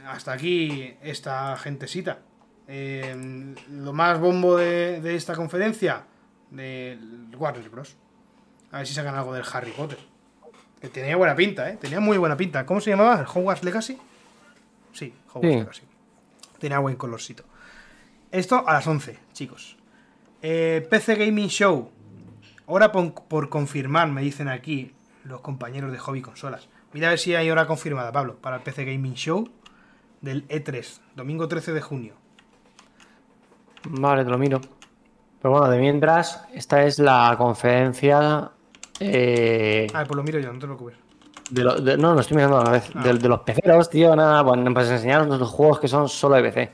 Hasta 0.06 0.33
aquí 0.33 0.94
esta 1.02 1.56
gentecita. 1.56 2.18
Eh, 2.66 3.54
lo 3.70 3.92
más 3.92 4.18
bombo 4.18 4.56
de, 4.56 5.00
de 5.00 5.14
esta 5.14 5.37
conferencia. 5.37 6.04
De 6.50 6.98
Warner 7.36 7.68
Bros. 7.70 7.96
A 8.72 8.78
ver 8.78 8.86
si 8.86 8.94
sacan 8.94 9.14
algo 9.14 9.32
del 9.34 9.44
Harry 9.52 9.72
Potter. 9.72 9.98
Que 10.80 10.88
tenía 10.88 11.16
buena 11.16 11.34
pinta, 11.36 11.68
¿eh? 11.70 11.76
Tenía 11.80 12.00
muy 12.00 12.16
buena 12.18 12.36
pinta. 12.36 12.64
¿Cómo 12.64 12.80
se 12.80 12.90
llamaba? 12.90 13.20
¿El 13.20 13.26
Hogwarts 13.26 13.62
Legacy? 13.64 13.98
Sí, 14.92 15.14
Hogwarts 15.32 15.48
Sí. 15.50 15.58
Legacy. 15.58 15.82
Tenía 16.58 16.78
buen 16.78 16.96
colorcito. 16.96 17.44
Esto 18.30 18.66
a 18.66 18.72
las 18.74 18.86
11, 18.86 19.18
chicos. 19.32 19.76
Eh, 20.42 20.86
PC 20.88 21.16
Gaming 21.16 21.48
Show. 21.48 21.90
Hora 22.66 22.92
por, 22.92 23.12
por 23.14 23.48
confirmar, 23.48 24.08
me 24.08 24.22
dicen 24.22 24.48
aquí 24.48 24.92
los 25.24 25.40
compañeros 25.40 25.90
de 25.92 25.98
Hobby 25.98 26.22
Consolas. 26.22 26.68
Mira 26.92 27.08
a 27.08 27.10
ver 27.10 27.18
si 27.18 27.34
hay 27.34 27.50
hora 27.50 27.66
confirmada, 27.66 28.12
Pablo, 28.12 28.36
para 28.36 28.56
el 28.56 28.62
PC 28.62 28.84
Gaming 28.84 29.14
Show 29.14 29.48
del 30.20 30.46
E3, 30.48 31.00
domingo 31.16 31.48
13 31.48 31.72
de 31.72 31.80
junio. 31.80 32.14
Vale, 33.88 34.24
te 34.24 34.30
lo 34.30 34.38
miro. 34.38 34.60
Pero 35.40 35.53
bueno, 35.53 35.68
de 35.70 35.79
mientras, 35.79 36.44
esta 36.55 36.83
es 36.85 36.98
la 36.98 37.35
conferencia. 37.38 38.50
eh, 39.00 39.87
Ah, 39.94 40.05
pues 40.07 40.16
lo 40.16 40.22
miro 40.22 40.38
yo, 40.38 40.53
no 40.53 40.59
te 40.59 40.66
preocupes. 40.66 40.96
de 41.50 41.64
lo- 41.64 41.81
de- 41.81 41.96
no, 41.96 42.14
lo 42.14 42.20
estoy 42.20 42.37
mirando 42.37 42.61
a 42.61 42.64
la 42.64 42.70
vez. 42.72 42.90
Ah. 42.94 43.03
De, 43.03 43.14
de 43.14 43.29
los 43.29 43.40
peceros, 43.40 43.88
tío, 43.90 44.14
nada, 44.14 44.44
pues, 44.44 44.61
pues 44.72 44.90
enseñaron 44.90 45.29
los 45.29 45.48
juegos 45.48 45.81
que 45.81 45.88
son 45.88 46.09
solo 46.09 46.37
de 46.37 46.42
PC. 46.42 46.70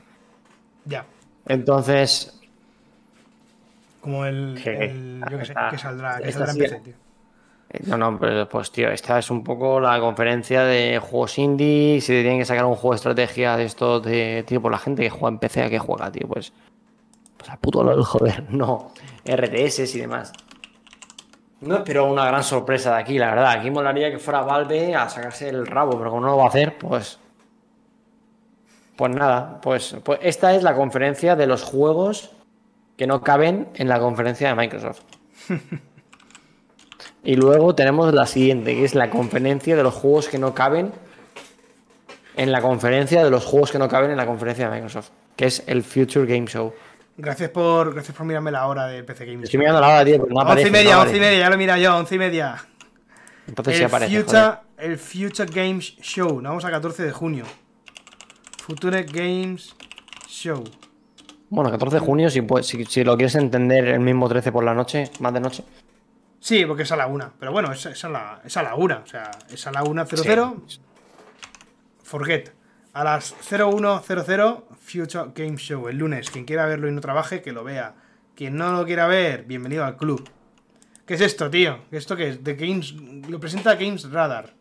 Ya. 0.85 1.05
Entonces, 1.47 2.33
Como 4.01 4.25
el, 4.25 4.59
Que- 4.63 4.85
el- 4.85 5.23
yo 5.29 5.37
que 5.39 5.45
sé, 5.45 5.51
esta- 5.51 5.69
que 5.69 5.77
saldrá, 5.77 6.17
que 6.21 6.31
saldrá 6.31 6.51
en 6.53 6.57
PC, 6.59 6.79
tío. 6.79 6.93
eh, 7.71 7.79
no, 7.87 7.97
no, 7.97 8.17
pero, 8.19 8.47
pues 8.47 8.71
tío, 8.71 8.89
esta 8.89 9.19
es 9.19 9.29
un 9.31 9.43
poco 9.43 9.79
la 9.81 9.99
conferencia 9.99 10.63
de 10.63 10.99
juegos 10.99 11.37
indie. 11.39 11.99
Si 11.99 12.07
te 12.13 12.21
tienen 12.21 12.39
que 12.39 12.45
sacar 12.45 12.63
un 12.65 12.75
juego 12.75 12.91
de 12.91 12.95
estrategia 12.97 13.57
de 13.57 13.65
esto, 13.65 13.99
de, 13.99 14.43
tío, 14.47 14.61
por 14.61 14.71
la 14.71 14.77
gente 14.77 15.01
que 15.03 15.09
juega 15.09 15.29
en 15.29 15.39
PC, 15.39 15.63
¿a 15.63 15.69
qué 15.69 15.79
juega, 15.79 16.09
tío? 16.11 16.25
Pues, 16.27 16.53
al 17.49 17.59
puto 17.59 17.83
LOL, 17.83 18.03
joder, 18.03 18.43
no. 18.49 18.91
RTS 19.25 19.95
y 19.95 19.99
demás. 19.99 20.33
No 21.61 21.77
espero 21.77 22.05
una 22.05 22.25
gran 22.25 22.43
sorpresa 22.43 22.95
de 22.95 23.01
aquí, 23.01 23.17
la 23.17 23.31
verdad. 23.31 23.51
Aquí 23.51 23.71
molaría 23.71 24.11
que 24.11 24.19
fuera 24.19 24.41
Valve 24.41 24.95
a 24.95 25.09
sacarse 25.09 25.49
el 25.49 25.65
rabo, 25.65 25.97
pero 25.97 26.11
como 26.11 26.21
no 26.21 26.27
lo 26.31 26.37
va 26.37 26.45
a 26.45 26.47
hacer, 26.49 26.77
pues. 26.77 27.19
Pues 28.95 29.11
nada, 29.11 29.59
pues, 29.61 29.95
pues 30.03 30.19
esta 30.21 30.55
es 30.55 30.63
la 30.63 30.75
conferencia 30.75 31.35
de 31.35 31.47
los 31.47 31.63
juegos 31.63 32.31
que 32.95 33.07
no 33.07 33.21
caben 33.21 33.69
en 33.75 33.87
la 33.87 33.99
conferencia 33.99 34.49
de 34.49 34.55
Microsoft. 34.55 35.01
y 37.23 37.35
luego 37.35 37.75
tenemos 37.75 38.13
la 38.13 38.25
siguiente, 38.25 38.75
que 38.75 38.85
es 38.85 38.95
la 38.95 39.09
conferencia 39.09 39.75
de 39.75 39.83
los 39.83 39.93
juegos 39.93 40.27
que 40.27 40.39
no 40.39 40.53
caben 40.53 40.91
en 42.35 42.51
la 42.51 42.61
conferencia 42.61 43.23
de 43.23 43.31
los 43.31 43.45
juegos 43.45 43.71
que 43.71 43.79
no 43.79 43.87
caben 43.87 44.11
en 44.11 44.17
la 44.17 44.25
conferencia 44.25 44.69
de 44.69 44.75
Microsoft, 44.75 45.09
que 45.35 45.45
es 45.45 45.63
el 45.67 45.83
Future 45.83 46.25
Game 46.25 46.47
Show. 46.47 46.73
Gracias 47.17 47.49
por, 47.49 47.93
gracias 47.93 48.15
por 48.15 48.25
mirarme 48.27 48.51
la 48.51 48.67
hora 48.67 48.85
del 48.85 49.03
PC 49.03 49.25
Gaming. 49.25 49.43
Estoy 49.43 49.57
mirando 49.59 49.81
la 49.81 49.87
hora, 49.87 50.05
tío, 50.05 50.21
pero 50.21 50.27
no 50.27 50.35
once 50.35 50.45
aparece. 50.51 50.67
y 50.67 50.71
media, 50.71 50.95
no 50.95 51.01
once 51.01 51.13
y 51.13 51.15
aparece. 51.15 51.31
media, 51.31 51.39
ya 51.45 51.49
lo 51.49 51.57
mira 51.57 51.77
yo, 51.79 51.97
once 51.97 52.15
y 52.15 52.19
media. 52.19 52.65
Entonces 53.47 53.75
sí 53.75 53.81
el, 53.81 53.87
aparece. 53.87 54.15
Future, 54.21 54.39
joder. 54.39 54.59
el 54.77 54.97
Future 54.97 55.49
Games 55.51 55.95
Show. 56.01 56.27
Nos 56.41 56.43
vamos 56.43 56.65
a 56.65 56.69
14 56.71 57.03
de 57.03 57.11
junio. 57.11 57.45
Future 58.65 59.03
Games 59.03 59.75
Show. 60.27 60.63
Bueno, 61.49 61.71
14 61.71 61.95
de 61.95 62.05
junio, 62.05 62.29
si, 62.29 62.41
puedes- 62.41 62.67
si, 62.67 62.85
si 62.85 63.03
lo 63.03 63.15
quieres 63.17 63.33
entender 63.35 63.87
el 63.87 63.99
mismo 64.01 64.27
13 64.29 64.51
por 64.51 64.63
la 64.63 64.73
noche, 64.75 65.09
más 65.19 65.33
de 65.33 65.39
noche. 65.39 65.63
Sí, 66.39 66.65
porque 66.65 66.83
es 66.83 66.91
a 66.91 66.97
la 66.97 67.07
una. 67.07 67.31
Pero 67.39 67.51
bueno, 67.51 67.71
es, 67.71 67.83
es 67.87 68.03
a, 68.05 68.09
la, 68.09 68.41
es 68.45 68.55
a 68.57 68.61
la 68.63 68.75
una. 68.75 68.97
O 68.99 69.07
sea, 69.07 69.31
es 69.49 69.65
a 69.65 69.71
la 69.71 69.83
una 69.83 70.05
00. 70.05 70.61
Forget. 72.03 72.51
A 72.93 73.03
las 73.03 73.33
0100 73.41 74.63
Future 74.87 75.31
Game 75.35 75.57
Show. 75.57 75.89
El 75.89 75.97
lunes. 75.97 76.29
Quien 76.29 76.45
quiera 76.45 76.65
verlo 76.65 76.87
y 76.87 76.91
no 76.91 77.01
trabaje, 77.01 77.41
que 77.41 77.51
lo 77.51 77.63
vea. 77.63 77.93
Quien 78.35 78.55
no 78.55 78.71
lo 78.71 78.85
quiera 78.85 79.05
ver, 79.07 79.43
bienvenido 79.43 79.83
al 79.83 79.97
club. 79.97 80.29
¿Qué 81.05 81.15
es 81.15 81.21
esto, 81.21 81.49
tío? 81.49 81.79
¿Esto 81.91 82.15
qué 82.15 82.29
es? 82.29 82.43
The 82.43 82.53
Games, 82.55 82.93
lo 83.29 83.39
presenta 83.39 83.75
Games 83.75 84.09
Radar. 84.09 84.53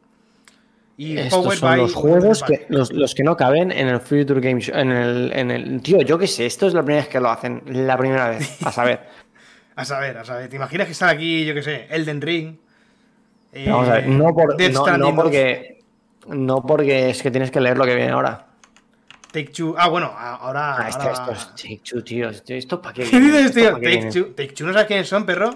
Y 0.97 1.19
Estos 1.19 1.57
son 1.57 1.69
by 1.69 1.79
los 1.79 1.95
juegos 1.95 2.43
que, 2.43 2.67
los, 2.71 2.91
los 2.93 3.15
que 3.15 3.23
no 3.23 3.37
caben 3.37 3.71
en 3.71 3.89
el 3.89 4.01
Future 4.01 4.41
Game 4.41 4.61
Show. 4.61 4.75
En 4.77 4.91
el, 4.91 5.33
en 5.35 5.51
el, 5.51 5.83
tío, 5.83 6.01
yo 6.01 6.19
qué 6.19 6.27
sé, 6.27 6.47
esto 6.47 6.67
es 6.67 6.75
la 6.75 6.83
primera 6.83 7.03
vez 7.03 7.09
que 7.11 7.21
lo 7.21 7.31
hacen. 7.31 7.63
La 7.67 7.97
primera 7.97 8.31
vez. 8.31 8.63
A 8.67 8.73
saber. 8.73 9.01
A 9.77 9.85
saber, 9.85 10.17
a 10.17 10.25
saber. 10.25 10.49
¿Te 10.49 10.57
imaginas 10.57 10.89
que 10.89 10.95
sale 10.95 11.13
aquí, 11.13 11.45
yo 11.45 11.53
qué 11.53 11.63
sé, 11.63 11.87
Elden 11.91 12.23
Ring? 12.23 12.57
Eh, 13.53 13.69
vamos 13.69 13.87
a 13.91 13.97
ver, 13.97 14.09
no, 14.09 14.33
por- 14.33 14.59
no, 14.59 14.97
no 14.97 15.07
2, 15.09 15.15
porque. 15.15 15.81
No 16.29 16.63
porque 16.63 17.11
es 17.11 17.23
que 17.23 17.31
tienes 17.31 17.51
que 17.51 17.61
leer 17.61 17.77
lo 17.77 17.85
que 17.85 17.95
viene 17.95 18.11
ahora. 18.13 18.47
Take 19.37 19.53
Two. 19.53 19.75
Ah, 19.77 19.89
bueno, 19.89 20.07
ahora. 20.17 20.77
Ah, 20.79 20.89
esto, 20.89 21.03
ahora- 21.03 21.13
esto 21.13 21.33
es 21.33 21.49
Take 21.63 21.81
Two, 21.85 22.03
tío. 22.03 22.31
Esto, 22.31 22.81
para 22.81 22.95
qué 22.95 23.03
¿Qué 23.11 23.21
dices, 23.21 23.53
tío? 23.53 23.73
Take. 23.75 24.09
Two. 24.11 24.25
Take 24.35 24.53
Two, 24.55 24.67
¿no 24.67 24.73
sabes 24.73 24.87
quiénes 24.89 25.09
son, 25.09 25.27
perro? 25.27 25.51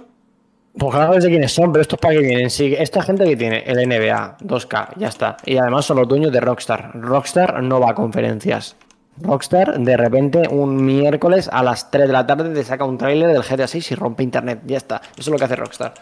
Pues 0.77 0.95
claro 0.95 1.15
que 1.15 1.21
sé 1.23 1.29
quiénes 1.29 1.51
son, 1.53 1.73
pero 1.73 1.81
estos 1.83 1.99
para 1.99 2.15
qué 2.15 2.21
vienen. 2.21 2.51
Sí, 2.51 2.75
esta 2.79 3.03
gente 3.03 3.25
que 3.25 3.37
tiene 3.37 3.65
el 3.67 3.79
NBA, 3.89 4.37
2K, 4.41 4.91
ya 4.99 5.09
está. 5.09 5.37
Y 5.47 5.57
además 5.57 5.85
son 5.87 5.97
los 5.97 6.07
dueños 6.07 6.31
de 6.31 6.41
Rockstar. 6.41 6.93
Rockstar 6.95 7.63
no 7.63 7.81
va 7.81 7.91
a 7.91 7.95
conferencias. 7.95 8.77
Rockstar, 9.21 9.81
de 9.81 9.97
repente, 9.97 10.43
un 10.49 10.85
miércoles 10.85 11.49
a 11.53 11.63
las 11.63 11.91
3 11.91 12.07
de 12.07 12.13
la 12.13 12.27
tarde 12.27 12.55
te 12.55 12.63
saca 12.63 12.85
un 12.85 12.99
tráiler 12.99 13.33
del 13.33 13.43
GTA 13.43 13.67
6 13.67 13.91
y 13.91 13.95
rompe 13.97 14.23
internet. 14.23 14.61
Ya 14.67 14.77
está. 14.77 15.01
Eso 15.17 15.23
es 15.23 15.29
lo 15.29 15.37
que 15.39 15.45
hace 15.45 15.57
Rockstar. 15.57 15.95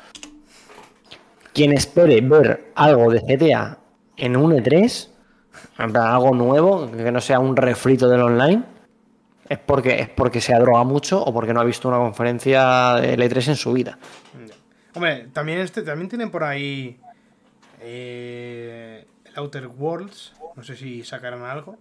Quien 1.54 1.72
espere 1.72 2.20
ver 2.20 2.72
algo 2.74 3.10
de 3.10 3.20
GTA 3.20 3.78
en 4.16 4.36
un 4.36 4.52
E3, 4.52 5.08
en 5.78 5.92
plan, 5.92 6.06
algo 6.06 6.34
nuevo, 6.34 6.90
que 6.90 7.10
no 7.12 7.20
sea 7.20 7.38
un 7.38 7.56
refrito 7.56 8.08
del 8.08 8.22
online, 8.22 8.62
es 9.48 9.58
porque, 9.58 10.00
es 10.00 10.08
porque 10.08 10.40
se 10.40 10.54
ha 10.54 10.58
drogado 10.60 10.84
mucho 10.84 11.22
o 11.22 11.32
porque 11.32 11.54
no 11.54 11.60
ha 11.60 11.64
visto 11.64 11.88
una 11.88 11.98
conferencia 11.98 12.94
del 13.00 13.20
E3 13.20 13.48
en 13.48 13.56
su 13.56 13.72
vida. 13.72 13.98
Hombre, 14.94 15.28
también, 15.32 15.60
este, 15.60 15.82
también 15.82 16.08
tienen 16.08 16.30
por 16.30 16.44
ahí. 16.44 16.98
eh, 17.80 19.06
el 19.24 19.38
Outer 19.38 19.66
Worlds. 19.68 20.34
No 20.56 20.62
sé 20.62 20.76
si 20.76 21.04
sacarán 21.04 21.42
algo. 21.44 21.76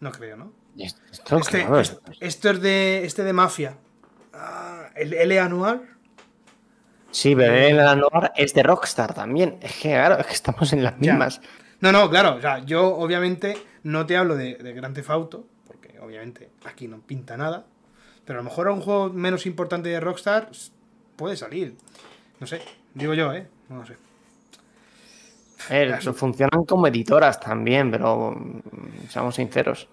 No 0.00 0.10
creo, 0.12 0.36
¿no? 0.36 0.52
Esto, 0.78 1.38
Este, 1.38 1.60
claro, 1.64 1.80
esto 2.20 2.50
es 2.50 2.60
de. 2.60 3.04
Este 3.04 3.24
de 3.24 3.32
Mafia. 3.32 3.76
Ah, 4.34 4.88
el 4.96 5.12
L 5.12 5.38
anual. 5.40 5.88
Sí, 7.10 7.36
pero 7.36 7.52
el 7.54 7.76
Noir 7.76 8.32
es 8.36 8.54
de 8.54 8.62
Rockstar 8.62 9.12
también. 9.12 9.58
Es 9.60 9.76
que, 9.76 9.90
claro, 9.90 10.18
es 10.18 10.26
que 10.26 10.32
estamos 10.32 10.72
en 10.72 10.82
las 10.82 10.94
Ya. 10.98 11.28
No, 11.82 11.92
no, 11.92 12.08
claro. 12.08 12.36
O 12.36 12.40
sea, 12.40 12.64
yo 12.64 12.96
obviamente 12.96 13.58
no 13.82 14.06
te 14.06 14.16
hablo 14.16 14.36
de, 14.36 14.54
de 14.54 14.72
Grand 14.72 14.94
Theft 14.94 15.10
Auto. 15.10 15.44
Porque 15.66 15.98
obviamente 16.00 16.48
aquí 16.64 16.88
no 16.88 17.00
pinta 17.00 17.36
nada. 17.36 17.66
Pero 18.24 18.38
a 18.38 18.42
lo 18.42 18.48
mejor 18.48 18.68
un 18.68 18.80
juego 18.80 19.10
menos 19.10 19.44
importante 19.46 19.88
de 19.88 20.00
Rockstar 20.00 20.48
puede 21.16 21.36
salir. 21.36 21.76
No 22.40 22.46
sé. 22.46 22.62
Digo 22.94 23.14
yo, 23.14 23.32
¿eh? 23.34 23.48
No 23.68 23.78
lo 23.78 23.86
sé. 23.86 23.96
Funcionan 26.12 26.64
como 26.64 26.86
editoras 26.86 27.40
también, 27.40 27.90
pero 27.90 28.32
mm, 28.32 29.08
seamos 29.08 29.34
sinceros. 29.34 29.88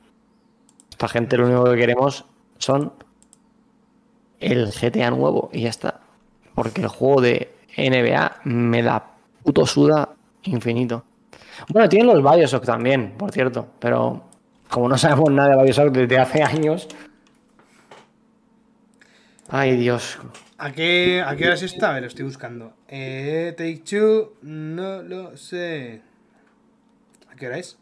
Esta 0.91 1.07
gente 1.07 1.37
lo 1.37 1.47
único 1.47 1.65
que 1.65 1.77
queremos 1.77 2.25
son 2.57 2.93
el 4.39 4.71
GTA 4.71 5.11
nuevo 5.11 5.49
y 5.51 5.61
ya 5.61 5.69
está. 5.69 6.01
Porque 6.53 6.81
el 6.81 6.87
juego 6.87 7.21
de 7.21 7.51
NBA 7.77 8.41
me 8.43 8.83
da 8.83 9.11
puto 9.43 9.65
suda 9.65 10.09
infinito. 10.43 11.03
Bueno, 11.67 11.89
tienen 11.89 12.07
los 12.07 12.23
Bioshock 12.23 12.65
también, 12.65 13.13
por 13.17 13.31
cierto, 13.31 13.67
pero 13.79 14.23
como 14.69 14.87
no 14.87 14.97
sabemos 14.97 15.31
nada 15.31 15.55
de 15.55 15.63
Bioshock 15.63 15.91
desde 15.91 16.17
hace 16.17 16.41
años. 16.41 16.87
Ay, 19.49 19.77
Dios. 19.77 20.19
¿A 20.57 20.71
qué, 20.71 21.23
¿A 21.25 21.35
qué 21.35 21.47
horas 21.47 21.63
está? 21.63 21.89
A 21.89 21.93
ver, 21.93 22.03
lo 22.03 22.07
estoy 22.07 22.25
buscando. 22.25 22.73
Eh, 22.87 23.53
Take 23.57 23.79
Two, 23.79 24.37
no 24.43 25.01
lo 25.01 25.35
sé. 25.37 26.01
¿A 27.31 27.35
qué 27.35 27.47
hora 27.47 27.57
es? 27.57 27.77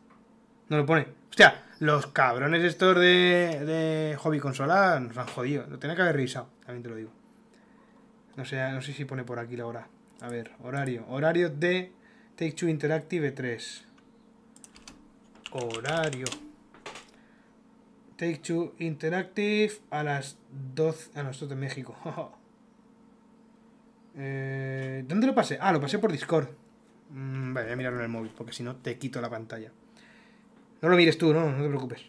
No 0.70 0.78
lo 0.78 0.86
pone. 0.86 1.08
Hostia, 1.30 1.64
los 1.80 2.08
cabrones 2.08 2.64
estos 2.64 2.96
de, 2.96 3.66
de 3.66 4.16
Hobby 4.18 4.40
Consola 4.40 5.00
nos 5.00 5.18
han 5.18 5.28
jodido. 5.28 5.66
Lo 5.68 5.78
tenía 5.78 5.96
que 5.96 6.04
haber 6.04 6.16
revisado, 6.16 6.48
también 6.66 6.84
te 6.84 6.90
lo 6.90 6.96
digo. 6.96 7.12
No 8.36 8.46
sé, 8.46 8.58
no 8.72 8.82
sé 8.82 8.94
si 8.94 9.06
pone 9.06 9.24
por 9.24 9.40
aquí 9.40 9.58
la 9.58 9.66
hora. 9.66 9.88
A 10.22 10.30
ver, 10.30 10.52
horario. 10.64 11.06
Horario 11.10 11.50
de 11.50 11.92
Take 12.38 12.52
Two 12.52 12.70
Interactive 12.70 13.32
3. 13.32 13.86
Horario. 15.54 16.28
Take 18.16 18.38
Two 18.38 18.76
Interactive 18.78 19.74
a 19.90 20.04
las 20.04 20.38
12. 20.76 21.12
Ah, 21.16 21.24
no, 21.24 21.32
esto 21.32 21.46
es 21.46 21.50
de 21.50 21.56
México. 21.56 21.96
Eh, 24.20 25.06
¿Dónde 25.08 25.28
lo 25.28 25.36
pasé? 25.36 25.60
Ah, 25.62 25.72
lo 25.72 25.80
pasé 25.80 26.00
por 26.00 26.12
Discord. 26.12 26.48
Mm, 27.12 27.54
vale, 27.54 27.68
voy 27.68 27.74
a 27.74 27.76
mirarlo 27.76 28.00
en 28.00 28.06
el 28.06 28.10
móvil, 28.10 28.32
porque 28.36 28.52
si 28.52 28.64
no 28.64 28.76
te 28.78 28.98
quito 28.98 29.22
la 29.22 29.30
pantalla. 29.30 29.72
No 30.82 30.90
lo 30.90 30.98
mires 30.98 31.20
tú, 31.20 31.32
no, 31.36 31.52
no 31.52 31.62
te 31.62 31.68
preocupes. 31.68 32.02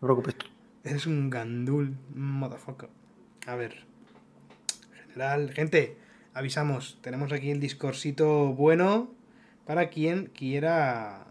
te 0.00 0.06
preocupes 0.06 0.34
tú. 0.36 0.46
Eres 0.82 1.06
un 1.06 1.28
gandul, 1.28 1.94
motherfucker. 2.14 2.88
A 3.46 3.54
ver. 3.54 3.84
General, 5.12 5.52
gente, 5.52 5.98
avisamos. 6.34 6.98
Tenemos 7.00 7.32
aquí 7.32 7.50
el 7.50 7.60
Discordcito 7.60 8.52
bueno 8.54 9.10
para 9.66 9.88
quien 9.88 10.26
quiera. 10.26 11.26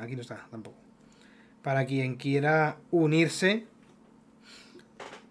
Aquí 0.00 0.16
no 0.16 0.22
está 0.22 0.46
tampoco. 0.50 0.76
Para 1.62 1.86
quien 1.86 2.16
quiera 2.16 2.78
unirse. 2.90 3.66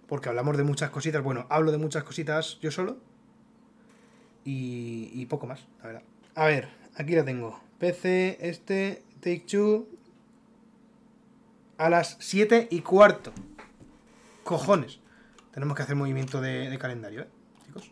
Porque 0.08 0.30
hablamos 0.30 0.58
de 0.58 0.64
muchas 0.64 0.90
cositas. 0.90 1.24
Bueno, 1.24 1.46
hablo 1.50 1.72
de 1.72 1.78
muchas 1.78 2.04
cositas 2.04 2.60
yo 2.62 2.72
solo. 2.72 2.98
Y, 4.50 5.26
poco 5.26 5.46
más, 5.46 5.68
la 5.82 5.88
verdad. 5.88 6.04
A 6.34 6.46
ver, 6.46 6.70
aquí 6.96 7.16
lo 7.16 7.26
tengo. 7.26 7.60
PC, 7.80 8.38
este, 8.40 9.04
Take 9.20 9.44
Two. 9.46 9.90
A 11.78 11.90
las 11.90 12.16
7 12.22 12.70
y 12.72 12.80
cuarto. 12.80 13.34
Cojones. 14.46 15.00
Tenemos 15.54 15.76
que 15.76 15.84
hacer 15.84 15.98
movimiento 15.98 16.40
de, 16.40 16.70
de 16.70 16.80
calendario, 16.80 17.24
¿eh, 17.24 17.28
chicos? 17.66 17.92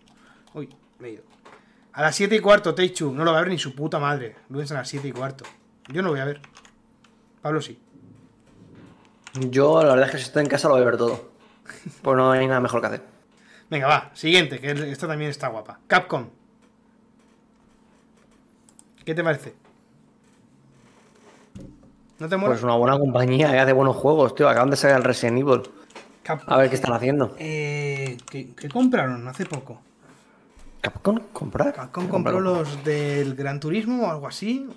Uy, 0.53 0.69
me 0.99 1.09
he 1.09 1.11
ido. 1.13 1.23
A 1.93 2.01
las 2.01 2.15
7 2.15 2.35
y 2.35 2.39
cuarto, 2.39 2.75
Two. 2.75 3.13
No 3.13 3.23
lo 3.23 3.31
va 3.31 3.37
a 3.37 3.41
ver 3.41 3.49
ni 3.49 3.57
su 3.57 3.73
puta 3.73 3.99
madre. 3.99 4.35
Lunes 4.49 4.71
a 4.71 4.75
las 4.75 4.89
7 4.89 5.07
y 5.07 5.11
cuarto. 5.11 5.45
Yo 5.87 6.01
no 6.01 6.07
lo 6.07 6.11
voy 6.11 6.19
a 6.19 6.25
ver. 6.25 6.41
Pablo 7.41 7.61
sí. 7.61 7.79
Yo, 9.49 9.81
la 9.81 9.89
verdad 9.89 10.07
es 10.07 10.11
que 10.11 10.17
si 10.17 10.23
estoy 10.25 10.43
en 10.43 10.49
casa 10.49 10.67
lo 10.67 10.73
voy 10.73 10.83
a 10.83 10.85
ver 10.85 10.97
todo. 10.97 11.31
Pues 12.01 12.17
no 12.17 12.31
hay 12.31 12.47
nada 12.47 12.59
mejor 12.59 12.81
que 12.81 12.87
hacer. 12.87 13.03
Venga, 13.69 13.87
va. 13.87 14.11
Siguiente, 14.13 14.59
que 14.59 14.71
esta 14.71 15.07
también 15.07 15.31
está 15.31 15.47
guapa. 15.47 15.79
Capcom. 15.87 16.29
¿Qué 19.03 19.15
te 19.15 19.23
parece? 19.23 19.55
¿No 22.19 22.29
te 22.29 22.37
mola? 22.37 22.53
Pues 22.53 22.63
una 22.63 22.75
buena 22.75 22.97
compañía 22.97 23.51
que 23.51 23.59
hace 23.59 23.73
buenos 23.73 23.95
juegos, 23.95 24.35
tío. 24.35 24.49
Acaban 24.49 24.69
de 24.69 24.77
sacar 24.77 24.97
el 24.97 25.03
Resident 25.03 25.39
Evil. 25.39 25.61
Capcom. 26.23 26.53
A 26.53 26.57
ver 26.57 26.69
qué 26.69 26.75
están 26.75 26.93
haciendo. 26.93 27.35
Eh, 27.39 28.17
¿qué, 28.29 28.53
qué 28.53 28.69
compraron 28.69 29.27
hace 29.27 29.45
poco? 29.45 29.81
¿Capcom? 30.85 31.19
¿Comprar? 31.33 31.73
Capcom 31.73 32.07
compró 32.07 32.39
los 32.39 32.83
del 32.83 33.33
Gran 33.33 33.59
Turismo 33.59 34.05
o 34.07 34.11
algo 34.11 34.27
así. 34.27 34.69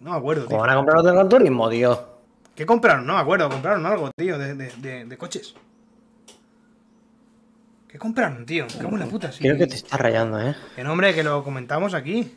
No 0.00 0.12
me 0.12 0.16
acuerdo, 0.16 0.46
¿Cómo 0.46 0.56
tío. 0.56 0.60
van 0.60 0.70
a 0.70 0.76
comprar 0.76 0.96
los 0.96 1.04
del 1.04 1.14
Gran 1.14 1.28
Turismo, 1.28 1.68
tío? 1.68 2.08
¿Qué 2.54 2.64
compraron? 2.64 3.06
No 3.06 3.14
me 3.14 3.20
acuerdo. 3.20 3.50
Compraron 3.50 3.84
algo, 3.84 4.10
tío, 4.16 4.38
de, 4.38 4.54
de- 4.54 4.72
de- 4.78 5.04
de 5.04 5.18
coches. 5.18 5.54
¿Qué 7.86 7.98
compraron, 7.98 8.46
tío? 8.46 8.66
Qué 8.66 8.86
buena 8.86 9.04
puta, 9.04 9.30
sí. 9.30 9.40
Creo 9.40 9.58
que 9.58 9.66
te 9.66 9.74
estás 9.74 10.00
rayando, 10.00 10.40
¿eh? 10.40 10.54
Que 10.74 10.82
nombre, 10.82 11.14
que 11.14 11.22
lo 11.22 11.44
comentamos 11.44 11.92
aquí. 11.92 12.34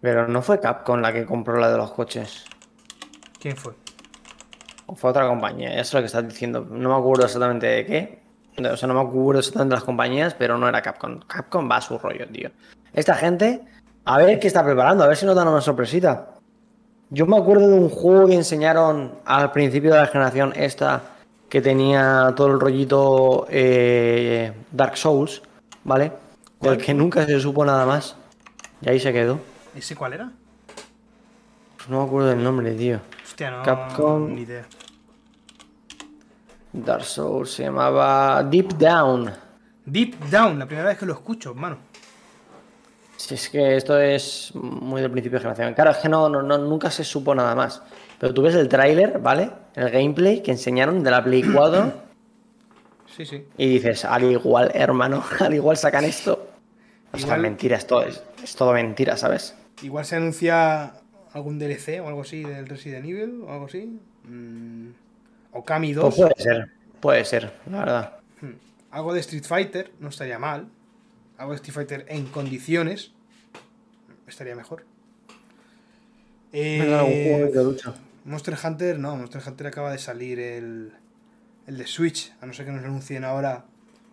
Pero 0.00 0.26
no 0.28 0.40
fue 0.40 0.60
Capcom 0.60 1.00
la 1.00 1.12
que 1.12 1.26
compró 1.26 1.58
la 1.58 1.70
de 1.70 1.76
los 1.76 1.90
coches. 1.92 2.44
¿Quién 3.38 3.56
fue? 3.58 3.74
O 4.86 4.94
fue 4.94 5.10
otra 5.10 5.26
compañía, 5.26 5.74
eso 5.74 5.80
es 5.82 5.94
lo 5.94 6.00
que 6.00 6.06
estás 6.06 6.26
diciendo. 6.26 6.66
No 6.70 6.88
me 6.88 6.96
acuerdo 6.96 7.24
exactamente 7.26 7.66
de 7.66 7.84
qué. 7.86 8.23
O 8.56 8.76
sea, 8.76 8.86
no 8.86 8.94
me 8.94 9.00
acuerdo 9.00 9.40
exactamente 9.40 9.74
de 9.74 9.76
las 9.76 9.84
compañías, 9.84 10.34
pero 10.34 10.56
no 10.58 10.68
era 10.68 10.80
Capcom. 10.80 11.20
Capcom 11.20 11.68
va 11.68 11.76
a 11.76 11.80
su 11.80 11.98
rollo, 11.98 12.26
tío. 12.28 12.50
Esta 12.92 13.14
gente, 13.14 13.62
a 14.04 14.18
ver 14.18 14.38
qué 14.38 14.46
está 14.46 14.64
preparando, 14.64 15.02
a 15.02 15.08
ver 15.08 15.16
si 15.16 15.26
nos 15.26 15.34
dan 15.34 15.48
una 15.48 15.60
sorpresita. 15.60 16.34
Yo 17.10 17.26
me 17.26 17.36
acuerdo 17.36 17.68
de 17.68 17.74
un 17.74 17.90
juego 17.90 18.28
que 18.28 18.34
enseñaron 18.34 19.12
al 19.24 19.50
principio 19.52 19.92
de 19.92 19.98
la 19.98 20.06
generación 20.06 20.52
esta, 20.56 21.02
que 21.48 21.60
tenía 21.60 22.32
todo 22.36 22.48
el 22.48 22.60
rollito 22.60 23.46
eh, 23.50 24.52
Dark 24.72 24.96
Souls, 24.96 25.42
¿vale? 25.82 26.12
Del 26.60 26.78
que 26.78 26.94
nunca 26.94 27.26
se 27.26 27.38
supo 27.40 27.64
nada 27.64 27.84
más. 27.86 28.16
Y 28.80 28.88
ahí 28.88 29.00
se 29.00 29.12
quedó. 29.12 29.40
¿Ese 29.76 29.96
cuál 29.96 30.14
era? 30.14 30.30
Pues 31.76 31.88
no 31.88 32.00
me 32.00 32.06
acuerdo 32.06 32.28
del 32.28 32.42
nombre, 32.42 32.72
tío. 32.72 33.00
Hostia, 33.22 33.50
no. 33.50 33.62
Capcom. 33.62 34.34
Ni 34.34 34.42
idea. 34.42 34.64
Dark 36.74 37.04
Souls 37.04 37.50
se 37.52 37.62
llamaba 37.64 38.42
Deep 38.42 38.74
Down. 38.74 39.30
Deep 39.86 40.16
Down, 40.30 40.58
la 40.58 40.66
primera 40.66 40.88
vez 40.88 40.98
que 40.98 41.06
lo 41.06 41.12
escucho, 41.12 41.50
hermano. 41.50 41.78
Si 43.16 43.34
es 43.34 43.48
que 43.48 43.76
esto 43.76 43.98
es 43.98 44.50
muy 44.54 45.00
del 45.00 45.10
principio 45.10 45.38
de 45.38 45.42
generación. 45.42 45.74
Claro, 45.74 45.92
es 45.92 45.98
que 45.98 46.08
no, 46.08 46.28
no, 46.28 46.42
no- 46.42 46.58
nunca 46.58 46.90
se 46.90 47.04
supo 47.04 47.34
nada 47.34 47.54
más. 47.54 47.80
Pero 48.18 48.34
tú 48.34 48.42
ves 48.42 48.54
el 48.56 48.68
tráiler, 48.68 49.18
¿vale? 49.20 49.50
El 49.74 49.90
gameplay 49.90 50.42
que 50.42 50.50
enseñaron 50.50 51.02
de 51.02 51.10
la 51.10 51.22
Play 51.22 51.42
4 51.54 51.92
Sí, 53.16 53.24
sí. 53.24 53.46
y 53.56 53.68
dices, 53.68 54.04
al 54.04 54.24
igual, 54.24 54.70
hermano, 54.74 55.22
al 55.40 55.54
igual 55.54 55.76
sacan 55.76 56.04
esto. 56.04 56.48
O 57.12 57.16
sea, 57.16 57.26
Igual- 57.26 57.40
mentira, 57.42 57.76
esto 57.76 58.02
es, 58.02 58.22
es 58.42 58.56
todo 58.56 58.72
mentira, 58.72 59.16
¿sabes? 59.16 59.54
Igual 59.82 60.04
se 60.04 60.16
anuncia 60.16 60.94
algún 61.32 61.58
DLC 61.60 62.00
o 62.02 62.08
algo 62.08 62.22
así 62.22 62.42
del 62.42 62.66
Resident 62.66 63.06
Evil 63.06 63.42
o 63.46 63.52
algo 63.52 63.66
así. 63.66 64.00
Mm, 64.24 64.88
O 65.54 65.64
Kami 65.64 65.92
2. 65.94 66.04
Pues 66.04 66.16
puede 66.16 66.34
ser, 66.42 66.68
puede 67.00 67.24
ser, 67.24 67.52
la 67.70 67.78
verdad. 67.78 68.12
Hmm. 68.42 68.50
Algo 68.90 69.14
de 69.14 69.20
Street 69.20 69.44
Fighter 69.44 69.90
no 70.00 70.08
estaría 70.10 70.38
mal. 70.38 70.68
Algo 71.38 71.52
de 71.52 71.56
Street 71.56 71.74
Fighter 71.74 72.04
en 72.08 72.26
condiciones 72.26 73.12
estaría 74.26 74.54
mejor. 74.54 74.84
Eh, 76.52 76.78
Venga, 76.80 77.00
algún 77.00 77.12
juego 77.22 77.52
de 77.52 77.64
lucha. 77.64 77.94
Monster 78.24 78.56
Hunter, 78.62 78.98
no, 78.98 79.16
Monster 79.16 79.42
Hunter 79.46 79.66
acaba 79.66 79.90
de 79.92 79.98
salir 79.98 80.38
el, 80.38 80.92
el 81.66 81.78
de 81.78 81.86
Switch, 81.86 82.32
a 82.40 82.46
no 82.46 82.52
ser 82.52 82.66
que 82.66 82.72
nos 82.72 82.84
anuncien 82.84 83.24
ahora. 83.24 83.64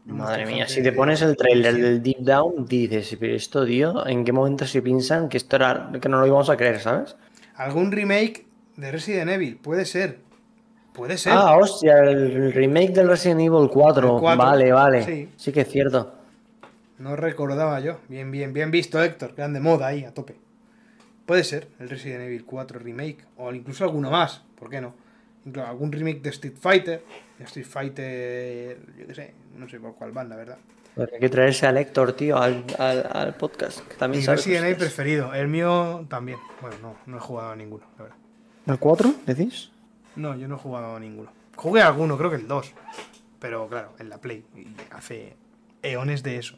Madre 0.06 0.16
Monster 0.16 0.48
mía, 0.48 0.56
Hunter 0.64 0.70
si 0.70 0.84
te 0.84 0.92
pones 0.92 1.22
el 1.22 1.38
trailer 1.38 1.76
de- 1.76 1.82
del 1.82 2.04
Deep 2.04 2.20
Down, 2.20 2.66
dices, 2.66 3.16
pero 3.20 3.36
esto, 3.36 3.66
tío, 3.66 4.06
¿en 4.08 4.26
qué 4.26 4.32
momento 4.32 4.66
se 4.66 4.82
piensan 4.82 5.30
que 5.30 5.38
esto 5.38 5.56
era, 5.58 5.92
que 6.02 6.10
no 6.10 6.20
lo 6.20 6.26
íbamos 6.28 6.50
a 6.50 6.58
creer, 6.58 6.80
¿sabes? 6.80 7.16
Algún 7.56 7.92
remake 7.92 8.46
de 8.78 8.92
Resident 8.92 9.30
Evil, 9.30 9.58
puede 9.58 9.86
ser. 9.86 10.20
Puede 10.94 11.18
ser. 11.18 11.34
Ah, 11.34 11.58
hostia, 11.58 12.00
el 12.00 12.52
remake 12.54 12.92
del 12.92 13.08
Resident 13.08 13.42
Evil 13.42 13.70
4. 13.72 14.16
El 14.16 14.20
4, 14.22 14.38
Vale, 14.44 14.72
vale. 14.72 15.04
sí. 15.04 15.30
Sí. 15.38 15.52
que 15.52 15.62
es 15.62 15.70
cierto. 15.70 16.14
No 17.00 17.16
recordaba 17.16 17.80
yo. 17.80 17.98
Bien, 18.10 18.30
bien, 18.30 18.54
bien 18.54 18.70
visto, 18.72 19.02
Héctor. 19.02 19.34
Gran 19.36 19.54
de 19.54 19.60
moda 19.60 19.88
ahí, 19.88 20.04
a 20.04 20.14
tope. 20.14 20.36
Puede 21.26 21.44
ser 21.44 21.70
el 21.80 21.90
Resident 21.90 22.22
Evil 22.24 22.46
4 22.46 22.78
remake. 22.80 23.26
O 23.38 23.52
incluso 23.54 23.84
alguno 23.86 24.12
más. 24.12 24.44
¿Por 24.60 24.70
qué 24.70 24.82
no? 24.82 24.94
Incluso 25.46 25.68
algún 25.68 25.92
remake 25.92 26.22
de 26.22 26.30
Street 26.30 26.56
Fighter. 26.60 27.04
De 27.40 27.46
Street 27.46 27.66
Fighter. 27.66 28.78
Yo 29.00 29.08
qué 29.08 29.16
sé. 29.16 29.34
No 29.58 29.68
sé 29.70 29.80
por 29.80 29.96
cuál 29.96 30.12
van, 30.12 30.30
la 30.30 30.36
verdad. 30.36 30.58
Pero 30.94 31.10
hay 31.14 31.20
que 31.22 31.30
traerse 31.30 31.66
al 31.66 31.78
Héctor, 31.78 32.14
tío, 32.14 32.38
al, 32.38 32.66
al- 32.78 33.08
al 33.14 33.34
podcast. 33.36 33.80
Que 33.88 33.96
también 33.96 34.20
Mi 34.20 34.26
sabe 34.26 34.38
Resident 34.38 34.66
Evil 34.66 34.76
preferido. 34.78 35.34
El 35.34 35.48
mío 35.48 36.06
también. 36.10 36.38
Bueno, 36.60 36.76
no, 36.82 36.96
no 37.06 37.18
he 37.18 37.20
jugado 37.22 37.52
a 37.52 37.56
ninguno, 37.56 37.86
la 37.98 38.04
verdad. 38.04 38.18
¿El 38.68 38.78
4, 38.78 39.14
decís? 39.26 39.72
No, 40.16 40.36
yo 40.36 40.48
no 40.48 40.56
he 40.56 40.60
jugado 40.60 40.96
a 40.96 41.00
ninguno. 41.00 41.32
Jugué 41.56 41.82
a 41.82 41.88
alguno, 41.88 42.18
creo 42.18 42.30
que 42.30 42.36
el 42.38 42.48
2. 42.48 42.74
Pero 43.40 43.68
claro, 43.68 43.94
en 44.00 44.10
la 44.10 44.18
Play. 44.20 44.46
Y 44.56 44.68
hace 44.94 45.36
eones 45.82 46.24
de 46.24 46.38
eso. 46.38 46.56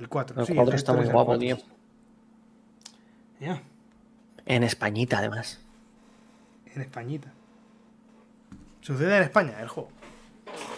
El 0.00 0.08
4. 0.08 0.40
El 0.40 0.46
sí, 0.46 0.54
4 0.54 0.72
el 0.72 0.76
está 0.78 0.92
muy 0.92 1.04
guapo, 1.06 1.26
4. 1.36 1.38
tío. 1.40 1.58
Ya, 3.40 3.62
En 4.46 4.62
Españita, 4.64 5.18
además. 5.18 5.60
en 6.74 6.82
Españita. 6.82 7.32
Sucede 8.80 9.16
en 9.16 9.22
España 9.24 9.60
el 9.60 9.68
juego. 9.68 9.90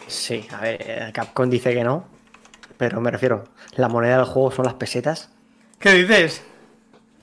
Sí, 0.08 0.46
a 0.52 0.60
ver, 0.60 0.76
eh, 0.80 1.10
Capcom 1.14 1.48
dice 1.48 1.72
que 1.72 1.84
no. 1.84 2.04
Pero 2.76 3.00
me 3.00 3.10
refiero, 3.10 3.44
la 3.76 3.88
moneda 3.88 4.16
del 4.16 4.26
juego 4.26 4.50
son 4.50 4.64
las 4.64 4.74
pesetas. 4.74 5.30
¿Qué 5.78 5.92
dices? 5.94 6.42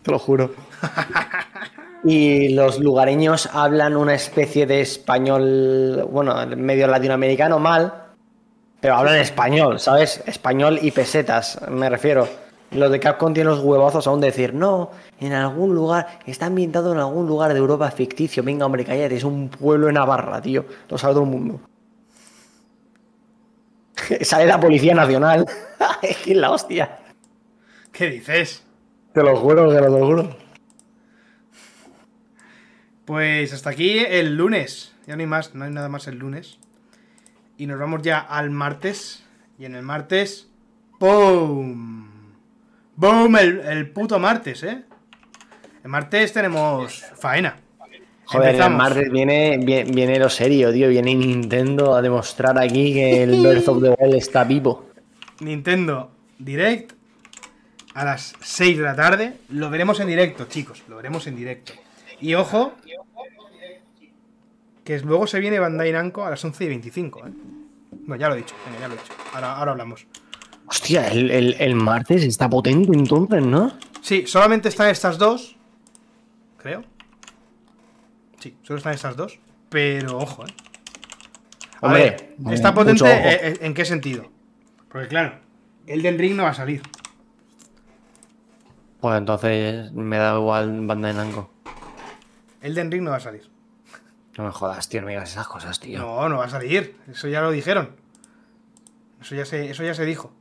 Te 0.04 0.12
lo 0.12 0.18
juro. 0.20 0.54
Y 2.04 2.50
los 2.50 2.80
lugareños 2.80 3.50
hablan 3.54 3.98
una 3.98 4.14
especie 4.14 4.66
de 4.66 4.82
español, 4.82 6.08
bueno, 6.12 6.36
medio 6.56 6.88
latinoamericano 6.88 7.60
mal, 7.60 7.94
pero 8.80 8.96
hablan 8.96 9.16
español, 9.16 9.80
¿sabes? 9.80 10.24
Español 10.26 10.80
y 10.82 10.92
pesetas, 10.92 11.60
me 11.70 11.90
refiero. 11.90 12.28
Los 12.72 12.92
de 12.92 13.00
Capcom 13.00 13.34
tienen 13.34 13.52
los 13.52 13.64
huevazos 13.64 14.08
aún 14.08 14.20
de 14.20 14.28
decir, 14.28 14.54
no, 14.54 14.92
en 15.20 15.32
algún 15.32 15.74
lugar, 15.74 16.20
está 16.26 16.48
ambientado 16.48 16.92
en 16.92 17.00
algún 17.00 17.26
lugar 17.26 17.54
de 17.54 17.60
Europa 17.60 17.90
ficticio. 17.92 18.44
Venga, 18.44 18.66
hombre, 18.66 18.84
cállate, 18.84 19.16
es 19.16 19.24
un 19.24 19.50
pueblo 19.50 19.88
en 19.88 19.94
Navarra, 19.96 20.42
tío. 20.42 20.66
Lo 20.90 20.98
sabe 20.98 21.14
todo 21.14 21.24
el 21.24 21.30
mundo. 21.30 21.62
Sale 24.22 24.46
la 24.46 24.60
Policía 24.60 24.94
Nacional. 24.94 25.46
es 26.02 26.18
que 26.18 26.32
es 26.32 26.38
la 26.38 26.52
hostia. 26.52 27.00
¿Qué 27.92 28.10
dices? 28.10 28.64
Te 29.14 29.24
lo 29.24 29.36
juro, 29.38 29.70
que 29.70 29.82
lo 29.82 30.06
juro. 30.06 30.47
Pues 33.08 33.54
hasta 33.54 33.70
aquí 33.70 34.00
el 34.00 34.36
lunes. 34.36 34.94
Ya 35.08 35.16
no 35.16 35.22
hay 35.22 35.28
más, 35.28 35.56
no 35.56 35.64
hay 35.64 35.72
nada 35.72 35.88
más 35.88 36.08
el 36.08 36.18
lunes. 36.20 36.58
Y 37.58 37.66
nos 37.66 37.80
vamos 37.80 38.02
ya 38.02 38.20
al 38.20 38.50
martes. 38.50 39.24
Y 39.58 39.64
en 39.64 39.76
el 39.76 39.82
martes. 39.82 40.50
¡Boom! 41.00 42.34
¡Boom! 42.98 43.38
El, 43.38 43.62
el 43.62 43.90
puto 43.92 44.20
martes, 44.20 44.62
¿eh? 44.64 44.84
El 45.86 45.90
martes 45.90 46.34
tenemos 46.34 47.02
faena. 47.18 47.62
Joder, 48.26 48.50
el 48.50 48.56
Empezamos. 48.56 48.78
martes 48.78 49.10
viene, 49.10 49.58
viene, 49.64 49.90
viene 49.90 50.20
lo 50.20 50.30
serio, 50.30 50.74
tío. 50.74 50.90
Viene 50.90 51.16
Nintendo 51.16 51.96
a 51.96 52.02
demostrar 52.02 52.60
aquí 52.60 52.94
que 52.94 53.24
el 53.24 53.42
Breath 53.42 53.70
of 53.70 53.82
the 53.84 53.96
Wild 53.98 54.16
está 54.16 54.44
vivo. 54.44 54.90
Nintendo 55.40 56.12
Direct 56.40 56.92
a 57.94 58.04
las 58.04 58.34
6 58.42 58.80
de 58.80 58.84
la 58.84 58.98
tarde. 58.98 59.36
Lo 59.48 59.70
veremos 59.70 59.98
en 60.02 60.08
directo, 60.08 60.44
chicos. 60.50 60.84
Lo 60.90 60.98
veremos 60.98 61.26
en 61.28 61.38
directo. 61.38 61.72
Y 62.20 62.34
ojo, 62.36 62.74
que 64.84 65.00
luego 65.00 65.28
se 65.28 65.40
viene 65.40 65.60
Bandai 65.60 65.92
Namco 65.92 66.26
a 66.26 66.30
las 66.32 66.44
11 66.44 66.64
y 66.64 66.68
25. 66.68 67.28
¿eh? 67.28 67.32
Bueno, 68.06 68.16
ya 68.20 68.30
lo 68.30 68.36
he 68.36 68.38
dicho. 68.38 68.56
Venga, 68.66 68.80
ya 68.80 68.88
lo 68.88 68.94
he 68.96 68.98
dicho. 68.98 69.14
Ahora, 69.34 69.54
ahora 69.58 69.72
hablamos. 69.74 70.08
Hostia, 70.68 71.08
el, 71.10 71.30
el- 71.32 71.56
el 71.60 71.76
martes 71.76 72.24
está 72.24 72.50
potente 72.50 72.92
entonces, 72.94 73.42
¿no? 73.46 73.72
Sí, 74.02 74.26
solamente 74.28 74.70
están 74.70 74.90
estas 74.90 75.18
dos. 75.18 75.56
Creo. 76.58 76.84
Sí, 78.40 78.56
solo 78.64 78.78
están 78.78 78.94
estas 78.94 79.16
dos. 79.16 79.40
Pero 79.70 80.18
ojo, 80.18 80.46
¿eh? 80.46 80.54
A 81.82 81.86
Hombre, 81.88 82.36
ver, 82.38 82.54
está 82.54 82.72
mucho 82.72 83.06
potente 83.06 83.06
eh, 83.12 83.40
eh, 83.50 83.58
en 83.62 83.74
qué 83.74 83.86
sentido. 83.86 84.30
Porque 84.90 85.08
claro, 85.08 85.40
Elden 85.86 86.18
Ring 86.18 86.36
no 86.36 86.44
va 86.44 86.50
a 86.50 86.54
salir. 86.54 86.82
Pues 89.00 89.18
entonces 89.18 89.92
me 89.92 90.18
da 90.18 90.38
igual 90.38 90.86
Bandai 90.88 91.14
Namco. 91.14 91.52
Elden 92.62 92.92
Ring 92.92 93.04
no 93.04 93.12
va 93.12 93.18
a 93.18 93.22
salir. 93.22 93.50
No 94.38 94.44
me 94.44 94.52
jodas, 94.52 94.88
tío, 94.88 95.02
no 95.02 95.08
me 95.08 95.14
digas 95.14 95.32
esas 95.32 95.48
cosas, 95.48 95.80
tío. 95.80 96.00
No, 96.00 96.30
no 96.30 96.38
va 96.38 96.46
a 96.46 96.50
salir. 96.50 96.96
Eso 97.08 97.28
ya 97.28 97.42
lo 97.42 97.52
dijeron. 97.52 97.96
Eso 99.20 99.36
ya 99.36 99.46
se, 99.46 99.70
eso 99.70 99.84
ya 99.84 99.94
se 99.94 100.06
dijo. 100.06 100.32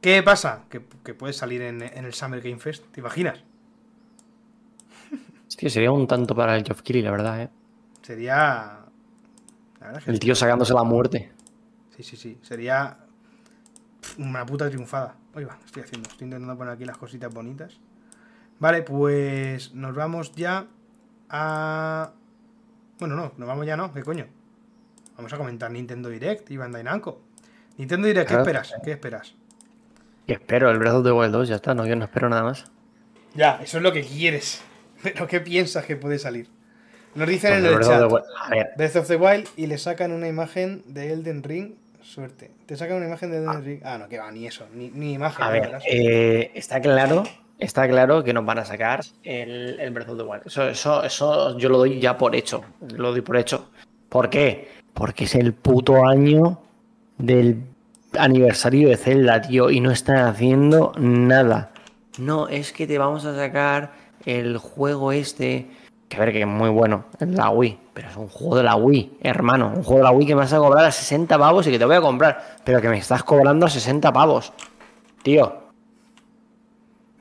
¿Qué 0.00 0.22
pasa? 0.22 0.64
Que, 0.68 0.84
que 1.04 1.14
puede 1.14 1.32
salir 1.32 1.62
en, 1.62 1.80
en 1.82 2.04
el 2.04 2.12
Summer 2.12 2.40
Game 2.40 2.58
Fest. 2.58 2.84
¿Te 2.92 3.00
imaginas? 3.00 3.42
Tío, 5.56 5.70
sería 5.70 5.92
un 5.92 6.06
tanto 6.06 6.34
para 6.34 6.56
el 6.56 6.64
Geoff 6.64 6.82
Keighley, 6.82 7.02
la 7.02 7.10
verdad, 7.12 7.42
¿eh? 7.42 7.50
Sería. 8.02 8.80
La 9.80 9.86
verdad 9.86 9.98
es 9.98 10.04
que 10.04 10.10
El 10.10 10.18
tío 10.18 10.34
sacándose 10.34 10.74
la 10.74 10.82
muerte. 10.82 11.32
Sí, 11.96 12.02
sí, 12.02 12.16
sí. 12.16 12.38
Sería 12.42 12.98
una 14.18 14.44
puta 14.44 14.68
triunfada. 14.68 15.16
Oye, 15.34 15.46
va, 15.46 15.58
estoy 15.64 15.84
haciendo. 15.84 16.08
Estoy 16.10 16.26
intentando 16.26 16.56
poner 16.58 16.74
aquí 16.74 16.84
las 16.84 16.98
cositas 16.98 17.32
bonitas. 17.32 17.78
Vale, 18.58 18.82
pues 18.82 19.72
nos 19.74 19.94
vamos 19.94 20.32
ya 20.32 20.66
a. 21.30 22.12
Bueno, 22.98 23.16
no, 23.16 23.32
nos 23.36 23.48
vamos 23.48 23.66
ya, 23.66 23.76
no. 23.76 23.92
¿Qué 23.92 24.02
coño? 24.02 24.26
Vamos 25.16 25.32
a 25.32 25.36
comentar 25.36 25.70
Nintendo 25.70 26.08
Direct 26.08 26.50
y 26.50 26.56
Bandai 26.56 26.82
Namco. 26.84 27.20
Nintendo 27.76 28.06
Direct, 28.06 28.28
¿qué 28.28 28.34
Claro. 28.34 28.42
esperas? 28.50 28.74
¿Qué 28.84 28.92
esperas? 28.92 29.34
Espero 30.26 30.70
el 30.70 30.78
Breath 30.78 30.94
of 30.94 31.04
the 31.04 31.12
Wild 31.12 31.32
2, 31.32 31.48
ya 31.48 31.56
está, 31.56 31.74
no, 31.74 31.86
yo 31.86 31.96
no 31.96 32.04
espero 32.04 32.28
nada 32.28 32.42
más. 32.42 32.64
Ya, 33.34 33.60
eso 33.62 33.76
es 33.78 33.82
lo 33.82 33.92
que 33.92 34.02
quieres. 34.02 34.62
Pero 35.02 35.26
¿qué 35.26 35.40
piensas 35.40 35.84
que 35.84 35.96
puede 35.96 36.18
salir? 36.18 36.48
Nos 37.14 37.28
dicen 37.28 37.50
Pues 37.60 37.72
en 37.72 37.78
el 37.78 37.84
chat. 37.84 38.02
A 38.02 38.50
ver, 38.50 38.70
Breath 38.76 38.96
of 38.96 39.06
the 39.08 39.16
Wild 39.16 39.48
y 39.56 39.66
le 39.66 39.78
sacan 39.78 40.12
una 40.12 40.26
imagen 40.28 40.82
de 40.86 41.12
Elden 41.12 41.42
Ring. 41.42 41.74
Suerte. 42.02 42.50
Te 42.66 42.76
sacan 42.76 42.96
una 42.96 43.06
imagen 43.06 43.30
de 43.30 43.38
Elden 43.38 43.64
Ring. 43.64 43.80
Ah, 43.84 43.98
no, 43.98 44.08
que 44.08 44.18
va, 44.18 44.30
ni 44.30 44.46
eso. 44.46 44.66
Ni, 44.74 44.90
ni 44.90 45.12
imagen. 45.14 45.44
a 45.44 45.50
ver, 45.50 45.78
eh, 45.86 46.50
está 46.54 46.80
claro, 46.80 47.24
está 47.64 47.88
claro 47.88 48.22
que 48.22 48.32
nos 48.32 48.44
van 48.44 48.58
a 48.58 48.64
sacar 48.64 49.00
el, 49.22 49.78
el 49.80 49.90
Breath 49.90 50.10
of. 50.10 50.46
Eso, 50.46 50.68
eso, 50.68 51.02
eso 51.02 51.58
yo 51.58 51.68
lo 51.68 51.78
doy 51.78 52.00
ya 52.00 52.16
por 52.16 52.34
hecho. 52.36 52.62
Lo 52.96 53.10
doy 53.10 53.20
por 53.20 53.36
hecho. 53.36 53.70
¿Por 54.08 54.30
qué? 54.30 54.70
Porque 54.92 55.24
es 55.24 55.34
el 55.34 55.52
puto 55.54 56.04
año 56.06 56.60
del 57.18 57.62
aniversario 58.18 58.88
de 58.88 58.96
Zelda, 58.96 59.40
tío, 59.40 59.70
y 59.70 59.80
no 59.80 59.90
están 59.90 60.18
haciendo 60.18 60.92
nada. 60.98 61.70
No, 62.18 62.48
es 62.48 62.72
que 62.72 62.86
te 62.86 62.98
vamos 62.98 63.24
a 63.24 63.34
sacar 63.34 63.92
el 64.24 64.58
juego 64.58 65.12
este. 65.12 65.66
Que 66.08 66.16
a 66.16 66.20
ver, 66.20 66.32
que 66.32 66.42
es 66.42 66.46
muy 66.46 66.70
bueno, 66.70 67.06
en 67.18 67.34
la 67.34 67.50
Wii. 67.50 67.78
Pero 67.92 68.08
es 68.08 68.16
un 68.16 68.28
juego 68.28 68.56
de 68.56 68.62
la 68.62 68.76
Wii, 68.76 69.18
hermano. 69.20 69.72
Un 69.74 69.82
juego 69.82 69.98
de 69.98 70.04
la 70.04 70.10
Wii 70.12 70.26
que 70.26 70.34
me 70.34 70.42
vas 70.42 70.52
a 70.52 70.58
cobrar 70.58 70.84
a 70.84 70.92
60 70.92 71.38
pavos 71.38 71.66
y 71.66 71.70
que 71.70 71.78
te 71.78 71.84
voy 71.84 71.96
a 71.96 72.00
comprar. 72.00 72.56
Pero 72.62 72.80
que 72.80 72.88
me 72.88 72.98
estás 72.98 73.24
cobrando 73.24 73.66
a 73.66 73.70
60 73.70 74.12
pavos. 74.12 74.52
Tío. 75.22 75.63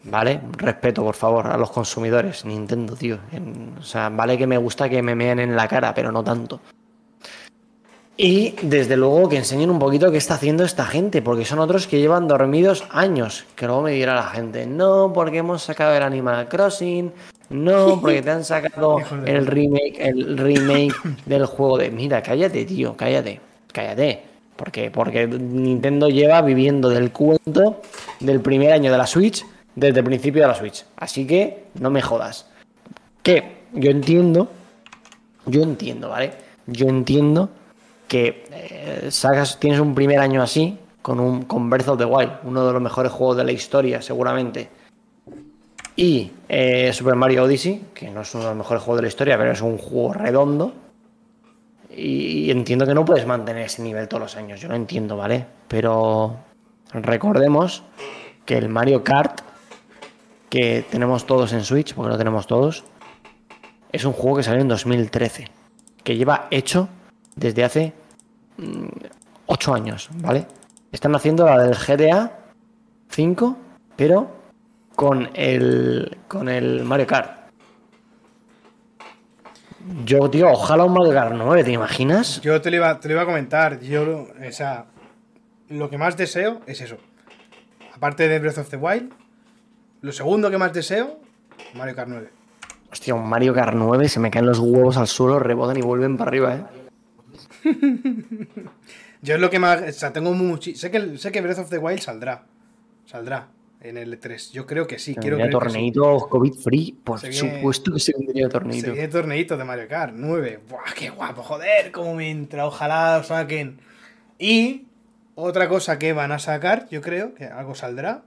¿Vale? 0.06 0.42
Respeto, 0.58 1.02
por 1.04 1.16
favor, 1.16 1.48
a 1.48 1.58
los 1.58 1.72
consumidores. 1.72 2.44
Nintendo, 2.46 2.96
tío. 2.96 3.18
En- 3.32 3.76
o 3.80 3.84
sea, 3.84 4.10
vale 4.10 4.38
que 4.38 4.48
me 4.48 4.58
gusta 4.58 4.90
que 4.90 5.02
me 5.02 5.16
meen 5.16 5.40
en 5.40 5.56
la 5.56 5.68
cara, 5.68 5.94
pero 5.94 6.12
no 6.12 6.24
tanto. 6.24 6.60
Y 8.16 8.54
desde 8.62 8.96
luego 8.96 9.28
que 9.28 9.38
enseñen 9.38 9.72
un 9.72 9.80
poquito 9.80 10.12
qué 10.12 10.18
está 10.18 10.36
haciendo 10.36 10.64
esta 10.64 10.86
gente, 10.86 11.22
porque 11.24 11.46
son 11.46 11.60
otros 11.60 11.88
que 11.88 12.00
llevan 12.00 12.28
dormidos 12.28 12.84
años. 12.92 13.46
Que 13.56 13.66
luego 13.66 13.82
me 13.84 13.92
dirá 13.92 14.14
la 14.14 14.28
gente, 14.28 14.68
no, 14.68 15.12
porque 15.14 15.40
hemos 15.40 15.64
sacado 15.64 15.96
el 15.96 16.04
Animal 16.04 16.48
Crossing, 16.48 17.12
no, 17.50 18.00
porque 18.00 18.22
te 18.22 18.30
han 18.30 18.44
sacado 18.44 18.98
el 19.26 19.48
remake, 19.48 19.96
el 20.00 20.38
remake 20.38 20.94
del 21.26 21.46
juego 21.48 21.78
de. 21.78 21.90
Mira, 21.90 22.22
cállate, 22.22 22.66
tío, 22.66 22.96
cállate, 22.96 23.40
cállate. 23.72 24.24
Porque, 24.56 24.92
porque 24.92 25.26
Nintendo 25.26 26.08
lleva 26.10 26.42
viviendo 26.44 26.90
del 26.90 27.12
cuento 27.12 27.82
del 28.20 28.40
primer 28.42 28.72
año 28.74 28.92
de 28.92 28.98
la 29.00 29.08
Switch 29.08 29.44
desde 29.76 30.00
el 30.00 30.06
principio 30.06 30.42
de 30.42 30.48
la 30.48 30.56
Switch. 30.56 30.86
Así 30.98 31.26
que 31.26 31.66
no 31.80 31.90
me 31.90 32.02
jodas. 32.02 32.48
Que 33.22 33.64
yo 33.74 33.92
entiendo, 33.92 34.50
yo 35.46 35.62
entiendo, 35.62 36.10
¿vale? 36.10 36.34
Yo 36.68 36.88
entiendo 36.88 37.50
que 38.08 38.46
eh, 38.52 39.10
tienes 39.60 39.80
un 39.80 39.96
primer 39.96 40.20
año 40.20 40.42
así 40.42 40.78
con 41.02 41.20
un 41.20 41.44
con 41.44 41.70
Breath 41.70 41.90
of 41.90 41.98
the 41.98 42.06
Wild, 42.06 42.32
uno 42.44 42.66
de 42.66 42.74
los 42.74 42.82
mejores 42.82 43.12
juegos 43.12 43.38
de 43.38 43.44
la 43.44 43.52
historia, 43.52 44.02
seguramente. 44.02 44.70
Y 45.96 46.32
eh, 46.50 46.92
Super 46.94 47.16
Mario 47.16 47.44
Odyssey, 47.44 47.88
que 47.94 48.10
no 48.10 48.22
es 48.22 48.34
uno 48.34 48.46
de 48.46 48.50
los 48.50 48.58
mejores 48.58 48.84
juegos 48.84 48.98
de 48.98 49.02
la 49.04 49.08
historia, 49.10 49.38
pero 49.38 49.52
es 49.52 49.62
un 49.62 49.78
juego 49.78 50.14
redondo. 50.14 50.74
Y 51.96 52.50
entiendo 52.50 52.88
que 52.88 52.96
no 52.96 53.06
puedes 53.06 53.28
mantener 53.28 53.66
ese 53.66 53.84
nivel 53.84 54.08
todos 54.08 54.24
los 54.24 54.36
años, 54.36 54.60
yo 54.60 54.68
lo 54.68 54.76
entiendo, 54.76 55.16
¿vale? 55.16 55.46
Pero 55.68 56.38
recordemos 56.92 57.84
que 58.46 58.58
el 58.58 58.70
Mario 58.70 59.04
Kart 59.04 59.42
que 60.54 60.86
tenemos 60.88 61.26
todos 61.26 61.52
en 61.54 61.64
Switch, 61.64 61.96
porque 61.96 62.12
lo 62.12 62.18
tenemos 62.20 62.46
todos, 62.46 62.84
es 63.92 64.06
un 64.06 64.14
juego 64.14 64.38
que 64.38 64.44
salió 64.44 64.62
en 64.62 64.68
2013, 64.68 65.48
que 66.04 66.16
lleva 66.16 66.48
hecho 66.52 66.90
desde 67.36 67.64
hace 67.64 67.94
8 69.48 69.74
años, 69.74 70.10
¿vale? 70.14 70.46
Están 70.92 71.16
haciendo 71.16 71.46
la 71.46 71.58
del 71.58 71.74
GTA 71.74 72.38
5, 73.10 73.58
pero 73.96 74.30
con 74.96 75.32
el 75.34 76.20
con 76.28 76.48
el 76.48 76.84
Mario 76.84 77.08
Kart. 77.08 77.32
Yo, 80.06 80.30
tío, 80.30 80.52
ojalá 80.52 80.84
un 80.84 80.94
Mario 80.94 81.14
Kart 81.14 81.34
9, 81.36 81.64
¿te 81.64 81.72
imaginas? 81.72 82.42
Yo 82.42 82.62
te 82.62 82.70
iba, 82.70 83.00
te 83.00 83.08
lo 83.08 83.16
iba 83.16 83.24
a 83.24 83.26
comentar. 83.26 83.80
Yo, 83.80 84.28
o 84.28 84.52
sea, 84.52 84.86
lo 85.70 85.90
que 85.90 85.98
más 85.98 86.16
deseo 86.16 86.62
es 86.68 86.80
eso. 86.80 86.98
Aparte 87.96 88.28
de 88.28 88.38
Breath 88.38 88.60
of 88.60 88.70
the 88.70 88.78
Wild, 88.78 89.23
lo 90.04 90.12
segundo 90.12 90.52
que 90.52 90.58
más 90.60 90.72
deseo, 90.74 91.20
Mario 91.74 91.96
Kart 91.96 92.10
9. 92.10 92.30
Hostia, 92.92 93.16
un 93.16 93.28
Mario 93.28 93.54
Kart 93.56 93.74
9 93.76 94.08
se 94.08 94.20
me 94.20 94.30
caen 94.30 94.46
los 94.46 94.60
huevos 94.60 94.98
al 94.98 95.08
suelo, 95.08 95.40
rebotan 95.40 95.76
y 95.78 95.82
vuelven 95.82 96.16
para 96.18 96.30
arriba, 96.30 96.56
¿eh? 96.56 96.64
Yo 99.22 99.36
es 99.36 99.40
lo 99.42 99.50
que 99.50 99.60
más. 99.60 99.82
O 99.82 99.92
sea, 99.92 100.12
tengo 100.14 100.34
mucho. 100.34 100.72
Sé 100.76 100.92
que, 100.92 101.18
sé 101.18 101.32
que 101.32 101.42
Breath 101.42 101.60
of 101.60 101.70
the 101.70 101.78
Wild 101.78 102.00
saldrá. 102.02 102.44
Saldrá 103.06 103.48
en 103.82 103.98
el 103.98 104.20
E3. 104.20 104.52
Yo 104.52 104.66
creo 104.66 104.86
que 104.86 105.00
sí. 105.00 105.16
Quiero 105.16 105.38
Tendría 105.38 105.58
creer 105.60 105.74
que 105.74 105.80
sí. 105.80 105.92
torneito 105.94 106.30
COVID 106.30 106.54
free, 106.56 107.00
por 107.04 107.20
Se 107.20 107.30
viene- 107.30 107.56
supuesto 107.58 107.94
que 107.94 108.00
se 108.00 108.14
vendría 108.18 108.46
Se 108.48 108.52
torneito. 108.52 108.92
viene 108.92 109.08
torneito 109.08 109.58
de 109.58 109.64
Mario 109.64 109.88
Kart 109.88 110.14
9. 110.16 110.60
Buah, 110.70 110.94
qué 110.98 111.10
guapo, 111.10 111.42
joder, 111.42 111.92
cómo 111.94 112.16
me 112.16 112.30
entra. 112.30 112.66
Ojalá 112.68 113.18
lo 113.18 113.24
saquen. 113.24 113.80
Y 114.38 114.88
otra 115.36 115.70
cosa 115.70 115.98
que 115.98 116.12
van 116.12 116.32
a 116.34 116.40
sacar, 116.40 116.88
yo 116.90 117.02
creo, 117.02 117.34
que 117.34 117.46
algo 117.46 117.76
saldrá, 117.76 118.24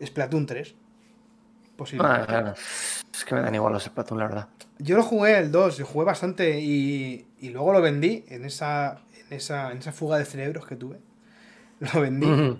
es 0.00 0.08
Splatoon 0.08 0.46
3. 0.46 0.74
Posible. 1.76 2.06
Ah. 2.08 2.54
Es 3.12 3.24
que 3.24 3.34
me 3.34 3.40
dan 3.42 3.54
igual 3.54 3.72
los 3.72 3.84
Splatoon, 3.84 4.18
la 4.20 4.26
verdad. 4.26 4.48
Yo 4.78 4.96
lo 4.96 5.02
jugué 5.02 5.38
el 5.38 5.50
2, 5.52 5.78
yo 5.78 5.86
jugué 5.86 6.04
bastante 6.06 6.60
y, 6.60 7.26
y 7.40 7.48
luego 7.50 7.72
lo 7.72 7.80
vendí 7.82 8.24
en 8.28 8.44
esa, 8.44 9.00
en, 9.30 9.36
esa, 9.36 9.72
en 9.72 9.78
esa 9.78 9.92
fuga 9.92 10.18
de 10.18 10.24
cerebros 10.24 10.66
que 10.66 10.76
tuve. 10.76 10.98
Lo 11.80 12.00
vendí. 12.00 12.58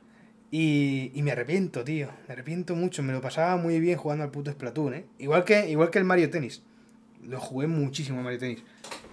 Y, 0.51 1.11
y 1.15 1.23
me 1.23 1.33
arrepiento, 1.33 1.83
tío. 1.85 2.09
Me 2.29 2.35
arrepiento 2.35 2.75
mucho. 2.75 3.03
Me 3.03 3.13
lo 3.15 3.21
pasaba 3.23 3.57
muy 3.57 3.81
bien 3.81 3.97
jugando 3.99 4.25
al 4.25 4.31
puto 4.31 4.51
Splatoon, 4.53 4.95
¿eh? 4.95 5.07
Igual 5.19 5.45
que, 5.45 5.69
igual 5.71 5.89
que 5.91 5.99
el 5.99 6.05
Mario 6.05 6.29
Tennis. 6.31 6.63
Lo 7.25 7.41
jugué 7.41 7.67
muchísimo 7.67 8.23
Mario 8.23 8.39
Tennis. 8.39 8.63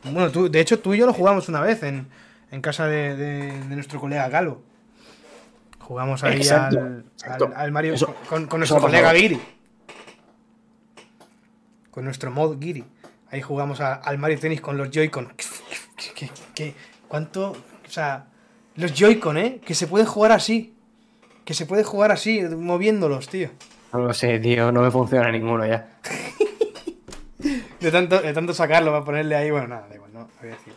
Bueno, 0.04 0.30
tú, 0.30 0.50
de 0.52 0.60
hecho, 0.60 0.80
tú 0.80 0.94
y 0.94 0.98
yo 0.98 1.06
lo 1.06 1.14
jugamos 1.14 1.48
una 1.48 1.62
vez 1.62 1.82
en, 1.84 2.08
en 2.52 2.62
casa 2.62 2.86
de, 2.88 3.16
de- 3.16 3.52
de 3.68 3.76
nuestro 3.76 4.00
colega 4.02 4.28
Galo. 4.28 4.62
Jugamos 5.80 6.24
ahí 6.24 6.38
Exacto, 6.38 6.80
al, 6.80 7.06
exacto. 7.14 7.46
al- 7.48 7.54
al 7.56 7.72
Mario 7.72 7.94
Eso- 7.94 8.16
con, 8.30 8.46
con 8.48 8.60
nuestro 8.60 8.80
colega 8.80 9.10
pasado. 9.12 9.20
Con 11.94 12.06
nuestro 12.06 12.32
mod 12.32 12.60
Giri. 12.60 12.84
Ahí 13.32 13.42
jugamos 13.42 13.80
a- 13.82 13.94
al 13.96 14.18
Mario 14.18 14.40
Tennis 14.40 14.62
con 14.62 14.78
los 14.78 14.90
Joy-Con. 14.92 15.34
¿Qué- 15.38 16.12
qué- 16.16 16.32
qué- 16.56 16.74
¿Cuánto? 17.08 17.52
O 17.52 17.90
sea, 17.90 18.26
los 18.76 18.94
Joy-Con, 18.94 19.38
¿eh? 19.38 19.60
Que 19.66 19.76
se 19.76 19.88
puede 19.88 20.06
jugar 20.06 20.32
así. 20.32 20.76
Que 21.46 21.54
se 21.54 21.66
puede 21.66 21.84
jugar 21.84 22.12
así, 22.12 22.42
moviéndolos, 22.42 23.28
tío. 23.28 23.50
No 23.92 24.00
lo 24.00 24.14
sé, 24.14 24.40
tío, 24.40 24.72
no 24.72 24.82
me 24.82 24.90
funciona 24.92 25.32
ninguno 25.32 25.66
ya. 25.66 25.88
De 27.80 27.92
tanto, 27.92 28.22
de 28.22 28.32
tanto 28.34 28.54
sacarlo 28.54 28.92
para 28.92 29.04
ponerle 29.04 29.36
ahí, 29.36 29.52
bueno, 29.52 29.68
nada, 29.68 29.86
da 29.90 29.96
igual, 29.96 30.14
no, 30.14 30.30
voy 30.42 30.50
a 30.50 30.54
decir. 30.54 30.72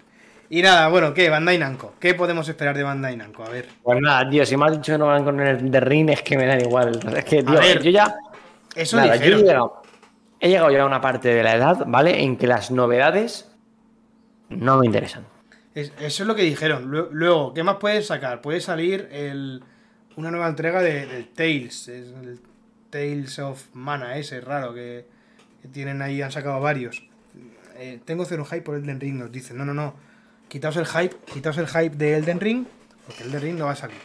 Y 0.51 0.63
nada, 0.63 0.89
bueno, 0.89 1.15
¿qué? 1.15 1.31
Bandai 1.31 1.57
Namco. 1.59 1.95
¿Qué 2.01 2.15
podemos 2.15 2.49
esperar 2.49 2.77
de 2.77 2.83
Bandai 2.83 3.17
Namco? 3.17 3.45
A 3.45 3.49
ver. 3.49 3.69
Pues 3.83 4.01
nada, 4.01 4.29
tío, 4.29 4.45
si 4.45 4.57
me 4.57 4.67
has 4.67 4.73
dicho 4.73 4.93
que 4.93 4.99
no 4.99 5.07
van 5.07 5.23
con 5.25 5.39
el 5.41 5.71
de 5.71 5.81
Ring, 5.81 6.11
es 6.11 6.23
que 6.23 6.37
me 6.37 6.47
dan 6.47 6.61
igual. 6.61 6.99
Es 7.17 7.25
que, 7.25 7.45
tío, 7.45 7.53
ver, 7.61 7.81
yo 7.83 7.91
ya. 7.91 8.13
Eso 8.75 8.97
nada, 8.97 9.13
dijeron. 9.15 9.71
He 10.41 10.49
llegado 10.49 10.71
ya 10.71 10.83
a 10.83 10.87
una 10.87 11.01
parte 11.01 11.29
de 11.35 11.43
la 11.43 11.55
edad, 11.55 11.85
¿vale? 11.87 12.23
En 12.23 12.37
que 12.37 12.47
las 12.47 12.71
novedades 12.71 13.51
no 14.49 14.79
me 14.79 14.87
interesan. 14.87 15.25
Es- 15.75 15.93
eso 16.01 16.23
es 16.23 16.27
lo 16.27 16.35
que 16.35 16.43
dijeron. 16.43 16.91
Lue- 16.91 17.09
Luego, 17.11 17.53
¿qué 17.55 17.63
más 17.63 17.77
puedes 17.77 18.07
sacar? 18.07 18.41
Puede 18.41 18.61
salir 18.61 19.09
el, 19.13 19.63
una 20.17 20.31
nueva 20.31 20.49
entrega 20.49 20.81
de, 20.81 21.27
Tales. 21.35 21.89
Es 21.89 22.09
el 22.23 22.41
Tales 22.91 23.39
of 23.39 23.65
Mana, 23.75 24.17
ese 24.17 24.41
raro 24.41 24.73
que, 24.73 25.07
que 25.63 25.69
tienen 25.69 26.01
ahí, 26.03 26.23
han 26.23 26.31
sacado 26.33 26.61
varios. 26.61 27.03
Eh, 27.79 28.01
tengo 28.05 28.25
cero 28.25 28.45
hype 28.47 28.63
por 28.63 28.77
Elden 28.77 29.01
Ring, 29.01 29.19
nos 29.19 29.31
dicen. 29.33 29.59
No, 29.59 29.65
no, 29.67 29.75
no. 29.75 29.95
Quitaos 30.49 30.77
el 30.77 30.87
hype, 30.87 31.17
quitaos 31.33 31.59
el 31.59 31.67
hype 31.67 31.97
de 31.97 32.17
Elden 32.17 32.41
Ring, 32.41 32.67
porque 33.07 33.25
Elden 33.25 33.41
Ring 33.43 33.59
no 33.59 33.67
va 33.67 33.73
a 33.73 33.77
salir. 33.77 33.99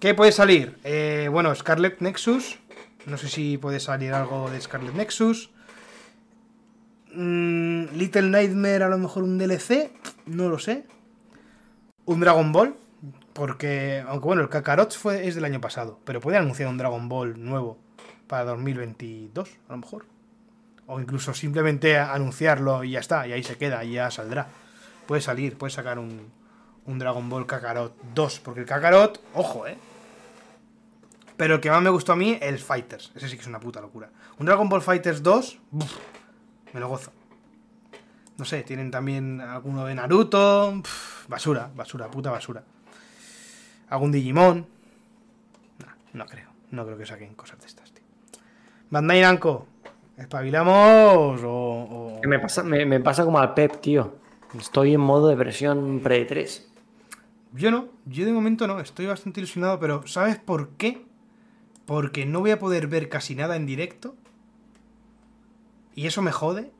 ¿Qué 0.00 0.14
puede 0.14 0.32
salir? 0.32 0.78
Eh, 0.82 1.28
bueno, 1.30 1.54
Scarlet 1.54 2.00
Nexus. 2.00 2.58
No 3.06 3.16
sé 3.16 3.28
si 3.28 3.58
puede 3.58 3.80
salir 3.80 4.12
algo 4.12 4.50
de 4.50 4.60
Scarlet 4.60 4.94
Nexus. 4.94 5.50
Mm, 7.12 7.86
Little 7.94 8.30
Nightmare, 8.30 8.84
a 8.84 8.88
lo 8.88 8.98
mejor 8.98 9.22
un 9.22 9.38
DLC. 9.38 9.90
No 10.26 10.48
lo 10.48 10.58
sé. 10.58 10.86
Un 12.04 12.20
Dragon 12.20 12.52
Ball. 12.52 12.76
Porque, 13.32 14.04
aunque 14.06 14.26
bueno, 14.26 14.42
el 14.42 14.48
Kakarot 14.48 14.92
fue, 14.94 15.26
es 15.26 15.34
del 15.34 15.44
año 15.44 15.60
pasado. 15.60 15.98
Pero 16.04 16.20
puede 16.20 16.36
anunciar 16.36 16.68
un 16.68 16.76
Dragon 16.76 17.08
Ball 17.08 17.42
nuevo 17.42 17.78
para 18.26 18.44
2022, 18.44 19.48
a 19.68 19.72
lo 19.72 19.78
mejor. 19.78 20.06
O 20.86 21.00
incluso 21.00 21.32
simplemente 21.34 21.98
anunciarlo 21.98 22.84
y 22.84 22.92
ya 22.92 23.00
está. 23.00 23.26
Y 23.26 23.32
ahí 23.32 23.42
se 23.42 23.56
queda, 23.56 23.82
y 23.84 23.92
ya 23.92 24.10
saldrá. 24.10 24.48
Puede 25.06 25.22
salir, 25.22 25.56
puede 25.56 25.72
sacar 25.72 25.98
un, 25.98 26.30
un 26.86 26.98
Dragon 26.98 27.28
Ball 27.28 27.46
Kakarot 27.46 27.94
2. 28.14 28.40
Porque 28.40 28.60
el 28.60 28.66
Kakarot, 28.66 29.20
ojo, 29.34 29.66
eh. 29.66 29.78
Pero 31.40 31.54
el 31.54 31.60
que 31.62 31.70
más 31.70 31.80
me 31.80 31.88
gustó 31.88 32.12
a 32.12 32.16
mí, 32.16 32.36
el 32.38 32.58
Fighters. 32.58 33.12
Ese 33.14 33.26
sí 33.26 33.36
que 33.36 33.40
es 33.40 33.46
una 33.46 33.58
puta 33.58 33.80
locura. 33.80 34.10
Un 34.38 34.44
Dragon 34.44 34.68
Ball 34.68 34.82
Fighters 34.82 35.22
2, 35.22 35.58
buf, 35.70 35.96
me 36.74 36.80
lo 36.80 36.86
gozo. 36.86 37.12
No 38.36 38.44
sé, 38.44 38.62
tienen 38.62 38.90
también 38.90 39.40
alguno 39.40 39.86
de 39.86 39.94
Naruto. 39.94 40.82
basura, 41.28 41.70
basura, 41.74 42.10
puta 42.10 42.30
basura. 42.30 42.62
Algún 43.88 44.12
Digimon. 44.12 44.66
No, 45.78 45.86
no 46.12 46.26
creo. 46.26 46.50
No 46.72 46.84
creo 46.84 46.98
que 46.98 47.06
saquen 47.06 47.34
cosas 47.34 47.58
de 47.58 47.68
estas, 47.68 47.90
tío. 47.90 48.04
Bandai 48.90 49.22
Namco. 49.22 49.66
¿Espabilamos 50.18 51.40
o...? 51.42 52.20
Me 52.22 52.38
pasa, 52.38 52.62
me, 52.62 52.84
me 52.84 53.00
pasa 53.00 53.24
como 53.24 53.38
al 53.38 53.54
Pep, 53.54 53.80
tío. 53.80 54.18
Estoy 54.58 54.92
en 54.92 55.00
modo 55.00 55.28
depresión 55.28 56.00
pre-3. 56.00 56.66
Yo 57.54 57.70
no, 57.70 57.88
yo 58.04 58.26
de 58.26 58.32
momento 58.32 58.66
no, 58.66 58.78
estoy 58.78 59.06
bastante 59.06 59.40
ilusionado, 59.40 59.80
pero 59.80 60.06
¿sabes 60.06 60.38
por 60.38 60.72
qué? 60.76 61.08
Porque 61.90 62.24
no 62.24 62.38
voy 62.38 62.52
a 62.52 62.60
poder 62.60 62.86
ver 62.86 63.08
casi 63.08 63.34
nada 63.34 63.56
en 63.56 63.66
directo. 63.66 64.14
Y 65.96 66.06
eso 66.06 66.22
me 66.22 66.30
jode. 66.30 66.70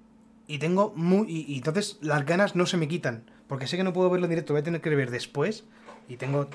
Y 0.46 0.58
tengo 0.58 0.92
muy. 0.94 1.26
Y, 1.28 1.56
entonces 1.56 1.98
las 2.00 2.24
ganas 2.24 2.54
no 2.54 2.64
se 2.64 2.76
me 2.76 2.86
quitan. 2.86 3.24
Porque 3.48 3.66
sé 3.66 3.76
que 3.76 3.82
no 3.82 3.92
puedo 3.92 4.08
verlo 4.08 4.26
en 4.26 4.30
directo, 4.30 4.52
voy 4.52 4.60
a 4.60 4.62
tener 4.62 4.80
que 4.80 4.94
ver 4.94 5.10
después. 5.10 5.64
Y 6.08 6.16
tengo 6.16 6.48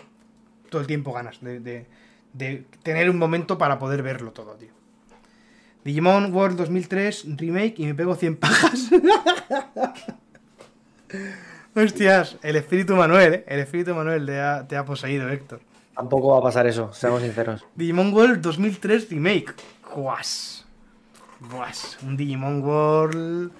todo 0.69 0.79
el 0.79 0.87
tiempo 0.87 1.11
ganas 1.11 1.41
de, 1.41 1.59
de- 1.59 1.85
de 2.31 2.65
tener 2.81 3.09
un 3.09 3.17
momento 3.17 3.57
para 3.57 3.77
poder 3.77 4.01
verlo 4.03 4.31
todo, 4.31 4.55
tío. 4.55 4.71
Digimon 5.83 6.33
World 6.33 6.57
2003 6.57 7.25
Remake 7.35 7.75
y 7.79 7.87
me 7.87 7.93
pego 7.93 8.15
100 8.15 8.37
pajas. 8.37 8.89
Hostias, 11.75 12.37
el 12.41 12.55
espíritu 12.55 12.95
Manuel, 12.95 13.33
¿eh? 13.33 13.43
El 13.49 13.59
espíritu 13.59 13.93
Manuel 13.93 14.25
te 14.25 14.39
ha, 14.39 14.65
te 14.65 14.77
ha 14.77 14.85
poseído, 14.85 15.27
Héctor. 15.29 15.59
Tampoco 15.95 16.29
va 16.33 16.39
a 16.39 16.41
pasar 16.41 16.67
eso, 16.67 16.93
seamos 16.93 17.21
sinceros. 17.21 17.65
Digimon 17.75 18.13
World 18.13 18.41
2003 18.41 19.09
Remake. 19.09 19.53
Guas. 19.93 20.65
Guas. 21.49 21.97
Un 22.03 22.17
Digimon 22.17 22.61
World 22.61 23.51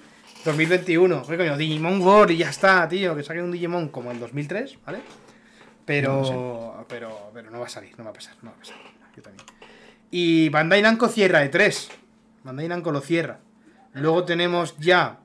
2021. 0.44 1.26
¿Qué 1.26 1.36
coño? 1.36 1.56
Digimon 1.56 2.00
World 2.02 2.32
y 2.32 2.38
ya 2.38 2.50
está, 2.50 2.86
tío. 2.88 3.16
Que 3.16 3.22
saquen 3.22 3.44
un 3.44 3.52
Digimon 3.52 3.88
como 3.88 4.10
el 4.10 4.20
2003, 4.20 4.78
¿vale? 4.84 5.00
Pero, 5.86 6.84
pero, 6.88 7.30
pero 7.32 7.50
no 7.50 7.60
va 7.60 7.66
a 7.66 7.68
salir, 7.68 7.96
no 7.96 8.04
va 8.04 8.10
a 8.10 8.12
pasar, 8.12 8.34
no 8.42 8.50
va 8.50 8.56
a 8.56 8.58
pasar. 8.58 8.76
Yo 9.16 9.22
también. 9.22 9.46
Y 10.10 10.48
Bandai 10.48 10.82
Namco 10.82 11.08
cierra 11.08 11.40
de 11.40 11.48
3. 11.48 11.88
Bandai 12.44 12.68
Namco 12.68 12.92
lo 12.92 13.00
cierra. 13.00 13.38
Luego 13.92 14.24
tenemos 14.24 14.76
ya 14.78 15.20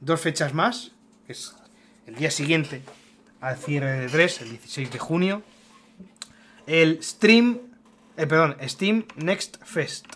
dos 0.00 0.20
fechas 0.20 0.54
más, 0.54 0.92
que 1.26 1.32
es 1.32 1.54
el 2.06 2.14
día 2.14 2.30
siguiente 2.30 2.82
al 3.40 3.56
cierre 3.58 4.00
de 4.00 4.08
3, 4.08 4.42
el 4.42 4.50
16 4.50 4.92
de 4.92 4.98
junio. 4.98 5.42
El 6.66 7.02
Stream, 7.02 7.58
eh, 8.16 8.26
perdón, 8.26 8.56
Steam 8.66 9.04
Next 9.16 9.56
Fest. 9.64 10.06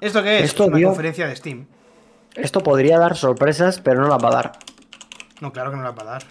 ¿Esto 0.00 0.22
qué 0.22 0.38
es? 0.38 0.44
Esto, 0.44 0.64
es 0.64 0.68
una 0.68 0.78
tío- 0.78 0.88
conferencia 0.88 1.26
de 1.26 1.36
Steam. 1.36 1.66
Esto 2.34 2.62
podría 2.62 2.98
dar 2.98 3.16
sorpresas, 3.16 3.80
pero 3.80 4.00
no 4.02 4.08
las 4.08 4.22
va 4.22 4.28
a 4.28 4.32
dar. 4.32 4.52
No, 5.40 5.52
claro 5.52 5.70
que 5.70 5.76
no 5.76 5.82
la 5.82 5.90
va 5.90 6.02
a 6.02 6.06
dar. 6.06 6.22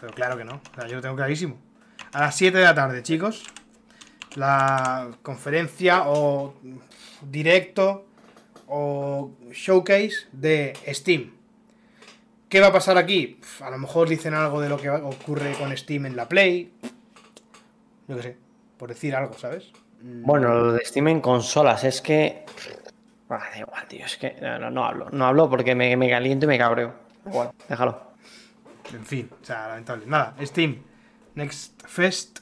Pero 0.00 0.12
claro 0.14 0.36
que 0.36 0.44
no. 0.44 0.60
O 0.72 0.74
sea, 0.74 0.86
yo 0.86 0.96
lo 0.96 1.02
tengo 1.02 1.16
clarísimo. 1.16 1.58
A 2.12 2.20
las 2.20 2.36
7 2.36 2.56
de 2.58 2.64
la 2.64 2.74
tarde, 2.74 3.02
chicos. 3.02 3.44
La 4.36 5.10
conferencia 5.22 6.04
o 6.06 6.54
directo 7.22 8.06
o 8.68 9.32
showcase 9.50 10.28
de 10.32 10.72
Steam. 10.88 11.32
¿Qué 12.48 12.60
va 12.60 12.68
a 12.68 12.72
pasar 12.72 12.96
aquí? 12.96 13.40
A 13.60 13.70
lo 13.70 13.78
mejor 13.78 14.08
dicen 14.08 14.34
algo 14.34 14.60
de 14.60 14.68
lo 14.68 14.76
que 14.76 14.88
ocurre 14.88 15.52
con 15.54 15.76
Steam 15.76 16.06
en 16.06 16.16
la 16.16 16.28
Play. 16.28 16.72
Yo 18.10 18.16
qué 18.16 18.22
sé. 18.22 18.36
Por 18.76 18.88
decir 18.88 19.14
algo, 19.14 19.34
¿sabes? 19.38 19.70
Mm, 20.02 20.24
Bueno, 20.24 20.52
lo 20.52 20.72
de 20.72 20.84
Steam 20.84 21.06
en 21.08 21.20
consolas, 21.20 21.84
es 21.84 22.00
que. 22.02 22.44
Ah, 23.28 23.38
da 23.52 23.58
igual, 23.60 23.86
tío, 23.86 24.04
es 24.04 24.16
que 24.16 24.36
no, 24.42 24.58
no, 24.58 24.70
no 24.70 24.84
hablo. 24.84 25.08
No 25.12 25.26
hablo 25.26 25.48
porque 25.48 25.76
me, 25.76 25.96
me 25.96 26.10
caliento 26.10 26.46
y 26.46 26.48
me 26.48 26.58
cabreo. 26.58 26.92
Igual, 27.24 27.52
déjalo. 27.68 28.10
En 28.92 29.06
fin, 29.06 29.30
o 29.40 29.44
sea, 29.44 29.68
lamentable. 29.68 30.06
Nada, 30.06 30.34
Steam, 30.42 30.82
Next 31.36 31.86
Fest, 31.86 32.40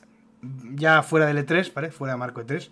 ya 0.75 1.03
fuera 1.03 1.27
del 1.27 1.47
E3, 1.47 1.75
¿vale? 1.75 1.91
Fuera 1.91 2.15
de 2.15 2.19
marco 2.19 2.41
E3. 2.41 2.71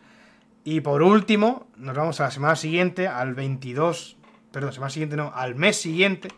Y 0.64 0.80
por 0.80 1.02
último, 1.02 1.66
nos 1.76 1.94
vamos 1.94 2.18
a 2.20 2.24
la 2.24 2.30
semana 2.30 2.56
siguiente, 2.56 3.06
al 3.06 3.34
22, 3.34 4.16
perdón, 4.50 4.72
semana 4.72 4.88
siguiente 4.90 5.16
no, 5.16 5.30
al 5.34 5.54
mes 5.54 5.76
siguiente, 5.76 6.28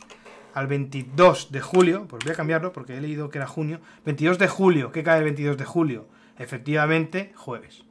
al 0.55 0.67
22 0.67 1.53
de 1.53 1.61
julio, 1.61 2.07
pues 2.09 2.25
voy 2.25 2.33
a 2.33 2.37
cambiarlo 2.37 2.73
porque 2.73 2.97
he 2.97 3.01
leído 3.01 3.31
que 3.31 3.39
era 3.39 3.47
junio. 3.47 3.81
22 4.05 4.39
de 4.39 4.49
julio, 4.49 4.91
¿qué 4.91 5.05
cae 5.05 5.19
el 5.19 5.25
22 5.25 5.57
de 5.57 5.65
julio? 5.65 6.09
Efectivamente, 6.39 7.33
jueves. 7.35 7.85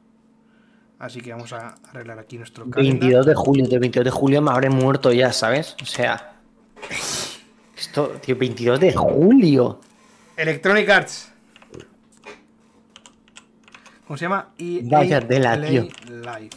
Así 0.98 1.20
que 1.20 1.30
vamos 1.32 1.52
a 1.52 1.76
arreglar 1.90 2.18
aquí 2.18 2.38
nuestro 2.38 2.68
calendario. 2.68 3.00
22 3.00 3.26
de 3.26 3.34
julio, 3.34 3.68
tío, 3.68 3.80
22 3.80 4.04
de 4.04 4.10
julio 4.10 4.42
me 4.42 4.50
habré 4.50 4.70
muerto 4.70 5.12
ya, 5.12 5.32
¿sabes? 5.32 5.76
O 5.80 5.86
sea. 5.86 6.40
Esto, 7.76 8.08
tío, 8.20 8.36
22 8.36 8.80
de 8.80 8.92
julio. 8.94 9.80
Electronic 10.36 10.88
Arts. 10.88 11.32
¿Cómo 14.06 14.16
se 14.16 14.24
llama? 14.24 14.48
EA 14.58 14.80
Vaya 14.84 15.20
tela, 15.20 15.60
tío. 15.60 15.86
Live. 16.08 16.50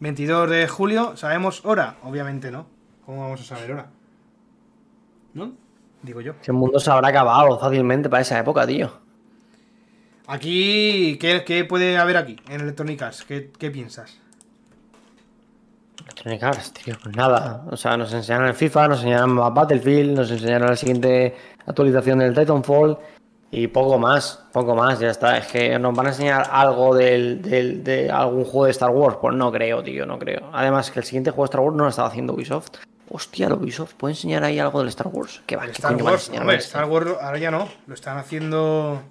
22 0.00 0.50
de 0.50 0.66
julio, 0.66 1.16
¿sabemos 1.16 1.64
hora? 1.64 1.96
Obviamente 2.02 2.50
no. 2.50 2.66
¿Cómo 3.06 3.22
vamos 3.22 3.40
a 3.40 3.44
saber 3.44 3.72
hora? 3.72 3.90
¿No? 5.34 5.52
Digo 6.02 6.20
yo. 6.20 6.34
Si 6.40 6.50
el 6.50 6.56
mundo 6.56 6.80
se 6.80 6.90
habrá 6.90 7.08
acabado 7.08 7.58
fácilmente 7.58 8.08
para 8.08 8.22
esa 8.22 8.38
época, 8.38 8.66
tío. 8.66 9.03
Aquí, 10.26 11.18
¿qué, 11.20 11.44
qué 11.44 11.64
puede 11.64 11.98
haber 11.98 12.16
aquí 12.16 12.36
en 12.48 12.60
Electronic 12.62 13.02
Arts? 13.02 13.24
¿Qué, 13.24 13.50
qué 13.58 13.70
piensas? 13.70 14.18
Electronic 16.02 16.42
Arts, 16.42 16.72
tío, 16.72 16.94
pues 17.02 17.14
nada. 17.16 17.64
O 17.70 17.76
sea, 17.76 17.96
nos 17.96 18.12
enseñaron 18.12 18.48
el 18.48 18.54
FIFA, 18.54 18.88
nos 18.88 18.98
enseñaron 18.98 19.32
más 19.34 19.52
Battlefield, 19.52 20.16
nos 20.16 20.30
enseñaron 20.30 20.68
la 20.68 20.76
siguiente 20.76 21.36
actualización 21.66 22.18
del 22.20 22.34
Titanfall 22.34 22.98
y 23.50 23.66
poco 23.68 23.98
más, 23.98 24.42
poco 24.52 24.74
más, 24.74 24.98
ya 24.98 25.10
está. 25.10 25.36
Es 25.38 25.46
que 25.46 25.78
nos 25.78 25.94
van 25.94 26.06
a 26.06 26.08
enseñar 26.10 26.48
algo 26.50 26.94
del, 26.94 27.40
del- 27.42 27.84
de 27.84 28.10
algún 28.10 28.44
juego 28.44 28.64
de 28.64 28.70
Star 28.72 28.90
Wars. 28.90 29.18
Pues 29.20 29.34
no 29.36 29.52
creo, 29.52 29.82
tío, 29.82 30.06
no 30.06 30.18
creo. 30.18 30.48
Además, 30.52 30.90
que 30.90 31.00
el 31.00 31.04
siguiente 31.04 31.30
juego 31.30 31.44
de 31.44 31.50
Star 31.50 31.60
Wars 31.60 31.76
no 31.76 31.84
lo 31.84 31.90
estaba 31.90 32.08
haciendo 32.08 32.32
Ubisoft. 32.34 32.70
Hostia, 33.10 33.48
lo 33.48 33.56
Ubisoft, 33.56 33.94
¿puede 33.94 34.14
enseñar 34.14 34.42
ahí 34.42 34.58
algo 34.58 34.80
del 34.80 34.88
Star 34.88 35.08
Wars? 35.08 35.42
¿Qué 35.46 35.56
va? 35.56 35.66
¿Qué 35.66 35.72
Star 35.72 35.92
coño 35.92 36.04
van 36.04 36.14
a 36.14 36.16
Wars, 36.16 36.30
hombre? 36.36 36.56
Star 36.56 36.84
Wars 36.86 37.10
ahora 37.20 37.38
ya 37.38 37.50
no. 37.50 37.68
Lo 37.86 37.94
están 37.94 38.16
haciendo 38.18 39.02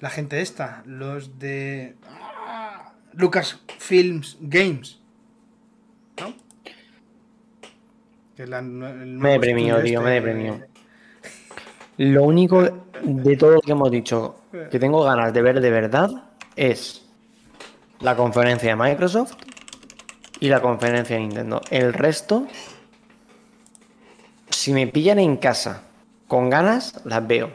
la 0.00 0.10
gente 0.10 0.40
esta. 0.40 0.82
Los 0.86 1.38
de 1.38 1.94
ah, 2.46 2.92
Lucasfilms 3.12 4.38
Games. 4.40 4.98
¿No? 6.20 6.34
Que 8.36 8.42
es 8.44 8.48
la- 8.48 8.58
el 8.58 8.66
Me 9.18 9.32
deprimió, 9.32 9.80
tío, 9.82 10.00
me 10.02 10.16
este. 10.16 10.26
deprimió. 10.28 10.60
Lo 11.98 12.22
único 12.24 12.62
de 13.02 13.36
todo 13.36 13.52
lo 13.52 13.60
que 13.60 13.72
hemos 13.72 13.90
dicho 13.90 14.36
que 14.70 14.78
tengo 14.78 15.02
ganas 15.04 15.32
de 15.34 15.42
ver 15.42 15.60
de 15.60 15.70
verdad 15.70 16.10
es 16.56 17.06
la 18.00 18.16
conferencia 18.16 18.70
de 18.74 18.76
Microsoft 18.76 19.34
y 20.40 20.48
la 20.48 20.62
conferencia 20.62 21.16
de 21.16 21.22
Nintendo. 21.22 21.60
El 21.70 21.92
resto, 21.92 22.46
si 24.48 24.72
me 24.72 24.86
pillan 24.86 25.18
en 25.18 25.36
casa 25.36 25.82
con 26.26 26.48
ganas, 26.48 27.00
las 27.04 27.26
veo. 27.26 27.50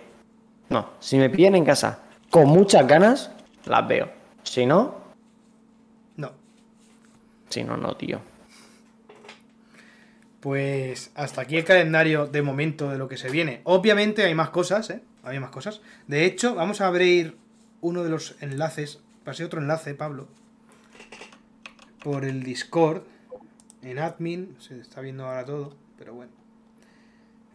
No, 0.69 0.91
si 0.99 1.17
me 1.17 1.29
pillan 1.31 1.55
en 1.55 1.65
casa 1.65 1.99
con 2.35 2.49
muchas 2.49 2.85
ganas, 2.85 3.31
las 3.63 3.87
veo. 3.87 4.11
Si 4.43 4.65
no, 4.65 4.95
No. 6.17 6.33
si 7.47 7.63
no, 7.63 7.77
no, 7.77 7.95
tío. 7.95 8.19
Pues 10.41 11.11
hasta 11.15 11.39
aquí 11.39 11.55
el 11.55 11.63
calendario 11.63 12.27
de 12.27 12.41
momento 12.41 12.89
de 12.89 12.97
lo 12.97 13.07
que 13.07 13.15
se 13.15 13.29
viene. 13.29 13.61
Obviamente 13.63 14.25
hay 14.25 14.35
más 14.35 14.49
cosas, 14.49 14.89
¿eh? 14.89 15.01
Hay 15.23 15.39
más 15.39 15.49
cosas. 15.49 15.79
De 16.07 16.25
hecho, 16.25 16.55
vamos 16.55 16.81
a 16.81 16.87
abrir 16.87 17.37
uno 17.79 18.03
de 18.03 18.09
los 18.09 18.35
enlaces. 18.41 18.99
Pasé 19.23 19.45
otro 19.45 19.61
enlace, 19.61 19.95
Pablo. 19.95 20.27
Por 22.03 22.25
el 22.25 22.43
Discord. 22.43 23.03
En 23.81 23.97
admin. 23.97 24.57
Se 24.59 24.77
está 24.77 24.99
viendo 24.99 25.25
ahora 25.25 25.45
todo. 25.45 25.77
Pero 25.97 26.13
bueno. 26.13 26.33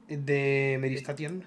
De 0.08 0.78
Meristation. 0.80 1.44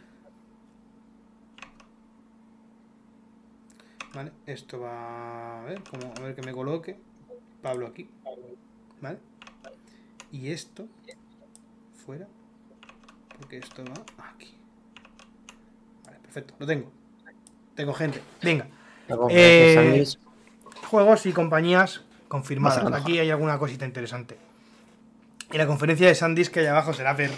¿Vale? 4.14 4.32
Esto 4.46 4.80
va. 4.80 5.62
A 5.62 5.64
ver, 5.64 5.82
como, 5.90 6.14
a 6.16 6.20
ver 6.22 6.36
que 6.36 6.42
me 6.42 6.54
coloque. 6.54 6.98
Pablo 7.62 7.88
aquí. 7.88 8.10
¿Vale? 9.02 9.18
Y 10.32 10.50
esto. 10.52 10.88
Fuera. 12.06 12.28
Porque 13.38 13.58
esto 13.58 13.84
va 13.86 14.26
aquí. 14.30 14.56
Vale, 16.06 16.20
perfecto. 16.20 16.54
Lo 16.60 16.68
tengo. 16.68 16.92
Tengo 17.76 17.94
gente. 17.94 18.22
Venga. 18.42 18.68
Eh. 19.30 20.06
Juegos 20.90 21.26
y 21.26 21.34
compañías 21.34 22.02
confirmadas. 22.28 22.86
Aquí 22.94 23.20
hay 23.20 23.32
alguna 23.32 23.58
cosita 23.58 23.86
interesante. 23.86 24.38
Y 25.52 25.58
la 25.58 25.68
conferencia 25.68 26.08
de 26.08 26.16
SanDisk 26.16 26.54
que 26.54 26.60
hay 26.62 26.66
abajo 26.68 26.94
será 26.94 27.14
ver. 27.14 27.32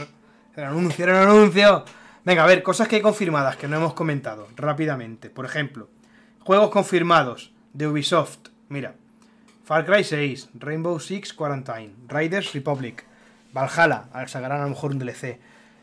Un 0.57 0.63
anuncio, 0.63 1.05
un 1.05 1.11
anuncio. 1.11 1.85
Venga, 2.23 2.43
a 2.43 2.47
ver, 2.47 2.63
cosas 2.63 2.87
que 2.87 2.95
hay 2.95 3.01
confirmadas 3.01 3.55
que 3.57 3.67
no 3.67 3.75
hemos 3.77 3.93
comentado 3.93 4.47
rápidamente. 4.55 5.29
Por 5.29 5.45
ejemplo, 5.45 5.89
juegos 6.45 6.69
confirmados 6.69 7.51
de 7.73 7.87
Ubisoft. 7.87 8.47
Mira, 8.69 8.95
Far 9.65 9.85
Cry 9.85 10.03
6, 10.03 10.49
Rainbow 10.53 10.99
Six 10.99 11.33
Quarantine, 11.33 11.91
Riders 12.07 12.53
Republic, 12.53 13.03
Valhalla, 13.53 14.05
ahora 14.13 14.27
sacarán 14.27 14.61
a 14.61 14.63
lo 14.63 14.69
mejor 14.69 14.91
un 14.91 14.99
DLC. 14.99 15.39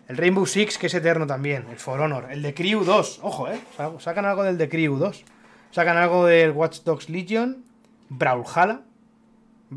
El 0.09 0.17
Rainbow 0.17 0.47
Six, 0.47 0.79
que 0.79 0.87
es 0.87 0.95
eterno 0.95 1.27
también, 1.27 1.67
el 1.71 1.79
For 1.79 2.01
Honor, 2.01 2.29
el 2.31 2.43
de 2.43 2.55
Crew 2.55 2.85
2, 2.85 3.21
ojo, 3.23 3.49
eh. 3.49 3.61
sa- 3.77 3.99
Sacan 4.01 4.25
algo 4.25 4.43
del 4.45 4.57
de 4.59 4.69
Crew 4.69 4.97
2. 4.99 5.25
Sacan 5.71 5.97
algo 5.97 6.27
del 6.27 6.51
Watch 6.53 6.81
Dogs 6.85 7.09
Legion, 7.09 7.65
Brawlhalla, 8.09 8.83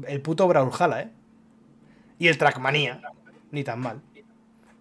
el 0.08 0.22
puto 0.22 0.48
Brawlhalla, 0.48 1.02
eh. 1.02 1.10
Y 2.20 2.28
el 2.28 2.38
Trackmania, 2.38 3.02
ni 3.52 3.64
tan 3.64 3.80
mal. 3.80 4.02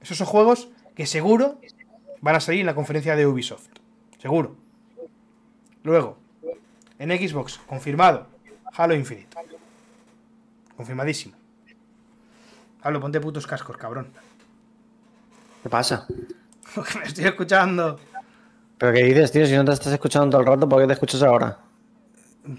Esos 0.01 0.19
son 0.19 0.27
juegos 0.27 0.69
que 0.95 1.07
seguro 1.07 1.61
van 2.21 2.37
a 2.37 2.41
salir 2.41 2.61
en 2.61 2.67
la 2.67 2.75
conferencia 2.75 3.17
de 3.17 3.27
Ubisoft. 3.27 3.69
Seguro. 4.21 4.57
Luego, 5.85 6.18
en 6.99 7.11
Xbox, 7.11 7.59
confirmado, 7.66 8.26
Halo 8.76 8.95
Infinite. 8.95 9.37
Confirmadísimo. 10.76 11.37
Pablo, 12.82 13.01
ponte 13.01 13.20
putos 13.20 13.47
cascos, 13.47 13.76
cabrón. 13.76 14.09
¿Qué 15.62 15.68
pasa? 15.68 16.07
Porque 16.74 16.99
me 16.99 17.05
estoy 17.05 17.26
escuchando. 17.26 18.01
¿Pero 18.78 18.93
qué 18.93 19.05
dices, 19.05 19.30
tío? 19.30 19.47
Si 19.47 19.55
no 19.55 19.64
te 19.64 19.72
estás 19.72 19.93
escuchando 19.93 20.30
todo 20.30 20.41
el 20.41 20.47
rato, 20.47 20.68
¿por 20.68 20.80
qué 20.80 20.87
te 20.87 20.95
escuchas 20.95 21.22
ahora? 21.22 21.59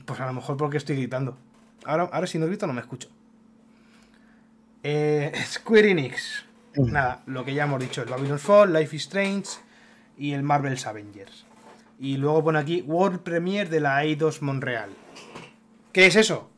Pues 0.05 0.19
a 0.19 0.27
lo 0.27 0.33
mejor 0.33 0.55
porque 0.55 0.77
estoy 0.77 0.95
gritando. 0.95 1.37
Ahora, 1.83 2.09
ahora 2.11 2.25
si 2.25 2.39
no 2.39 2.47
grito 2.47 2.65
no 2.65 2.73
me 2.73 2.81
escucho. 2.81 3.09
Eh, 4.81 5.31
Square 5.45 5.91
Enix. 5.91 6.45
Nada, 6.75 7.21
lo 7.25 7.43
que 7.43 7.53
ya 7.53 7.63
hemos 7.63 7.79
dicho, 7.79 8.01
el 8.01 8.09
Babylon's 8.09 8.41
Fall, 8.41 8.73
Life 8.73 8.95
is 8.95 9.03
Strange 9.03 9.49
y 10.17 10.33
el 10.33 10.43
Marvel's 10.43 10.85
Avengers. 10.85 11.44
Y 11.99 12.17
luego 12.17 12.43
pone 12.43 12.59
aquí 12.59 12.81
World 12.81 13.21
Premiere 13.21 13.69
de 13.69 13.79
la 13.79 14.03
Eidos 14.03 14.41
Montreal. 14.41 14.89
¿Qué 15.91 16.07
es 16.07 16.15
eso? 16.15 16.49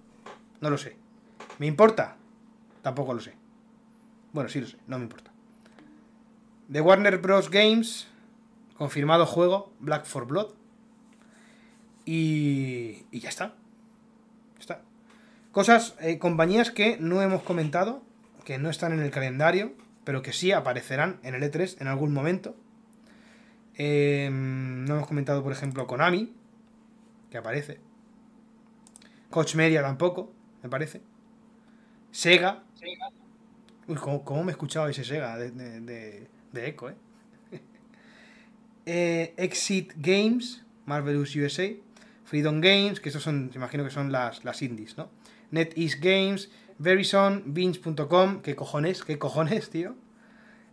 No 0.62 0.70
lo 0.70 0.78
sé. 0.78 0.98
¿Me 1.60 1.68
importa? 1.68 2.18
Tampoco 2.82 3.14
lo 3.14 3.20
sé. 3.20 3.36
Bueno, 4.34 4.50
sí 4.50 4.62
lo 4.62 4.68
sé, 4.68 4.78
no 4.88 4.98
me 4.98 5.04
importa. 5.04 5.32
De 6.68 6.82
Warner 6.82 7.18
Bros. 7.20 7.50
Games, 7.50 8.08
confirmado 8.78 9.26
juego, 9.26 9.74
Black 9.80 10.06
for 10.06 10.28
Blood. 10.28 10.54
Y, 12.06 13.06
y 13.12 13.20
ya 13.20 13.30
está. 13.30 13.56
Ya 14.56 14.60
está. 14.60 14.82
Cosas, 15.52 15.96
eh, 16.02 16.20
compañías 16.20 16.72
que 16.72 16.98
no 17.00 17.22
hemos 17.22 17.44
comentado, 17.44 18.02
que 18.44 18.58
no 18.58 18.70
están 18.70 18.94
en 18.94 19.00
el 19.00 19.12
calendario, 19.12 19.74
pero 20.04 20.22
que 20.22 20.34
sí 20.34 20.52
aparecerán 20.52 21.20
en 21.24 21.36
el 21.36 21.44
E3 21.44 21.82
en 21.82 21.88
algún 21.88 22.14
momento. 22.14 22.56
Eh, 23.78 24.30
no 24.32 24.96
hemos 24.96 25.08
comentado, 25.08 25.44
por 25.44 25.52
ejemplo, 25.54 25.86
Konami, 25.88 26.34
que 27.32 27.38
aparece. 27.38 27.80
Coach 29.30 29.56
Media 29.56 29.82
tampoco, 29.82 30.32
me 30.64 30.70
parece. 30.70 31.02
Sega. 32.12 32.64
Uy, 33.88 33.96
¿cómo, 33.96 34.44
me 34.44 34.52
he 34.52 34.54
escuchado 34.54 34.88
ese 34.90 35.04
Sega 35.04 35.38
de, 35.38 35.52
de, 35.52 35.80
de- 35.82 36.28
eh? 36.68 36.76
Eh, 38.86 39.34
Exit 39.38 39.94
Games, 39.98 40.64
Marvelous 40.86 41.36
USA, 41.36 41.68
Freedom 42.24 42.62
Games, 42.62 43.00
que 43.00 43.10
estos 43.10 43.24
son, 43.24 43.52
imagino 43.54 43.84
que 43.84 43.90
son 43.90 44.12
las, 44.12 44.46
las 44.46 44.62
indies, 44.62 44.98
¿no? 44.98 45.10
NetEase 45.52 45.98
Games, 46.00 46.50
Verizon, 46.78 47.44
Binge.com, 47.54 48.42
¿qué 48.42 48.56
cojones? 48.56 49.04
¿Qué 49.04 49.18
cojones, 49.20 49.70
tío? 49.70 49.96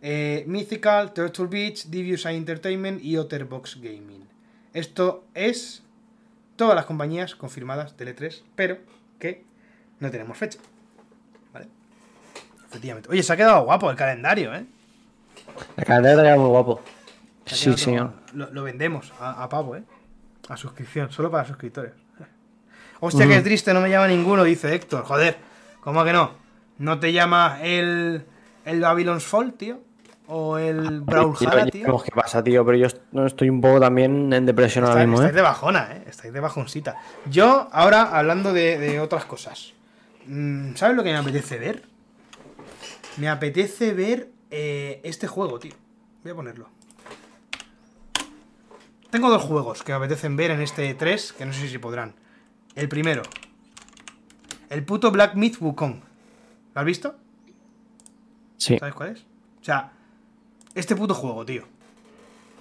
Eh, 0.07 0.45
Mythical, 0.47 1.15
Turtle 1.15 1.47
Beach, 1.47 1.87
Devious 1.87 2.27
Entertainment 2.27 3.03
y 3.03 3.17
Otterbox 3.17 3.77
Gaming. 3.81 4.29
Esto 4.75 5.25
es 5.33 5.83
todas 6.57 6.75
las 6.75 6.85
compañías 6.85 7.35
confirmadas 7.35 7.97
del 7.97 8.15
E3, 8.15 8.43
pero 8.55 8.77
que 9.19 9.45
no 10.01 10.11
tenemos 10.11 10.37
fecha. 10.37 10.59
¿Vale? 11.55 11.69
Efectivamente. 12.69 13.09
Oye, 13.11 13.23
se 13.23 13.33
ha 13.33 13.37
quedado 13.39 13.65
guapo 13.65 13.91
el 13.91 13.97
calendario, 13.97 14.55
¿eh? 14.55 14.67
La 15.75 15.85
calendario 15.85 16.21
era 16.21 16.37
muy 16.37 16.51
guapo. 16.51 16.83
Sí, 17.47 17.73
señor. 17.79 18.13
Lo, 18.35 18.51
lo 18.51 18.63
vendemos 18.63 19.11
a, 19.19 19.43
a 19.43 19.49
pavo, 19.49 19.75
¿eh? 19.75 19.85
A 20.51 20.59
suscripción, 20.59 21.11
solo 21.13 21.31
para 21.31 21.47
suscriptores. 21.47 21.93
Hostia, 23.01 23.27
qué 23.27 23.41
triste, 23.41 23.73
no 23.73 23.81
me 23.81 23.89
llama 23.89 24.09
ninguno, 24.09 24.45
dice 24.45 24.75
Héctor. 24.75 25.05
Joder, 25.05 25.39
¿cómo 25.81 26.05
que 26.05 26.13
no? 26.13 26.33
¿No 26.77 27.01
te 27.01 27.11
llama 27.15 27.59
el, 27.63 28.27
el 28.67 28.81
Babylon's 28.83 29.25
Fall, 29.25 29.55
tío? 29.55 29.81
¿O 30.27 30.57
el 30.57 31.05
tío? 31.07 31.35
sabemos 31.37 32.03
qué 32.05 32.11
pasa, 32.11 32.43
tío, 32.43 32.65
pero 32.65 32.79
yo 32.79 32.89
no 33.13 33.27
estoy 33.27 33.51
un 33.51 33.61
poco 33.61 33.79
también 33.81 34.33
en 34.33 34.47
depresión 34.47 34.85
ahora 34.85 35.01
mismo, 35.01 35.17
estáis 35.17 35.33
¿eh? 35.33 35.37
de 35.37 35.43
bajona, 35.43 35.89
¿eh? 35.93 36.05
Estáis 36.09 36.33
de 36.33 36.41
bajoncita. 36.41 36.97
Yo, 37.31 37.69
ahora, 37.73 38.17
hablando 38.17 38.53
de, 38.53 38.79
de 38.79 39.01
otras 39.01 39.27
cosas. 39.27 39.75
mm, 40.27 40.75
¿Sabes 40.77 40.97
lo 40.97 41.03
que 41.05 41.13
me 41.13 41.19
apetece 41.19 41.59
ver? 41.59 41.83
Me 43.19 43.29
apetece 43.29 43.93
ver 43.93 44.31
eh, 44.51 45.01
este 45.05 45.27
juego, 45.27 45.59
tío. 45.59 45.75
Voy 46.23 46.33
a 46.33 46.35
ponerlo. 46.35 46.69
Tengo 49.11 49.31
dos 49.31 49.43
juegos 49.43 49.83
que 49.83 49.93
me 49.93 49.97
apetecen 49.99 50.37
ver 50.37 50.51
en 50.51 50.61
este 50.61 50.93
3, 50.95 51.35
que 51.35 51.45
no 51.45 51.53
sé 51.53 51.69
si 51.69 51.79
podrán. 51.79 52.15
El 52.75 52.89
primero. 52.89 53.23
El 54.71 54.85
puto 54.85 55.11
Black 55.13 55.35
Myth 55.37 55.59
Wukong. 55.61 56.01
¿Lo 56.75 56.81
has 56.81 56.85
visto? 56.85 57.15
Sí. 58.57 58.79
¿Sabes 58.79 58.95
cuál 58.95 59.11
es? 59.11 59.21
O 59.61 59.65
sea, 59.65 59.93
este 60.75 60.97
puto 60.97 61.15
juego, 61.15 61.45
tío. 61.45 61.65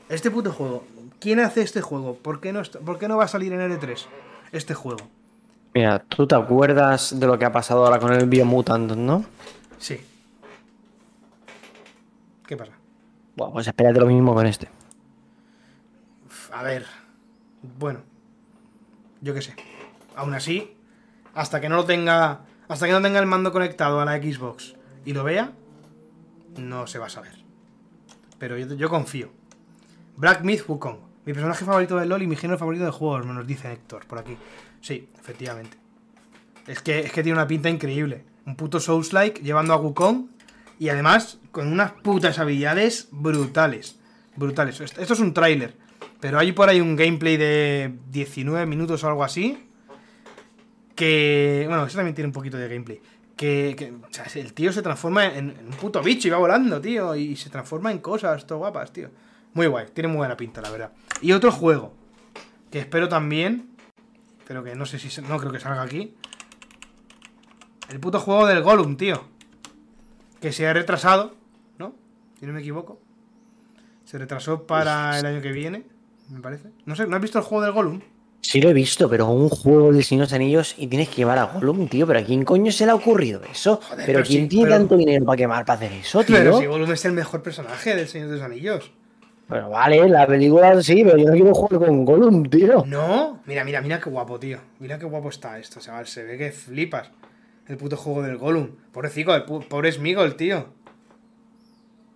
Este 0.10 0.30
puto 0.32 0.52
juego. 0.52 0.86
¿Quién 1.20 1.40
hace 1.40 1.62
este 1.62 1.82
juego? 1.82 2.16
¿Por 2.16 2.40
qué 2.42 2.52
no, 2.54 2.60
está- 2.62 2.80
¿por 2.80 3.00
qué 3.00 3.08
no 3.08 3.18
va 3.18 3.26
a 3.26 3.28
salir 3.28 3.54
en 3.54 3.60
L3 3.62 4.06
este 4.52 4.74
juego? 4.74 5.02
Mira, 5.74 6.00
tú 6.00 6.28
te 6.28 6.36
acuerdas 6.36 7.20
de 7.20 7.26
lo 7.26 7.40
que 7.40 7.46
ha 7.46 7.52
pasado 7.52 7.86
ahora 7.86 8.00
con 8.00 8.14
el 8.14 8.28
Biomutant, 8.28 8.92
¿no? 8.92 9.26
Sí. 9.80 10.00
¿Qué 12.46 12.58
pasa? 12.58 12.74
Buah, 13.36 13.52
pues 13.52 13.68
espérate 13.68 14.00
lo 14.00 14.06
mismo 14.06 14.34
con 14.36 14.46
este. 14.46 14.70
A 16.52 16.62
ver. 16.64 16.86
Bueno. 17.80 18.02
Yo 19.22 19.34
qué 19.34 19.42
sé. 19.42 19.56
Aún 20.16 20.34
así, 20.34 20.76
hasta 21.34 21.60
que 21.62 21.70
no 21.70 21.78
lo 21.78 21.86
tenga. 21.86 22.42
Hasta 22.68 22.86
que 22.86 22.92
no 22.92 23.02
tenga 23.02 23.20
el 23.20 23.26
mando 23.26 23.52
conectado 23.52 24.00
a 24.00 24.06
la 24.06 24.18
Xbox 24.18 24.76
y 25.06 25.14
lo 25.14 25.24
vea, 25.24 25.52
no 26.58 26.88
se 26.88 27.00
va 27.00 27.08
a 27.08 27.10
saber. 27.10 27.43
Pero 28.44 28.58
yo, 28.58 28.76
yo 28.76 28.90
confío. 28.90 29.30
Black 30.18 30.44
Myth 30.44 30.68
Wukong. 30.68 30.98
Mi 31.26 31.32
personaje 31.32 31.64
favorito 31.64 31.96
de 31.96 32.06
LOL 32.06 32.24
y 32.24 32.28
mi 32.28 32.36
género 32.36 32.60
favorito 32.60 32.84
de 32.84 32.92
juegos, 32.92 33.26
me 33.26 33.34
nos 33.34 33.48
dice 33.48 33.72
Héctor 33.72 34.06
por 34.06 34.20
aquí. 34.20 34.36
Sí, 34.82 35.08
efectivamente. 35.18 35.78
Es 36.68 36.82
que, 36.82 37.00
es 37.00 37.14
que 37.14 37.24
tiene 37.24 37.38
una 37.38 37.48
pinta 37.48 37.70
increíble. 37.70 38.26
Un 38.46 38.58
puto 38.58 38.82
Souls-like 38.82 39.42
llevando 39.42 39.72
a 39.72 39.78
Wukong 39.78 40.28
y 40.78 40.90
además 40.90 41.40
con 41.52 41.72
unas 41.72 41.94
putas 41.94 42.38
habilidades 42.38 43.08
brutales. 43.12 43.98
Brutales. 44.36 44.82
Esto 44.82 45.14
es 45.14 45.20
un 45.22 45.34
tráiler. 45.34 45.78
Pero 46.20 46.38
hay 46.38 46.52
por 46.52 46.68
ahí 46.68 46.82
un 46.82 46.98
gameplay 46.98 47.38
de 47.38 47.94
19 48.10 48.66
minutos 48.66 49.06
o 49.06 49.08
algo 49.08 49.24
así. 49.24 49.70
Que. 50.96 51.64
Bueno, 51.70 51.86
eso 51.86 51.96
también 51.96 52.14
tiene 52.14 52.28
un 52.28 52.34
poquito 52.34 52.58
de 52.58 52.68
gameplay. 52.68 53.00
Que, 53.36 53.76
que, 53.78 53.92
o 53.92 54.14
sea, 54.14 54.26
el 54.36 54.54
tío 54.54 54.72
se 54.72 54.82
transforma 54.82 55.26
en, 55.26 55.50
en 55.50 55.68
un 55.68 55.74
puto 55.74 56.02
bicho 56.02 56.28
y 56.28 56.32
va 56.32 56.38
volando, 56.38 56.80
tío. 56.80 57.16
Y 57.16 57.36
se 57.36 57.50
transforma 57.50 57.92
en 57.92 58.00
cosas, 58.00 58.46
todo 58.46 58.60
guapas, 58.60 58.94
tío. 58.94 59.10
Muy 59.54 59.68
guay, 59.68 59.88
tiene 59.94 60.08
muy 60.08 60.18
buena 60.18 60.38
pinta, 60.38 60.62
la 60.62 60.70
verdad. 60.70 60.92
Y 61.22 61.32
otro 61.32 61.52
juego. 61.52 61.94
Que 62.72 62.80
espero 62.80 63.10
también. 63.10 63.70
Pero 64.48 64.64
que 64.64 64.76
no 64.76 64.86
sé 64.86 65.00
si. 65.00 65.22
No 65.22 65.38
creo 65.38 65.52
que 65.52 65.60
salga 65.60 65.82
aquí. 65.82 66.16
El 67.90 68.00
puto 68.00 68.20
juego 68.20 68.48
del 68.48 68.64
Gollum, 68.64 68.98
tío. 68.98 69.24
Que 70.42 70.52
se 70.52 70.68
ha 70.68 70.74
retrasado, 70.74 71.36
¿no? 71.78 71.94
Si 72.40 72.46
no 72.46 72.54
me 72.54 72.62
equivoco. 72.62 73.00
Se 74.06 74.18
retrasó 74.18 74.66
para 74.68 75.18
el 75.20 75.26
año 75.26 75.42
que 75.42 75.52
viene, 75.52 75.86
me 76.30 76.40
parece. 76.42 76.72
No 76.86 76.96
sé, 76.96 77.08
¿no 77.08 77.16
has 77.16 77.22
visto 77.22 77.40
el 77.40 77.46
juego 77.46 77.64
del 77.64 77.74
Gollum? 77.74 78.02
Sí 78.46 78.60
lo 78.60 78.70
he 78.70 78.74
visto, 78.74 79.10
pero 79.10 79.28
un 79.28 79.48
juego 79.48 79.94
del 79.94 80.04
Señor 80.04 80.24
de 80.24 80.26
los 80.26 80.34
Anillos 80.34 80.76
y 80.78 80.88
tienes 80.88 81.08
que 81.08 81.16
llevar 81.16 81.38
a 81.40 81.46
Gollum, 81.46 81.88
tío. 81.88 82.06
¿Pero 82.06 82.20
a 82.20 82.24
quién 82.24 82.44
coño 82.44 82.72
se 82.74 82.86
le 82.86 82.92
ha 82.92 82.96
ocurrido 82.96 83.42
eso? 83.50 83.78
Joder, 83.78 84.06
¿Pero 84.06 84.18
pero 84.20 84.28
quién 84.28 84.44
sí, 84.44 84.48
tiene 84.50 84.66
pero- 84.66 84.76
tanto 84.78 84.98
dinero 84.98 85.26
para 85.26 85.38
quemar 85.38 85.66
para 85.66 85.78
hacer 85.78 85.94
eso, 85.94 86.24
tío? 86.26 86.36
Pero 86.36 86.60
si 86.60 86.66
Gollum 86.66 86.92
es 86.92 87.06
el 87.06 87.14
mejor 87.14 87.42
personaje 87.42 87.96
del 87.96 88.08
Señor 88.08 88.28
de 88.28 88.36
los 88.36 88.44
Anillos. 88.44 88.92
Pero 89.48 89.70
vale, 89.70 90.10
la 90.10 90.28
película 90.28 90.82
sí, 90.84 91.04
pero 91.06 91.18
yo 91.18 91.26
no 91.26 91.32
quiero 91.34 91.54
jugar 91.54 91.80
con 91.88 92.04
Gollum, 92.06 92.44
tío. 92.50 92.84
No, 92.86 93.40
mira, 93.46 93.64
mira, 93.64 93.80
mira 93.82 94.00
qué 94.02 94.10
guapo, 94.10 94.38
tío. 94.40 94.60
Mira 94.80 95.00
qué 95.00 95.06
guapo 95.06 95.30
está 95.30 95.58
esto, 95.58 95.80
chaval. 95.80 96.06
Se 96.08 96.24
ve 96.24 96.38
que 96.38 96.52
flipas. 96.52 97.10
El 97.68 97.78
puto 97.78 97.96
juego 97.96 98.22
del 98.24 98.38
Gollum. 98.38 98.72
Pobrecito, 98.92 99.34
el 99.34 99.46
pu- 99.46 99.66
pobre 99.68 99.90
el 99.90 100.36
tío. 100.36 100.68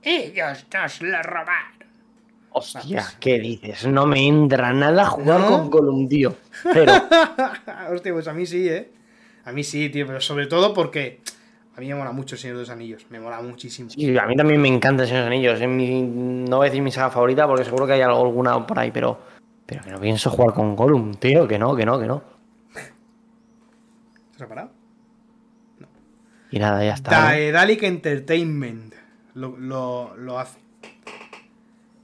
Ellos 0.03 0.65
nos 0.73 1.01
lo 1.01 1.23
robaron. 1.23 1.76
Hostia, 2.52 3.06
¿qué 3.20 3.39
dices? 3.39 3.86
No 3.86 4.06
me 4.08 4.28
entra 4.28 4.74
nada 4.74 5.06
jugar 5.06 5.39
¿No? 5.41 5.48
con 5.48 5.70
Gollum, 5.70 6.08
tío. 6.08 6.36
Pero, 6.74 6.91
Hostia, 7.91 8.14
pues 8.14 8.28
a 8.28 8.34
mí 8.34 8.45
sí, 8.45 8.68
¿eh? 8.68 8.91
A 9.45 9.52
mí 9.52 9.64
sí, 9.64 9.89
tío, 9.89 10.08
pero 10.08 10.20
sobre 10.22 10.48
todo 10.48 10.74
porque 10.74 11.22
a 11.76 11.80
mí 11.80 11.88
me 11.88 11.95
mola 11.95 12.12
mucho 12.12 12.36
el 12.36 12.39
Señor 12.41 12.58
de 12.58 12.62
los 12.64 12.70
Anillos. 12.70 13.06
Me 13.10 13.20
mola 13.20 13.39
muchísimo. 13.41 13.89
sí, 13.89 14.18
a 14.18 14.26
mí 14.26 14.36
también 14.36 14.60
me 14.62 14.68
encanta 14.68 15.06
Señor 15.06 15.24
de 15.26 15.30
los 15.30 15.34
Anillos. 15.36 15.62
Es 15.62 15.68
mi, 15.68 16.02
no 16.02 16.58
voy 16.58 16.66
a 16.68 16.70
decir 16.70 16.82
mi 16.82 16.91
saga 16.91 17.12
favorita 17.12 17.45
porque 17.48 17.64
seguro 17.64 17.86
que 17.86 17.93
hay 17.93 18.02
algo- 18.02 18.26
alguna 18.26 18.66
por 18.66 18.80
ahí, 18.80 18.91
pero, 18.91 19.20
pero 19.66 19.84
que 19.84 19.91
no 19.91 20.00
pienso 20.00 20.30
jugar 20.32 20.54
con 20.56 20.76
Gollum, 20.76 21.14
tío. 21.14 21.48
Que 21.48 21.60
no, 21.60 21.76
que 21.76 21.86
no, 21.86 22.00
que 22.00 22.08
no. 22.08 22.24
¿Se 24.36 24.43
ha 24.43 24.48
parado? 24.48 24.72
Y 26.52 26.60
nada, 26.60 26.84
ya 26.84 26.93
está. 26.93 27.12
¿no? 27.12 27.18
Daedalic 27.28 27.84
Entertainment 27.84 28.93
lo, 29.36 29.58
lo, 29.58 30.16
lo 30.16 30.39
hace. 30.39 30.60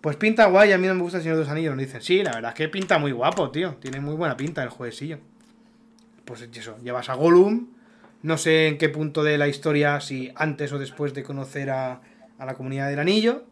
Pues 0.04 0.18
pinta 0.18 0.48
guay, 0.48 0.74
a 0.74 0.78
mí 0.78 0.86
no 0.86 0.96
me 0.96 1.02
gusta 1.02 1.20
el 1.20 1.24
Señor 1.24 1.38
de 1.38 1.44
los 1.44 1.50
Anillos, 1.50 1.78
nos 1.78 1.86
dicen. 1.86 2.02
Sí, 2.02 2.22
la 2.24 2.34
verdad 2.34 2.50
es 2.50 2.56
que 2.56 2.68
pinta 2.68 2.98
muy 2.98 3.14
guapo, 3.14 3.52
tío. 3.52 3.76
Tiene 3.76 4.02
muy 4.02 4.16
buena 4.16 4.36
pinta 4.36 4.62
el 4.62 4.68
jueguecillo. 4.68 5.20
Pues 6.26 6.42
eso, 6.42 6.78
llevas 6.84 7.08
a 7.08 7.14
Gollum. 7.14 7.70
No 8.22 8.38
sé 8.38 8.68
en 8.68 8.78
qué 8.78 8.90
punto 8.90 9.24
de 9.24 9.38
la 9.38 9.48
historia, 9.48 10.02
si 10.02 10.30
antes 10.36 10.74
o 10.74 10.78
después 10.78 11.14
de 11.14 11.24
conocer 11.24 11.70
a, 11.70 12.02
a 12.38 12.46
la 12.46 12.54
comunidad 12.56 12.90
del 12.90 13.00
anillo. 13.00 13.46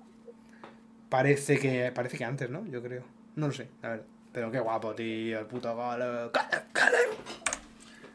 Parece 1.07 1.57
que. 1.57 1.89
Parece 1.95 2.17
que 2.17 2.25
antes, 2.25 2.49
¿no? 2.49 2.65
Yo 2.67 2.83
creo. 2.83 3.05
No 3.37 3.47
lo 3.47 3.53
sé, 3.53 3.69
la 3.81 3.89
verdad. 3.91 4.05
Pero 4.33 4.51
qué 4.51 4.59
guapo, 4.59 4.93
tío. 4.93 5.39
El 5.39 5.45
puto 5.45 5.73
Gollum. 5.73 6.31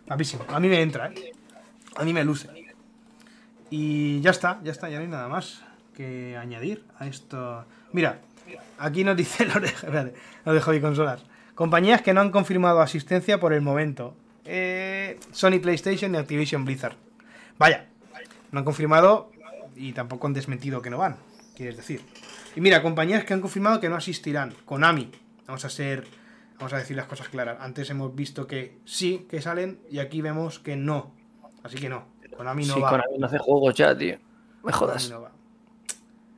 Guapísimo. 0.06 0.44
A 0.48 0.60
mí 0.60 0.68
me 0.68 0.82
entra, 0.82 1.06
¿eh? 1.06 1.32
A 1.96 2.04
mí 2.04 2.12
me 2.12 2.22
luce. 2.22 2.50
Y 3.70 4.20
ya 4.20 4.30
está, 4.30 4.60
ya 4.62 4.72
está, 4.72 4.90
ya 4.90 4.98
no 4.98 5.04
hay 5.04 5.08
nada 5.08 5.28
más 5.28 5.62
que 5.94 6.36
añadir 6.36 6.84
a 6.98 7.06
esto. 7.06 7.64
Mira, 7.96 8.18
aquí 8.78 9.04
nos 9.04 9.16
dice 9.16 9.46
lo 9.54 9.58
de, 9.58 9.68
espérate, 9.68 10.12
lo 10.44 10.52
de 10.52 10.60
Hobby 10.60 10.82
Consolas. 10.82 11.24
Compañías 11.54 12.02
que 12.02 12.12
no 12.12 12.20
han 12.20 12.30
confirmado 12.30 12.82
asistencia 12.82 13.40
por 13.40 13.54
el 13.54 13.62
momento. 13.62 14.14
Eh, 14.44 15.18
Sony 15.32 15.60
PlayStation 15.62 16.14
y 16.14 16.18
Activision 16.18 16.66
Blizzard. 16.66 16.94
Vaya, 17.56 17.86
no 18.52 18.58
han 18.58 18.66
confirmado 18.66 19.30
y 19.74 19.94
tampoco 19.94 20.26
han 20.26 20.34
desmentido 20.34 20.82
que 20.82 20.90
no 20.90 20.98
van, 20.98 21.16
quieres 21.56 21.78
decir. 21.78 22.02
Y 22.54 22.60
mira, 22.60 22.82
compañías 22.82 23.24
que 23.24 23.32
han 23.32 23.40
confirmado 23.40 23.80
que 23.80 23.88
no 23.88 23.96
asistirán. 23.96 24.52
Konami, 24.66 25.10
vamos 25.46 25.64
a 25.64 25.70
ser, 25.70 26.06
vamos 26.58 26.74
a 26.74 26.76
decir 26.76 26.98
las 26.98 27.06
cosas 27.06 27.30
claras. 27.30 27.56
Antes 27.62 27.88
hemos 27.88 28.14
visto 28.14 28.46
que 28.46 28.76
sí, 28.84 29.26
que 29.30 29.40
salen 29.40 29.80
y 29.90 30.00
aquí 30.00 30.20
vemos 30.20 30.58
que 30.58 30.76
no. 30.76 31.14
Así 31.62 31.78
que 31.78 31.88
no, 31.88 32.04
Konami 32.36 32.66
no 32.66 32.74
sí, 32.74 32.80
va. 32.80 32.90
Konami 32.90 33.18
no 33.18 33.26
hace 33.26 33.38
juegos 33.38 33.74
ya, 33.74 33.96
tío. 33.96 34.18
Me 34.62 34.70
Konami 34.70 34.78
jodas. 34.78 35.10
no 35.10 35.22
va. 35.22 35.35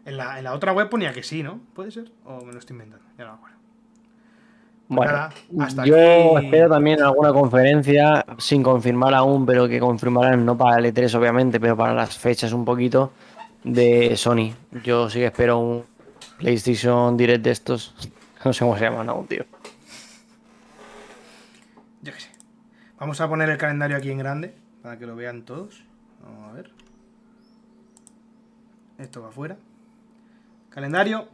En 0.09 0.17
la, 0.17 0.39
en 0.39 0.45
la 0.45 0.55
otra 0.55 0.73
web 0.73 0.89
ponía 0.89 1.13
que 1.13 1.23
sí, 1.23 1.43
¿no? 1.43 1.61
¿Puede 1.75 1.91
ser? 1.91 2.11
¿O 2.25 2.41
me 2.45 2.53
lo 2.53 2.59
estoy 2.59 2.75
inventando? 2.75 3.05
Ya 3.19 3.25
no 3.27 3.33
me 3.33 3.37
acuerdo. 3.37 3.57
Bueno, 4.89 5.13
nada, 5.13 5.31
hasta 5.61 5.85
yo 5.85 6.37
aquí- 6.39 6.47
espero 6.47 6.71
también 6.71 7.03
alguna 7.03 7.31
conferencia, 7.31 8.25
sin 8.39 8.63
confirmar 8.63 9.13
aún, 9.13 9.45
pero 9.45 9.69
que 9.69 9.79
confirmarán 9.79 10.47
no 10.47 10.57
para 10.57 10.79
el 10.79 10.87
E3 10.87 11.15
obviamente, 11.15 11.61
pero 11.61 11.77
para 11.77 11.93
las 11.93 12.17
fechas 12.17 12.55
un 12.55 12.65
poquito 12.65 13.13
de 13.65 14.17
Sony. 14.17 14.55
Yo 14.83 15.11
sí 15.11 15.19
que 15.19 15.27
espero 15.27 15.59
un 15.59 15.85
PlayStation 16.39 17.17
Direct 17.17 17.45
de 17.45 17.51
estos. 17.51 17.95
No 18.45 18.53
sé 18.53 18.61
cómo 18.65 18.79
se 18.79 18.85
llaman 18.85 19.09
aún, 19.09 19.27
tío. 19.27 19.45
Yo 22.03 22.13
qué 22.13 22.21
sé. 22.21 22.31
Vamos 23.01 23.21
a 23.21 23.29
poner 23.29 23.51
el 23.51 23.59
calendario 23.59 23.97
aquí 23.97 24.13
en 24.13 24.19
grande 24.19 24.55
para 24.81 24.97
que 24.97 25.07
lo 25.07 25.17
vean 25.17 25.43
todos. 25.43 25.83
Vamos 26.23 26.49
a 26.49 26.53
ver. 26.53 26.71
Esto 28.99 29.23
va 29.23 29.29
afuera. 29.31 29.57
Calendario. 30.79 31.29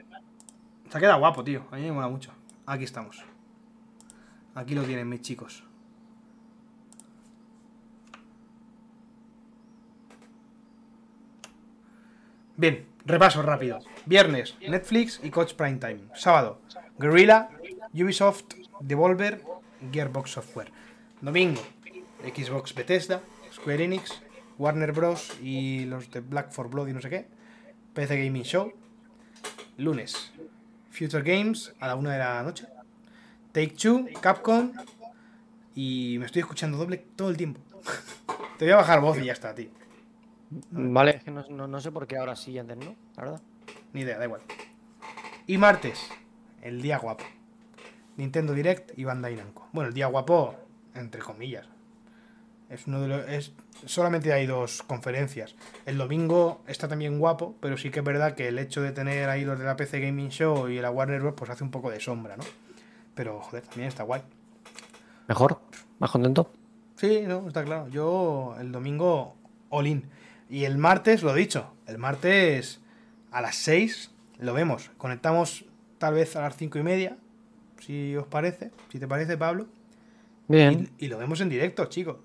Se 0.91 1.07
ha 1.07 1.17
guapo, 1.17 1.45
tío. 1.45 1.67
A 1.71 1.77
mí 1.77 1.83
me 1.83 1.93
mola 1.93 2.09
mucho. 2.09 2.33
Aquí 2.65 2.85
estamos. 2.85 3.23
Aquí 4.55 4.75
lo 4.75 4.85
tienen, 4.85 5.07
mis 5.07 5.21
chicos. 5.21 5.63
Bien, 12.57 12.87
repaso 13.05 13.43
rápido. 13.43 13.81
Viernes, 14.07 14.57
Netflix 14.67 15.21
y 15.23 15.29
Coach 15.29 15.53
Prime 15.53 15.77
Time. 15.77 16.05
Sábado, 16.15 16.63
Guerrilla, 16.99 17.51
Ubisoft, 17.93 18.55
Devolver, 18.81 19.45
Gearbox 19.93 20.31
Software. 20.31 20.73
Domingo, 21.21 21.61
Xbox 22.35 22.75
Bethesda, 22.75 23.21
Square 23.53 23.85
Enix, 23.85 24.23
Warner 24.57 24.93
Bros. 24.93 25.39
y 25.43 25.85
los 25.85 26.11
de 26.11 26.21
Black 26.21 26.51
for 26.51 26.71
Blood 26.71 26.89
y 26.89 26.93
no 26.95 27.03
sé 27.03 27.11
qué. 27.11 27.27
PC 27.93 28.25
Gaming 28.25 28.45
Show. 28.45 28.84
Lunes, 29.79 30.33
Future 30.91 31.23
Games 31.23 31.75
a 31.81 31.89
la 31.89 31.97
una 31.97 32.13
de 32.13 32.19
la 32.19 32.43
noche. 32.43 32.67
Take 33.53 33.69
Two, 33.81 34.07
Capcom. 34.21 34.73
Y 35.75 36.17
me 36.19 36.27
estoy 36.27 36.41
escuchando 36.41 36.79
doble 36.79 36.99
todo 37.17 37.31
el 37.31 37.37
tiempo. 37.37 37.61
Te 38.59 38.65
voy 38.67 38.73
a 38.73 38.77
bajar 38.77 39.01
voz 39.01 39.19
y 39.19 39.25
ya 39.25 39.33
está, 39.33 39.55
tío. 39.55 39.71
Vale, 40.71 41.17
es 41.17 41.25
que 41.25 41.31
no, 41.33 41.45
no- 41.51 41.67
no 41.67 41.81
sé 41.81 41.91
por 41.91 42.07
qué 42.07 42.17
ahora 42.17 42.37
sí 42.37 42.53
y 42.53 42.59
antes 42.59 42.77
no, 42.77 42.95
la 43.17 43.23
verdad. 43.25 43.43
Ni 43.93 44.03
idea, 44.03 44.19
da 44.19 44.25
igual. 44.25 44.43
Y 45.47 45.59
martes, 45.59 46.09
el 46.63 46.81
día 46.81 46.99
guapo. 46.99 47.25
Nintendo 48.17 48.53
Direct 48.55 48.97
y 48.97 49.05
Bandai 49.05 49.35
Namco. 49.35 49.69
Bueno, 49.73 49.89
el 49.89 49.95
día 49.95 50.07
guapo, 50.07 50.55
entre 50.95 51.21
comillas. 51.21 51.67
Es 52.71 52.87
uno 52.87 53.01
de 53.01 53.09
los. 53.09 53.29
Es, 53.29 53.53
solamente 53.85 54.33
hay 54.33 54.47
dos 54.47 54.83
conferencias. 54.83 55.55
El 55.87 55.99
domingo 55.99 56.63
está 56.67 56.89
también 56.89 57.19
guapo, 57.19 57.55
pero 57.61 57.77
sí 57.77 57.91
que 57.91 58.01
es 58.01 58.05
verdad 58.05 58.35
que 58.35 58.49
el 58.49 58.59
hecho 58.59 58.81
de 58.83 58.93
tener 58.93 59.29
ahí 59.29 59.45
los 59.45 59.59
de 59.59 59.65
la 59.65 59.77
PC 59.77 60.01
Gaming 60.01 60.31
Show 60.31 60.69
y 60.69 60.81
la 60.81 60.91
Warner 60.91 61.21
Bros. 61.21 61.35
pues 61.37 61.51
hace 61.51 61.65
un 61.65 61.71
poco 61.71 61.91
de 61.91 62.01
sombra, 62.01 62.37
¿no? 62.37 62.45
Pero 63.15 63.41
joder, 63.41 63.65
también 63.65 63.89
está 63.89 64.03
guay. 64.03 64.23
Mejor, 65.29 65.61
más 65.99 66.11
contento. 66.11 66.51
Sí, 66.97 67.25
no, 67.27 67.47
está 67.47 67.65
claro. 67.65 67.89
Yo 67.89 68.57
el 68.59 68.73
domingo 68.73 69.37
all 69.69 69.87
in. 69.87 70.05
Y 70.49 70.65
el 70.65 70.79
martes, 70.79 71.23
lo 71.23 71.35
dicho, 71.35 71.73
el 71.87 71.99
martes 71.99 72.81
a 73.31 73.41
las 73.41 73.57
6 73.57 74.11
lo 74.39 74.55
vemos. 74.55 74.91
Conectamos 74.99 75.65
tal 75.99 76.15
vez 76.15 76.37
a 76.37 76.43
las 76.43 76.57
5 76.57 76.79
y 76.79 76.83
media, 76.83 77.17
si 77.81 78.17
os 78.17 78.27
parece. 78.27 78.71
Si 78.91 78.99
te 78.99 79.09
parece, 79.09 79.37
Pablo. 79.37 79.67
Bien. 80.49 80.91
Y, 80.99 81.07
y 81.07 81.09
lo 81.09 81.19
vemos 81.19 81.41
en 81.41 81.49
directo, 81.49 81.87
chicos. 81.87 82.17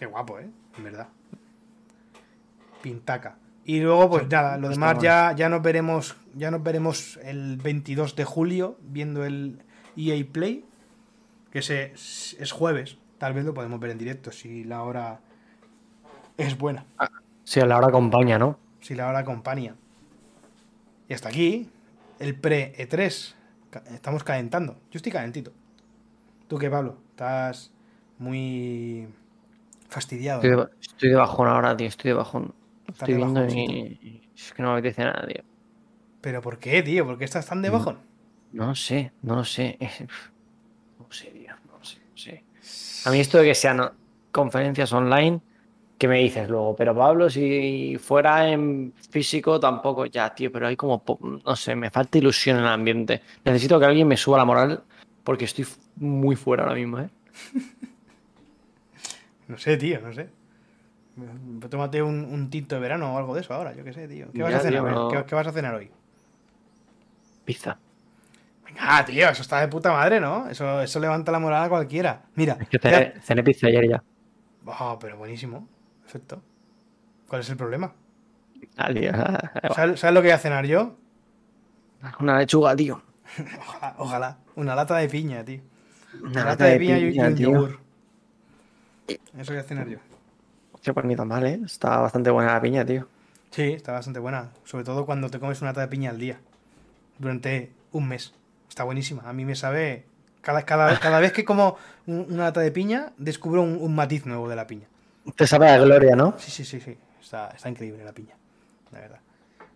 Qué 0.00 0.06
guapo, 0.06 0.40
¿eh? 0.40 0.48
En 0.78 0.82
verdad. 0.84 1.06
Pintaca. 2.82 3.36
Y 3.64 3.80
luego, 3.80 4.08
pues 4.10 4.26
nada, 4.28 4.56
lo 4.56 4.70
demás 4.70 4.98
ya, 5.00 5.32
ya 5.36 5.48
nos 5.48 5.62
veremos. 5.62 6.16
Ya 6.34 6.50
nos 6.50 6.62
veremos 6.62 7.18
el 7.22 7.56
22 7.58 8.16
de 8.16 8.24
julio 8.24 8.78
viendo 8.82 9.24
el 9.24 9.60
EA 9.96 10.24
Play. 10.32 10.64
Que 11.52 11.62
se, 11.62 11.92
es 11.92 12.50
jueves. 12.52 12.96
Tal 13.18 13.34
vez 13.34 13.44
lo 13.44 13.52
podemos 13.52 13.78
ver 13.78 13.90
en 13.90 13.98
directo 13.98 14.32
si 14.32 14.64
la 14.64 14.82
hora 14.82 15.20
es 16.38 16.56
buena. 16.56 16.86
Sí, 17.44 17.60
a 17.60 17.66
la 17.66 17.76
hora 17.76 17.88
acompaña, 17.88 18.38
¿no? 18.38 18.58
Si 18.80 18.94
la 18.94 19.06
hora 19.08 19.18
acompaña. 19.18 19.74
Y 21.08 21.12
hasta 21.14 21.28
aquí, 21.28 21.68
el 22.20 22.40
pre-E3. 22.40 23.34
Ca- 23.70 23.82
Estamos 23.92 24.24
calentando. 24.24 24.74
Yo 24.90 24.96
estoy 24.96 25.12
calentito. 25.12 25.52
¿Tú 26.48 26.56
qué, 26.58 26.70
Pablo? 26.70 26.96
Estás 27.10 27.72
muy 28.18 29.06
fastidiado. 29.90 30.38
Estoy 30.40 30.50
¿no? 30.56 30.64
de, 30.64 30.70
estoy 30.80 31.08
de 31.10 31.16
bajón 31.16 31.48
ahora, 31.48 31.76
tío. 31.76 31.86
Estoy 31.88 32.08
de 32.10 32.14
bajón. 32.14 32.54
Estoy 32.88 33.08
de 33.08 33.16
viendo 33.16 33.40
bajoncito. 33.40 33.72
y 33.72 33.76
y 34.02 34.28
es 34.34 34.52
que 34.54 34.62
no 34.62 34.72
me 34.72 34.78
apetece 34.78 35.04
nada, 35.04 35.26
tío. 35.26 35.42
¿Pero 36.22 36.40
por 36.40 36.58
qué, 36.58 36.82
tío? 36.82 37.04
¿Por 37.06 37.18
qué 37.18 37.24
estás 37.24 37.46
tan 37.46 37.60
de 37.62 37.68
Mm. 37.70 37.72
bajón? 37.72 37.98
No 38.52 38.66
lo 38.66 38.74
sé, 38.74 39.12
no 39.22 39.36
lo 39.36 39.44
sé. 39.44 39.78
No 40.98 41.06
sé, 41.10 41.26
tío. 41.30 41.52
No 41.66 41.84
sé, 41.84 41.98
no 42.10 42.16
sé. 42.16 42.44
A 43.08 43.10
mí 43.12 43.20
esto 43.20 43.38
de 43.38 43.44
que 43.44 43.54
sean 43.54 43.80
conferencias 44.30 44.92
online, 44.92 45.40
¿qué 45.98 46.06
me 46.06 46.18
dices 46.18 46.48
luego? 46.48 46.76
Pero 46.76 46.94
Pablo, 46.94 47.28
si 47.30 47.96
fuera 48.00 48.48
en 48.48 48.92
físico, 49.10 49.58
tampoco 49.58 50.06
ya, 50.06 50.32
tío. 50.34 50.52
Pero 50.52 50.68
hay 50.68 50.76
como, 50.76 51.02
no 51.44 51.56
sé, 51.56 51.74
me 51.74 51.90
falta 51.90 52.18
ilusión 52.18 52.58
en 52.58 52.62
el 52.64 52.68
ambiente. 52.68 53.22
Necesito 53.44 53.80
que 53.80 53.86
alguien 53.86 54.06
me 54.06 54.16
suba 54.16 54.36
la 54.38 54.44
moral 54.44 54.82
porque 55.24 55.46
estoy 55.46 55.66
muy 55.96 56.36
fuera 56.36 56.62
ahora 56.64 56.74
mismo, 56.76 57.00
¿eh? 57.00 57.08
No 59.50 59.58
sé, 59.58 59.76
tío, 59.76 60.00
no 60.00 60.12
sé. 60.12 60.28
Tómate 61.68 62.02
un, 62.02 62.24
un 62.24 62.48
tinto 62.50 62.76
de 62.76 62.80
verano 62.80 63.14
o 63.14 63.18
algo 63.18 63.34
de 63.34 63.42
eso 63.42 63.52
ahora, 63.52 63.74
yo 63.74 63.84
qué 63.84 63.92
sé, 63.92 64.08
tío. 64.08 64.28
¿Qué 64.32 64.42
vas 64.42 64.54
a 64.54 64.60
cenar? 64.60 64.82
tío. 64.94 65.08
¿Qué, 65.08 65.24
qué 65.26 65.34
vas 65.34 65.46
a 65.46 65.52
cenar 65.52 65.74
hoy? 65.74 65.90
Pizza. 67.44 67.78
Venga, 68.64 69.04
tío, 69.04 69.28
eso 69.28 69.42
está 69.42 69.60
de 69.60 69.68
puta 69.68 69.92
madre, 69.92 70.20
¿no? 70.20 70.48
Eso, 70.48 70.80
eso 70.80 71.00
levanta 71.00 71.32
la 71.32 71.38
moral 71.40 71.64
a 71.64 71.68
cualquiera. 71.68 72.22
Mira, 72.36 72.56
Es 72.60 72.68
que 72.68 72.78
cené, 72.78 73.14
cené 73.20 73.42
pizza 73.42 73.66
ayer 73.66 73.88
ya. 73.88 74.02
Oh, 74.66 74.98
pero 75.00 75.16
buenísimo. 75.16 75.68
Perfecto. 76.02 76.42
¿Cuál 77.28 77.40
es 77.42 77.50
el 77.50 77.56
problema? 77.56 77.92
Ah, 78.76 78.92
tío. 78.92 79.12
¿Sabes, 79.74 80.00
sabes 80.00 80.14
lo 80.14 80.22
que 80.22 80.28
voy 80.28 80.32
a 80.34 80.38
cenar 80.38 80.66
yo? 80.66 80.96
Una 82.20 82.38
lechuga, 82.38 82.76
tío. 82.76 83.02
Ojalá, 83.58 83.94
ojalá. 83.98 84.38
Una 84.56 84.74
lata 84.74 84.96
de 84.96 85.08
piña, 85.08 85.44
tío. 85.44 85.60
Una 86.22 86.44
lata 86.44 86.64
de 86.66 86.78
piña, 86.78 86.98
y 86.98 87.18
un 87.18 87.36
tío. 87.36 87.50
yogur. 87.50 87.78
Eso 89.38 89.52
voy 89.52 89.60
a 89.60 89.62
cenar 89.64 89.88
yo. 89.88 89.98
Hostia, 90.72 90.92
pues 90.92 91.06
ni 91.06 91.16
tan 91.16 91.28
mal, 91.28 91.46
¿eh? 91.46 91.60
Está 91.64 91.98
bastante 91.98 92.30
buena 92.30 92.54
la 92.54 92.60
piña, 92.60 92.84
tío. 92.84 93.06
Sí, 93.50 93.62
está 93.72 93.92
bastante 93.92 94.20
buena. 94.20 94.50
Sobre 94.64 94.84
todo 94.84 95.04
cuando 95.06 95.28
te 95.30 95.38
comes 95.40 95.60
una 95.60 95.70
lata 95.70 95.80
de 95.82 95.88
piña 95.88 96.10
al 96.10 96.18
día. 96.18 96.38
Durante 97.18 97.70
un 97.92 98.08
mes. 98.08 98.32
Está 98.68 98.84
buenísima. 98.84 99.22
A 99.28 99.32
mí 99.32 99.44
me 99.44 99.56
sabe. 99.56 100.04
Cada, 100.40 100.62
cada, 100.64 100.98
cada 101.00 101.20
vez 101.20 101.32
que 101.32 101.44
como 101.44 101.76
un- 102.06 102.26
una 102.30 102.44
lata 102.44 102.60
de 102.60 102.70
piña, 102.70 103.12
descubro 103.18 103.62
un, 103.62 103.76
un 103.80 103.94
matiz 103.94 104.24
nuevo 104.26 104.48
de 104.48 104.56
la 104.56 104.66
piña. 104.66 104.86
Te 105.36 105.46
sabe 105.46 105.68
a 105.68 105.78
gloria, 105.78 106.16
¿no? 106.16 106.34
Sí, 106.38 106.50
sí, 106.50 106.64
sí, 106.64 106.80
sí. 106.80 106.96
Está, 107.20 107.48
está 107.48 107.68
increíble 107.68 108.04
la 108.04 108.12
piña. 108.12 108.34
La 108.92 109.00
verdad. 109.00 109.18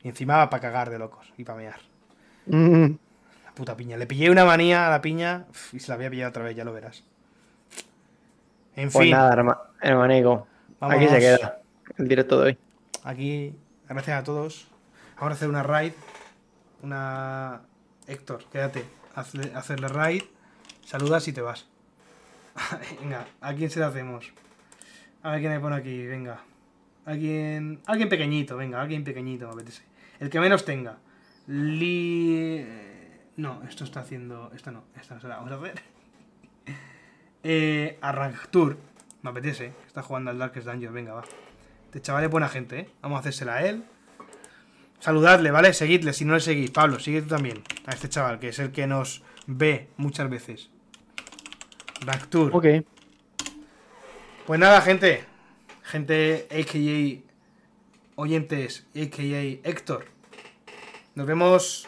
Y 0.03 0.09
encima 0.09 0.37
va 0.37 0.51
para 0.51 0.61
cagar 0.63 0.91
de 0.91 0.99
locos 0.99 1.33
y 1.37 1.45
para 1.45 1.59
mear. 1.59 1.81
Mm, 2.47 2.95
La 3.45 3.53
puta 3.55 3.77
piña. 3.77 3.97
Le 3.97 4.07
pillé 4.07 4.31
una 4.31 4.45
manía 4.45 4.87
a 4.87 4.91
la 4.91 5.01
piña 5.03 5.45
y 5.73 5.81
se 5.81 5.89
la 5.91 5.97
voy 5.97 6.07
a 6.07 6.11
pillar 6.11 6.29
otra 6.31 6.43
vez, 6.45 6.57
ya 6.57 6.65
lo 6.65 6.73
verás. 6.73 7.05
En 8.77 8.91
Pues 8.91 9.05
fin, 9.05 9.13
nada, 9.13 9.33
herma- 9.35 9.61
hermanico. 9.81 10.47
Aquí 10.81 11.07
se 11.07 11.11
Vámonos. 11.15 11.19
queda 11.39 11.59
el 11.99 12.09
directo 12.09 12.39
de 12.41 12.47
hoy. 12.47 12.59
aquí, 13.05 13.55
gracias 13.89 14.21
a 14.21 14.25
todos. 14.25 14.69
Vamos 15.17 15.31
a 15.33 15.35
hacer 15.35 15.49
una 15.49 15.63
raid. 15.63 15.93
Una. 16.83 17.63
Héctor, 18.07 18.45
quédate. 18.51 18.85
Hazle- 19.15 19.55
hacerle 19.55 19.89
raid. 19.89 20.23
Saludas 20.85 21.27
y 21.29 21.33
te 21.33 21.41
vas. 21.41 21.67
venga, 23.01 23.27
¿a 23.41 23.55
quién 23.55 23.71
se 23.71 23.81
la 23.81 23.87
hacemos? 23.89 24.33
A 25.23 25.31
ver 25.31 25.41
quién 25.41 25.53
me 25.53 25.61
pone 25.61 25.77
aquí, 25.77 26.07
venga. 26.07 26.41
Alguien. 27.07 27.81
Alguien 27.87 28.09
pequeñito, 28.09 28.57
venga, 28.57 28.81
alguien 28.81 29.05
pequeñito, 29.05 29.47
me 29.47 29.53
apetece. 29.55 29.83
El 30.21 30.29
que 30.31 30.41
menos 30.41 30.65
tenga. 30.65 30.99
Li. 31.47 32.67
No, 33.37 33.63
esto 33.69 33.85
está 33.85 34.01
haciendo. 34.01 34.51
Esto 34.55 34.71
no, 34.73 34.85
esta 35.01 35.15
no 35.15 35.21
se 35.21 35.29
la 35.29 35.37
vamos 35.37 35.53
a 35.53 35.57
hacer. 35.57 35.75
Eh, 37.45 37.99
Arranctur. 38.01 38.77
Me 39.23 39.31
apetece. 39.31 39.73
Está 39.87 40.03
jugando 40.03 40.31
al 40.31 40.39
Darkest 40.39 40.67
Dungeon. 40.67 40.93
Venga, 40.93 41.13
va. 41.13 41.25
Este 41.87 42.01
chaval 42.01 42.25
es 42.25 42.31
buena 42.31 42.49
gente, 42.49 42.81
¿eh? 42.81 42.89
Vamos 43.03 43.19
a 43.19 43.21
hacérsela 43.21 43.55
a 43.55 43.67
él. 43.67 43.85
Saludadle, 44.99 45.51
¿vale? 45.51 45.73
Seguidle 45.75 46.13
si 46.13 46.25
no 46.25 46.35
le 46.35 46.41
seguís. 46.41 46.71
Pablo, 46.71 46.99
sigue 46.99 47.23
tú 47.23 47.29
también. 47.29 47.63
A 47.87 47.93
este 47.93 48.09
chaval, 48.09 48.39
que 48.39 48.49
es 48.49 48.59
el 48.59 48.73
que 48.73 48.87
nos 48.87 49.23
ve 49.47 49.89
muchas 49.99 50.29
veces. 50.31 50.71
Arranctur. 52.03 52.51
Ok. 52.55 52.67
Pues 54.47 54.59
nada, 54.59 54.81
gente. 54.81 55.25
Gente, 55.83 56.49
a.k.a. 56.51 57.23
oyentes, 58.17 58.87
a.k.a. 58.95 59.69
Héctor. 59.69 60.07
Nos 61.15 61.27
vemos 61.27 61.87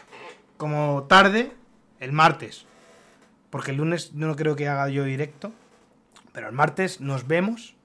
como 0.57 1.05
tarde 1.09 1.51
el 1.99 2.11
martes. 2.11 2.66
Porque 3.49 3.71
el 3.71 3.77
lunes 3.77 4.13
no 4.13 4.35
creo 4.35 4.55
que 4.55 4.67
haga 4.67 4.89
yo 4.89 5.03
directo. 5.03 5.51
Pero 6.33 6.47
el 6.47 6.53
martes 6.53 7.01
nos 7.01 7.27
vemos 7.27 7.75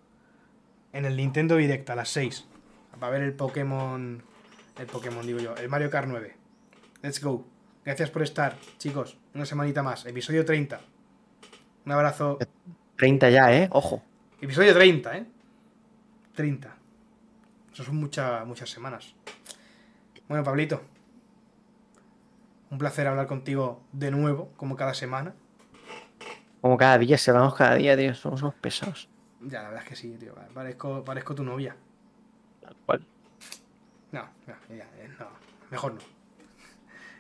en 0.93 1.05
el 1.05 1.17
Nintendo 1.17 1.57
Direct 1.57 1.89
a 1.91 1.97
las 1.97 2.09
6. 2.11 2.47
Para 2.99 3.13
ver 3.13 3.23
el 3.23 3.33
Pokémon. 3.35 4.23
El 4.79 4.87
Pokémon, 4.87 5.27
digo 5.27 5.39
yo. 5.39 5.57
El 5.57 5.69
Mario 5.69 5.91
Kart 5.91 6.09
9. 6.09 6.37
Let's 7.03 7.23
go. 7.23 7.47
Gracias 7.85 8.11
por 8.11 8.23
estar, 8.23 8.57
chicos. 8.79 9.19
Una 9.35 9.47
semanita 9.47 9.83
más. 9.83 10.07
Episodio 10.07 10.45
30. 10.45 10.81
Un 11.85 11.93
abrazo. 11.93 12.39
30 12.97 13.31
ya, 13.31 13.57
¿eh? 13.57 13.69
Ojo. 13.73 14.03
Episodio 14.41 14.73
30, 14.75 15.17
¿eh? 15.17 15.27
30. 16.35 16.77
Eso 17.73 17.85
son 17.85 17.97
muchas 17.97 18.47
muchas 18.47 18.71
semanas. 18.71 19.15
Bueno, 20.29 20.45
Pablito. 20.45 20.83
Un 22.71 22.79
placer 22.79 23.07
hablar 23.07 23.27
contigo 23.27 23.83
de 23.93 24.11
nuevo, 24.11 24.53
como 24.57 24.77
cada 24.77 24.95
semana. 24.95 25.35
Como 26.63 26.77
cada 26.79 26.97
día, 26.97 27.19
se 27.19 27.33
vamos 27.33 27.57
cada 27.57 27.75
día, 27.75 27.97
tío. 27.97 28.15
Somos 28.15 28.41
unos 28.41 28.55
pesados. 28.55 29.09
Ya, 29.41 29.63
la 29.63 29.69
verdad 29.71 29.83
es 29.83 29.89
que 29.89 29.97
sí, 29.97 30.17
tío. 30.19 30.33
Parezco, 30.55 31.05
parezco 31.05 31.35
tu 31.35 31.43
novia. 31.43 31.75
Tal 32.61 32.77
cual. 32.87 33.05
No, 34.13 34.23
no, 34.47 34.55
ya, 34.69 34.85
eh, 34.99 35.11
no, 35.19 35.27
mejor 35.73 35.95
no. 35.95 36.01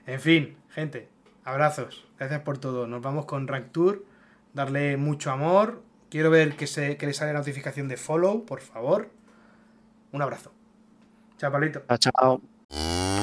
En 0.06 0.20
fin, 0.20 0.56
gente, 0.70 1.08
abrazos. 1.42 2.06
Gracias 2.18 2.40
por 2.42 2.58
todo. 2.58 2.86
Nos 2.86 3.02
vamos 3.02 3.26
con 3.26 3.48
Rank 3.48 3.72
Tour. 3.72 4.04
Darle 4.54 4.96
mucho 4.96 5.32
amor. 5.32 5.82
Quiero 6.08 6.30
ver 6.30 6.54
que, 6.54 6.68
se, 6.68 6.96
que 6.96 7.06
le 7.06 7.12
sale 7.12 7.32
la 7.32 7.40
notificación 7.40 7.88
de 7.88 7.96
follow, 7.96 8.46
por 8.46 8.60
favor. 8.60 9.10
Un 10.12 10.22
abrazo. 10.22 10.52
Chao, 11.38 11.50
Pablito. 11.50 11.82
Chao, 11.88 11.98
chao. 11.98 13.21